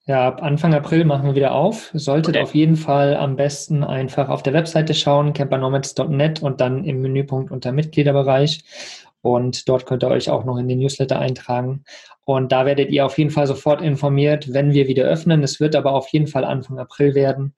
Ja, 0.07 0.27
ab 0.27 0.43
Anfang 0.43 0.75
April 0.75 1.05
machen 1.05 1.27
wir 1.27 1.35
wieder 1.35 1.53
auf. 1.53 1.91
Solltet 1.93 2.37
okay. 2.37 2.43
auf 2.43 2.55
jeden 2.55 2.77
Fall 2.77 3.17
am 3.17 3.37
besten 3.37 3.85
einfach 3.85 4.29
auf 4.29 4.43
der 4.43 4.55
Webseite 4.55 4.95
schauen, 4.95 5.35
campernomads.net 5.35 6.43
und 6.43 6.61
dann 6.61 6.85
im 6.85 7.01
Menüpunkt 7.03 7.53
unter 7.53 7.73
Mitgliederbereich. 7.73 8.65
Und 9.23 9.69
dort 9.69 9.87
könnt 9.87 10.03
ihr 10.03 10.09
euch 10.09 10.31
auch 10.31 10.45
noch 10.45 10.57
in 10.57 10.69
den 10.69 10.79
Newsletter 10.79 11.19
eintragen. 11.19 11.85
Und 12.25 12.53
da 12.53 12.65
werdet 12.65 12.91
ihr 12.91 13.05
auf 13.05 13.19
jeden 13.19 13.31
Fall 13.31 13.47
sofort 13.47 13.83
informiert, 13.83 14.53
wenn 14.53 14.73
wir 14.73 14.89
wieder 14.89 15.05
öffnen. 15.05 15.43
Es 15.43 15.61
wird 15.61 15.77
aber 15.77 15.93
auf 15.93 16.09
jeden 16.09 16.27
Fall 16.27 16.45
Anfang 16.45 16.79
April 16.79 17.15
werden. 17.15 17.55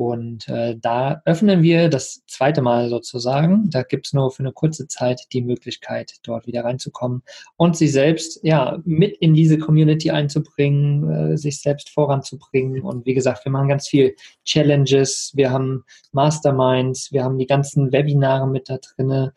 Und 0.00 0.48
äh, 0.48 0.78
da 0.80 1.20
öffnen 1.26 1.62
wir 1.62 1.90
das 1.90 2.24
zweite 2.26 2.62
Mal 2.62 2.88
sozusagen. 2.88 3.68
Da 3.68 3.82
gibt 3.82 4.06
es 4.06 4.14
nur 4.14 4.30
für 4.30 4.42
eine 4.42 4.52
kurze 4.52 4.88
Zeit 4.88 5.20
die 5.34 5.42
Möglichkeit, 5.42 6.14
dort 6.22 6.46
wieder 6.46 6.64
reinzukommen 6.64 7.22
und 7.58 7.76
sich 7.76 7.92
selbst 7.92 8.40
ja 8.42 8.78
mit 8.86 9.18
in 9.18 9.34
diese 9.34 9.58
Community 9.58 10.10
einzubringen, 10.10 11.32
äh, 11.32 11.36
sich 11.36 11.60
selbst 11.60 11.90
voranzubringen. 11.90 12.80
Und 12.80 13.04
wie 13.04 13.12
gesagt, 13.12 13.44
wir 13.44 13.52
machen 13.52 13.68
ganz 13.68 13.88
viel 13.88 14.16
Challenges, 14.46 15.32
wir 15.34 15.50
haben 15.50 15.84
Masterminds, 16.12 17.12
wir 17.12 17.22
haben 17.22 17.36
die 17.36 17.46
ganzen 17.46 17.92
Webinare 17.92 18.48
mit 18.48 18.70
da 18.70 18.78
drin, 18.78 19.32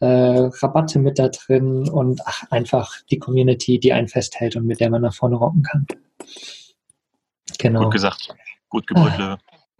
äh, 0.00 0.06
Rabatte 0.06 0.98
mit 0.98 1.20
da 1.20 1.28
drin 1.28 1.88
und 1.88 2.20
ach, 2.24 2.50
einfach 2.50 2.96
die 3.12 3.20
Community, 3.20 3.78
die 3.78 3.92
einen 3.92 4.08
festhält 4.08 4.56
und 4.56 4.66
mit 4.66 4.80
der 4.80 4.90
man 4.90 5.02
nach 5.02 5.14
vorne 5.14 5.36
rocken 5.36 5.62
kann. 5.62 5.86
Genau. 7.58 7.84
Gut 7.84 7.92
gesagt. 7.92 8.34
Gut 8.70 8.88
gebrüllt, 8.88 9.16
Löwe. 9.16 9.38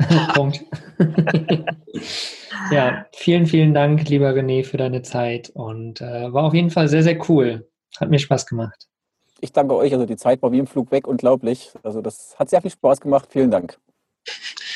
Punkt. 0.35 0.65
ja, 2.71 3.07
vielen, 3.13 3.47
vielen 3.47 3.75
Dank, 3.75 4.09
lieber 4.09 4.31
René, 4.31 4.65
für 4.65 4.77
deine 4.77 5.03
Zeit 5.03 5.51
und 5.51 6.01
äh, 6.01 6.33
war 6.33 6.45
auf 6.45 6.55
jeden 6.55 6.71
Fall 6.71 6.89
sehr, 6.89 7.03
sehr 7.03 7.19
cool. 7.29 7.69
Hat 7.99 8.11
mir 8.11 8.19
Spaß 8.19 8.47
gemacht. 8.47 8.89
Ich 9.41 9.53
danke 9.53 9.75
euch. 9.75 9.93
Also 9.93 10.07
die 10.07 10.17
Zeit 10.17 10.43
war 10.43 10.53
wie 10.53 10.59
im 10.59 10.67
Flug 10.67 10.91
weg, 10.91 11.07
unglaublich. 11.07 11.73
Also 11.83 12.03
das 12.03 12.39
hat 12.39 12.51
sehr 12.51 12.61
viel 12.61 12.71
Spaß 12.71 13.01
gemacht. 13.01 13.29
Vielen 13.31 13.51
Dank. 13.51 13.79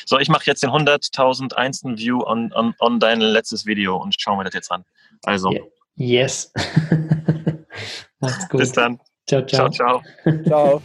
So, 0.06 0.18
ich 0.18 0.28
mache 0.28 0.44
jetzt 0.46 0.62
den 0.62 0.70
100.000 0.70 1.54
einsten 1.54 1.98
View 1.98 2.22
on, 2.24 2.52
on, 2.52 2.74
on 2.80 3.00
dein 3.00 3.20
letztes 3.20 3.66
Video 3.66 3.96
und 3.96 4.14
schauen 4.18 4.38
wir 4.38 4.44
das 4.44 4.54
jetzt 4.54 4.70
an. 4.70 4.84
Also. 5.22 5.52
Yes. 5.96 6.52
Macht's 8.20 8.48
gut. 8.48 8.60
Bis 8.60 8.72
dann. 8.72 9.00
Ciao, 9.26 9.44
ciao. 9.46 9.70
Ciao, 9.70 10.02
ciao. 10.22 10.42
ciao. 10.44 10.82